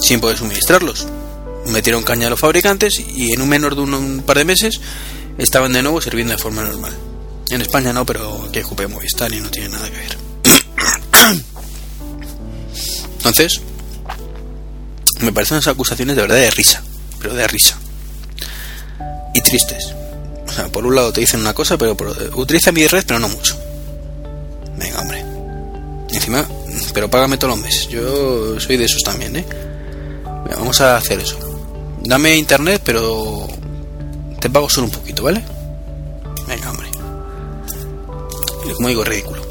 sin 0.00 0.20
poder 0.20 0.36
suministrarlos. 0.36 1.06
Metieron 1.66 2.02
caña 2.02 2.28
a 2.28 2.30
los 2.30 2.40
fabricantes 2.40 3.00
y 3.00 3.32
en 3.32 3.42
un 3.42 3.48
menor 3.48 3.74
de 3.74 3.82
un, 3.82 4.22
par 4.24 4.38
de 4.38 4.44
meses 4.44 4.80
estaban 5.38 5.72
de 5.72 5.82
nuevo 5.82 6.00
sirviendo 6.00 6.32
de 6.32 6.38
forma 6.38 6.62
normal. 6.62 6.96
En 7.50 7.60
España 7.60 7.92
no, 7.92 8.04
pero 8.06 8.46
aquí 8.48 8.60
es 8.60 8.66
Coupé 8.66 8.86
Movistar 8.86 9.32
y 9.32 9.40
no 9.40 9.50
tiene 9.50 9.70
nada 9.70 9.88
que 9.90 9.96
ver. 9.96 10.18
Entonces, 13.16 13.60
me 15.20 15.32
parecen 15.32 15.56
unas 15.56 15.68
acusaciones 15.68 16.14
de 16.16 16.22
verdad 16.22 16.36
de 16.36 16.50
risa, 16.50 16.82
pero 17.20 17.34
de 17.34 17.46
risa. 17.48 17.78
Y 19.34 19.40
tristes. 19.42 19.92
Por 20.64 20.86
un 20.86 20.94
lado 20.94 21.12
te 21.12 21.20
dicen 21.20 21.40
una 21.40 21.54
cosa, 21.54 21.76
pero 21.76 21.96
por, 21.96 22.08
utiliza 22.34 22.72
mi 22.72 22.86
red, 22.86 23.04
pero 23.06 23.18
no 23.18 23.28
mucho. 23.28 23.56
Venga, 24.76 25.00
hombre. 25.00 25.24
Encima, 26.10 26.46
pero 26.94 27.10
págame 27.10 27.36
todos 27.36 27.56
los 27.56 27.64
meses. 27.64 27.88
Yo 27.88 28.58
soy 28.58 28.76
de 28.76 28.84
esos 28.84 29.02
también, 29.02 29.36
¿eh? 29.36 29.44
Vamos 30.56 30.80
a 30.80 30.96
hacer 30.96 31.20
eso. 31.20 31.38
Dame 32.02 32.36
internet, 32.36 32.82
pero 32.84 33.48
te 34.40 34.48
pago 34.48 34.70
solo 34.70 34.86
un 34.86 34.92
poquito, 34.92 35.24
¿vale? 35.24 35.42
Venga, 36.46 36.70
hombre. 36.70 36.88
Como 38.74 38.88
digo, 38.88 39.04
ridículo. 39.04 39.42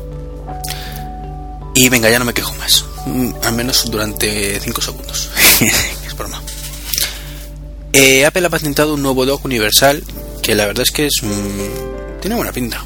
Y 1.73 1.89
venga, 1.89 2.09
ya 2.09 2.19
no 2.19 2.25
me 2.25 2.33
quejo 2.33 2.53
más. 2.55 2.85
Mm, 3.05 3.31
Al 3.43 3.53
menos 3.53 3.89
durante 3.91 4.59
5 4.59 4.81
segundos. 4.81 5.29
es 5.61 6.17
broma. 6.17 6.41
Eh, 7.93 8.25
Apple 8.25 8.45
ha 8.45 8.49
patentado 8.49 8.93
un 8.93 9.01
nuevo 9.01 9.25
dock 9.25 9.45
universal 9.45 10.03
que 10.45 10.53
la 10.53 10.67
verdad 10.67 10.83
es 10.83 10.91
que 10.91 11.07
es 11.07 11.23
mm, 11.23 12.19
tiene 12.21 12.35
buena 12.35 12.51
pinta. 12.51 12.85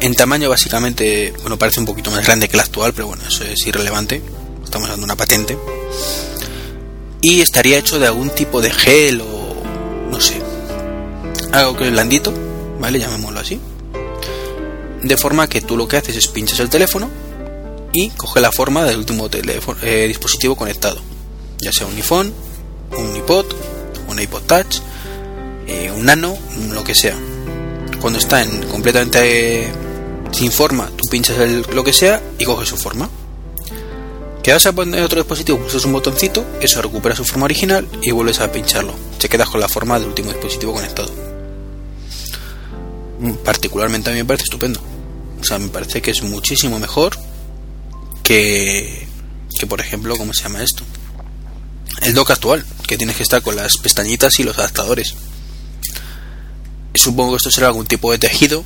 En 0.00 0.14
tamaño 0.16 0.48
básicamente, 0.48 1.32
bueno, 1.42 1.56
parece 1.56 1.78
un 1.78 1.86
poquito 1.86 2.10
más 2.10 2.26
grande 2.26 2.48
que 2.48 2.56
el 2.56 2.60
actual, 2.60 2.92
pero 2.92 3.06
bueno, 3.06 3.22
eso 3.28 3.44
es 3.44 3.64
irrelevante. 3.64 4.20
Estamos 4.64 4.88
dando 4.88 5.04
una 5.04 5.14
patente. 5.14 5.56
Y 7.20 7.40
estaría 7.42 7.78
hecho 7.78 8.00
de 8.00 8.08
algún 8.08 8.30
tipo 8.30 8.60
de 8.60 8.72
gel 8.72 9.20
o 9.20 9.62
no 10.10 10.20
sé. 10.20 10.42
Algo 11.52 11.76
que 11.76 11.86
es 11.86 11.92
blandito, 11.92 12.34
¿vale? 12.80 12.98
Llamémoslo 12.98 13.38
así. 13.38 13.60
De 15.02 15.16
forma 15.16 15.48
que 15.48 15.60
tú 15.60 15.76
lo 15.76 15.86
que 15.86 15.98
haces 15.98 16.16
es 16.16 16.26
pinchas 16.26 16.58
el 16.58 16.70
teléfono 16.70 17.08
y 17.92 18.10
coge 18.10 18.40
la 18.40 18.50
forma 18.50 18.84
del 18.84 18.98
último 18.98 19.28
eh, 19.32 20.06
dispositivo 20.08 20.56
conectado. 20.56 21.00
Ya 21.60 21.70
sea 21.70 21.86
un 21.86 21.94
iPhone, 21.94 22.34
un 22.98 23.16
iPod, 23.16 23.46
un 24.08 24.18
iPod 24.18 24.42
Touch, 24.42 24.80
eh, 25.70 25.90
un 25.92 26.04
Nano, 26.06 26.36
lo 26.70 26.82
que 26.84 26.94
sea. 26.94 27.16
Cuando 28.00 28.18
está 28.18 28.42
en 28.42 28.62
completamente 28.68 29.64
eh, 29.64 29.72
sin 30.32 30.50
forma, 30.52 30.90
tú 30.96 31.04
pinchas 31.10 31.38
el- 31.38 31.64
lo 31.74 31.84
que 31.84 31.92
sea 31.92 32.22
y 32.38 32.44
coge 32.44 32.66
su 32.66 32.76
forma. 32.76 33.08
Que 34.42 34.52
vas 34.54 34.64
a 34.66 34.72
poner 34.72 35.02
otro 35.02 35.20
dispositivo, 35.20 35.58
pulsas 35.58 35.84
un 35.84 35.92
botoncito, 35.92 36.44
eso 36.62 36.80
recupera 36.80 37.14
su 37.14 37.24
forma 37.26 37.44
original 37.44 37.86
y 38.02 38.10
vuelves 38.10 38.40
a 38.40 38.50
pincharlo. 38.50 38.94
Te 39.18 39.28
quedas 39.28 39.50
con 39.50 39.60
la 39.60 39.68
forma 39.68 39.98
del 39.98 40.08
último 40.08 40.30
dispositivo 40.30 40.72
conectado. 40.72 41.10
Mm, 43.20 43.32
Particularmente 43.44 44.08
a 44.10 44.12
mí 44.14 44.18
me 44.20 44.24
parece 44.24 44.44
estupendo. 44.44 44.80
O 45.40 45.44
sea, 45.44 45.58
me 45.58 45.68
parece 45.68 46.00
que 46.00 46.10
es 46.10 46.22
muchísimo 46.22 46.78
mejor 46.78 47.18
que, 48.24 49.06
que 49.58 49.66
por 49.66 49.80
ejemplo, 49.80 50.16
¿cómo 50.16 50.32
se 50.32 50.42
llama 50.42 50.62
esto? 50.62 50.84
El 52.02 52.14
dock 52.14 52.30
actual, 52.30 52.64
que 52.86 52.96
tienes 52.96 53.16
que 53.16 53.22
estar 53.22 53.42
con 53.42 53.56
las 53.56 53.76
pestañitas 53.76 54.38
y 54.40 54.44
los 54.44 54.56
adaptadores. 54.58 55.14
Supongo 56.94 57.32
que 57.32 57.36
esto 57.36 57.50
será 57.50 57.68
algún 57.68 57.86
tipo 57.86 58.10
de 58.12 58.18
tejido, 58.18 58.64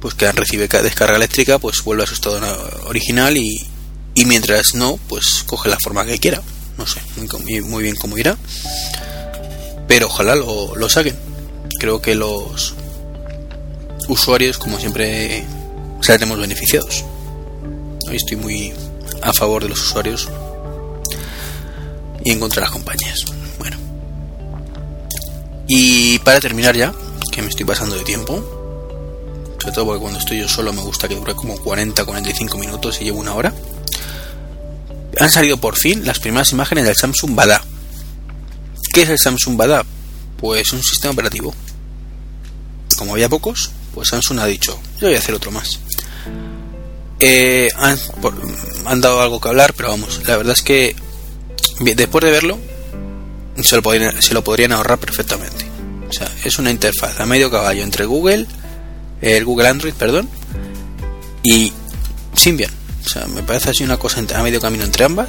pues 0.00 0.14
que 0.14 0.30
recibe 0.32 0.68
ca- 0.68 0.82
descarga 0.82 1.16
eléctrica, 1.16 1.58
pues 1.58 1.82
vuelve 1.84 2.04
a 2.04 2.06
su 2.06 2.14
estado 2.14 2.40
na- 2.40 2.54
original 2.86 3.36
y, 3.36 3.66
y 4.14 4.24
mientras 4.26 4.74
no, 4.74 4.98
pues 5.08 5.42
coge 5.46 5.68
la 5.68 5.78
forma 5.82 6.04
que 6.06 6.18
quiera. 6.18 6.40
No 6.76 6.86
sé 6.86 7.00
muy, 7.62 7.82
bien 7.82 7.96
cómo 7.96 8.16
irá, 8.16 8.36
pero 9.88 10.06
ojalá 10.06 10.36
lo, 10.36 10.76
lo 10.76 10.88
saquen. 10.88 11.16
Creo 11.80 12.00
que 12.00 12.14
los 12.14 12.74
usuarios, 14.08 14.58
como 14.58 14.78
siempre, 14.78 15.44
saldremos 16.00 16.38
beneficiados. 16.38 17.04
Hoy 18.08 18.16
estoy 18.16 18.36
muy 18.36 18.72
a 19.22 19.32
favor 19.32 19.64
de 19.64 19.68
los 19.70 19.80
usuarios 19.82 20.28
y 22.24 22.30
en 22.30 22.38
contra 22.40 22.60
de 22.60 22.66
las 22.66 22.72
compañías. 22.72 23.24
Y 25.68 26.18
para 26.20 26.40
terminar 26.40 26.74
ya, 26.74 26.94
que 27.30 27.42
me 27.42 27.48
estoy 27.48 27.66
pasando 27.66 27.94
de 27.94 28.02
tiempo, 28.02 28.42
sobre 29.60 29.74
todo 29.74 29.84
porque 29.84 30.00
cuando 30.00 30.18
estoy 30.18 30.40
yo 30.40 30.48
solo 30.48 30.72
me 30.72 30.80
gusta 30.80 31.06
que 31.06 31.14
dure 31.14 31.34
como 31.34 31.56
40-45 31.56 32.58
minutos 32.58 33.00
y 33.00 33.04
llevo 33.04 33.20
una 33.20 33.34
hora, 33.34 33.52
han 35.20 35.30
salido 35.30 35.58
por 35.58 35.76
fin 35.76 36.06
las 36.06 36.20
primeras 36.20 36.52
imágenes 36.52 36.86
del 36.86 36.96
Samsung 36.96 37.34
Bada. 37.34 37.62
¿Qué 38.94 39.02
es 39.02 39.10
el 39.10 39.18
Samsung 39.18 39.56
Bada? 39.56 39.84
Pues 40.38 40.72
un 40.72 40.82
sistema 40.82 41.12
operativo. 41.12 41.54
Como 42.96 43.12
había 43.12 43.28
pocos, 43.28 43.70
pues 43.94 44.08
Samsung 44.08 44.40
ha 44.40 44.46
dicho, 44.46 44.78
yo 45.00 45.08
voy 45.08 45.16
a 45.16 45.18
hacer 45.18 45.34
otro 45.34 45.50
más. 45.50 45.80
Eh, 47.20 47.68
han, 47.76 47.98
han 48.86 49.00
dado 49.00 49.20
algo 49.20 49.38
que 49.40 49.48
hablar, 49.48 49.74
pero 49.74 49.90
vamos, 49.90 50.22
la 50.26 50.36
verdad 50.36 50.54
es 50.54 50.62
que 50.62 50.96
después 51.80 52.24
de 52.24 52.30
verlo, 52.30 52.58
se 53.62 53.76
lo, 53.76 53.82
podrían, 53.82 54.20
se 54.20 54.34
lo 54.34 54.42
podrían 54.44 54.72
ahorrar 54.72 54.98
perfectamente. 54.98 55.66
O 56.08 56.12
sea, 56.12 56.28
es 56.44 56.58
una 56.58 56.70
interfaz 56.70 57.20
a 57.20 57.26
medio 57.26 57.50
caballo 57.50 57.82
entre 57.82 58.06
Google, 58.06 58.46
el 59.20 59.44
Google 59.44 59.68
Android, 59.68 59.94
perdón, 59.94 60.28
y 61.42 61.72
Symbian. 62.34 62.70
O 63.04 63.08
sea, 63.08 63.26
me 63.26 63.42
parece 63.42 63.70
así 63.70 63.84
una 63.84 63.96
cosa 63.96 64.22
a 64.34 64.42
medio 64.42 64.60
camino 64.60 64.84
entre 64.84 65.04
ambas. 65.04 65.28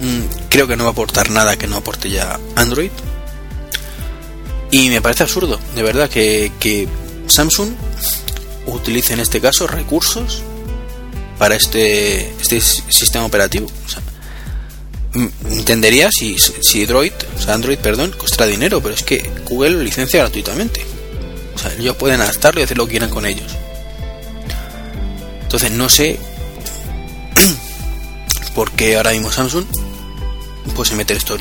Mm, 0.00 0.48
creo 0.48 0.66
que 0.66 0.76
no 0.76 0.84
va 0.84 0.90
a 0.90 0.92
aportar 0.92 1.30
nada 1.30 1.56
que 1.56 1.66
no 1.66 1.76
aporte 1.76 2.10
ya 2.10 2.38
Android. 2.54 2.90
Y 4.70 4.90
me 4.90 5.00
parece 5.00 5.22
absurdo, 5.22 5.58
de 5.74 5.82
verdad, 5.82 6.10
que, 6.10 6.88
Samsung 7.26 7.70
utilice 8.66 9.12
en 9.12 9.20
este 9.20 9.40
caso 9.40 9.66
recursos 9.66 10.42
para 11.38 11.56
este, 11.56 12.30
este 12.40 12.60
sistema 12.60 13.24
operativo. 13.26 13.66
Entendería 15.14 16.10
si, 16.12 16.36
si 16.38 16.86
Droid, 16.86 17.12
o 17.36 17.40
sea, 17.40 17.54
Android, 17.54 17.78
perdón, 17.78 18.14
costará 18.16 18.46
dinero, 18.46 18.82
pero 18.82 18.94
es 18.94 19.02
que 19.02 19.30
Google 19.48 19.70
lo 19.70 19.82
licencia 19.82 20.20
gratuitamente. 20.20 20.84
O 21.54 21.58
sea, 21.58 21.72
ellos 21.74 21.96
pueden 21.96 22.20
adaptarlo 22.20 22.60
y 22.60 22.64
hacer 22.64 22.76
lo 22.76 22.86
que 22.86 22.92
quieran 22.92 23.10
con 23.10 23.26
ellos. 23.26 23.56
Entonces 25.42 25.70
no 25.70 25.88
sé 25.88 26.18
por 28.54 28.70
qué 28.72 28.96
ahora 28.96 29.12
mismo 29.12 29.32
Samsung 29.32 29.64
pues 30.76 30.90
se 30.90 30.94
mete 30.94 31.14
en 31.14 31.18
estos 31.18 31.38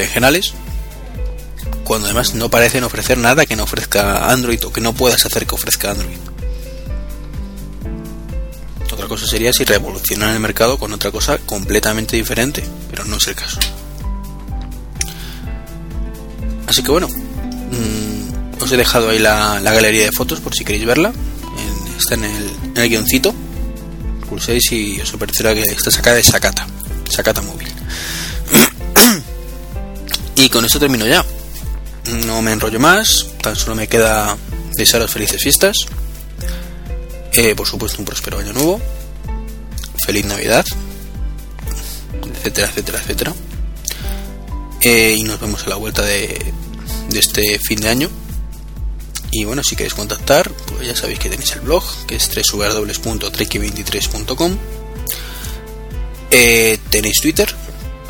cuando 1.83 2.07
además 2.07 2.33
no 2.33 2.49
parecen 2.49 2.83
ofrecer 2.83 3.17
nada 3.17 3.45
que 3.45 3.55
no 3.55 3.63
ofrezca 3.63 4.29
Android 4.31 4.65
o 4.65 4.73
que 4.73 4.81
no 4.81 4.93
puedas 4.93 5.25
hacer 5.25 5.45
que 5.45 5.55
ofrezca 5.55 5.91
Android. 5.91 6.17
Otra 8.97 9.07
cosa 9.07 9.27
sería 9.27 9.53
si 9.53 9.63
revolucionan 9.63 10.33
el 10.33 10.39
mercado 10.39 10.79
con 10.79 10.91
otra 10.91 11.11
cosa 11.11 11.37
completamente 11.37 12.15
diferente, 12.15 12.63
pero 12.89 13.05
no 13.05 13.17
es 13.17 13.27
el 13.27 13.35
caso. 13.35 13.59
Así 16.65 16.81
que 16.81 16.89
bueno, 16.89 17.07
mm, 17.07 18.63
os 18.63 18.71
he 18.71 18.75
dejado 18.75 19.11
ahí 19.11 19.19
la, 19.19 19.61
galería 19.61 20.05
de 20.05 20.11
fotos 20.11 20.39
por 20.39 20.55
si 20.55 20.65
queréis 20.65 20.87
verla. 20.87 21.13
Está 21.95 22.15
en 22.15 22.23
el, 22.23 22.49
en 22.73 22.77
el 22.77 22.89
guioncito. 22.89 23.35
Pulséis 24.27 24.71
y 24.71 24.99
os 24.99 25.13
aparecerá 25.13 25.53
que 25.53 25.61
está 25.61 25.91
sacada 25.91 26.15
de 26.15 26.23
Sakata. 26.23 26.65
Sakata 27.07 27.43
móvil. 27.43 27.71
y 30.37 30.49
con 30.49 30.65
esto 30.65 30.79
termino 30.79 31.05
ya. 31.05 31.23
No 32.25 32.41
me 32.41 32.51
enrollo 32.51 32.79
más, 32.79 33.27
tan 33.43 33.55
solo 33.55 33.75
me 33.75 33.87
queda 33.87 34.35
desearos 34.75 35.11
felices 35.11 35.39
fiestas. 35.39 35.85
Eh, 37.39 37.53
por 37.55 37.67
supuesto, 37.67 37.99
un 37.99 38.05
próspero 38.05 38.39
año 38.39 38.51
nuevo. 38.51 38.81
Feliz 40.07 40.25
Navidad. 40.25 40.65
Etcétera, 42.33 42.67
etcétera, 42.67 42.97
etcétera. 42.97 43.35
Eh, 44.81 45.17
y 45.19 45.23
nos 45.23 45.39
vemos 45.39 45.63
a 45.63 45.69
la 45.69 45.75
vuelta 45.75 46.01
de, 46.01 46.51
este 47.13 47.59
fin 47.59 47.79
de 47.79 47.89
año. 47.89 48.09
Y 49.29 49.45
bueno, 49.45 49.63
si 49.63 49.75
queréis 49.75 49.93
contactar, 49.93 50.49
pues 50.49 50.87
ya 50.87 50.95
sabéis 50.95 51.19
que 51.19 51.29
tenéis 51.29 51.51
el 51.51 51.61
blog, 51.61 51.83
que 52.07 52.15
es 52.15 52.27
www.treki23.com. 52.27 54.57
Eh, 56.31 56.79
tenéis 56.89 57.21
Twitter, 57.21 57.53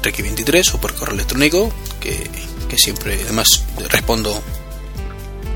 Treki23, 0.03 0.73
o 0.73 0.79
por 0.79 0.95
correo 0.95 1.15
electrónico, 1.15 1.69
que, 1.99 2.29
que 2.69 2.77
siempre, 2.77 3.19
además, 3.23 3.61
respondo 3.89 4.41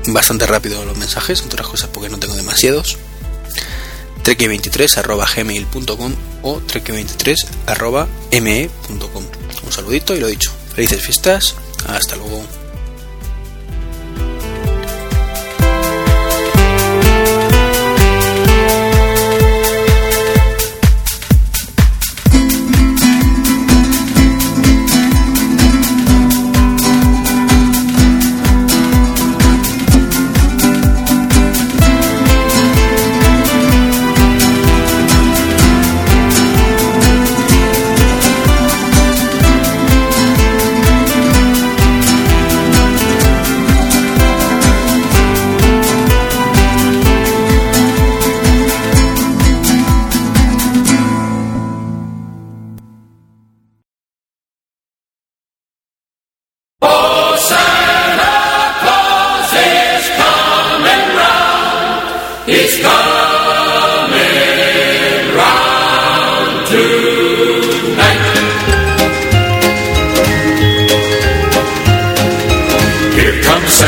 bastante 0.08 0.44
rápido 0.44 0.84
los 0.84 0.98
mensajes, 0.98 1.40
entre 1.40 1.54
otras 1.54 1.68
cosas 1.68 1.88
porque 1.90 2.10
no 2.10 2.18
tengo 2.18 2.34
demasiados. 2.34 2.98
treki23.gmail.com 4.24 6.14
o 6.42 6.60
treki23.me.com. 6.60 9.24
Un 9.64 9.72
saludito 9.72 10.16
y 10.16 10.20
lo 10.20 10.28
dicho. 10.28 10.50
Felices 10.74 11.02
fiestas. 11.02 11.54
Hasta 11.86 12.16
luego. 12.16 12.61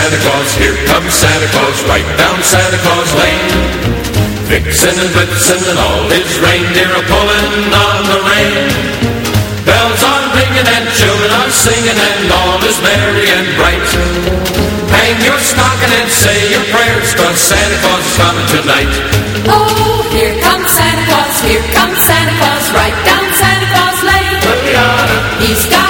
Santa 0.04 0.20
Claus, 0.20 0.52
here 0.60 0.76
comes 0.84 1.14
Santa 1.16 1.48
Claus, 1.48 1.80
right 1.88 2.04
down 2.20 2.36
Santa 2.44 2.76
Claus 2.84 3.08
Lane. 3.16 3.48
Vixen 4.52 4.92
and 5.00 5.08
Blitzen 5.16 5.56
and 5.64 5.80
all 5.80 6.04
his 6.12 6.28
reindeer 6.44 6.92
are 6.92 7.08
pulling 7.08 7.72
on 7.72 8.04
the 8.12 8.20
rein. 8.20 8.68
Bells 9.64 10.04
are 10.04 10.28
ringing 10.36 10.68
and 10.76 10.84
children 10.92 11.32
are 11.40 11.48
singing 11.48 11.96
and 11.96 12.28
all 12.36 12.60
is 12.68 12.76
merry 12.84 13.32
and 13.32 13.48
bright. 13.56 13.88
Hang 14.92 15.16
your 15.24 15.40
stocking 15.40 15.96
and 15.96 16.12
say 16.12 16.36
your 16.52 16.68
prayers, 16.68 17.16
cause 17.16 17.40
Santa 17.40 17.80
Claus 17.80 18.04
is 18.04 18.16
coming 18.20 18.48
tonight. 18.60 18.92
Oh, 19.48 20.04
here 20.12 20.36
comes 20.44 20.68
Santa 20.68 21.04
Claus, 21.08 21.40
here 21.48 21.64
comes 21.72 21.96
Santa 22.04 22.36
Claus, 22.36 22.64
right 22.76 22.98
down 23.08 23.24
Santa 23.40 23.66
Claus 23.72 23.98
Lane. 24.04 24.36
He's 25.40 25.64
got 25.72 25.83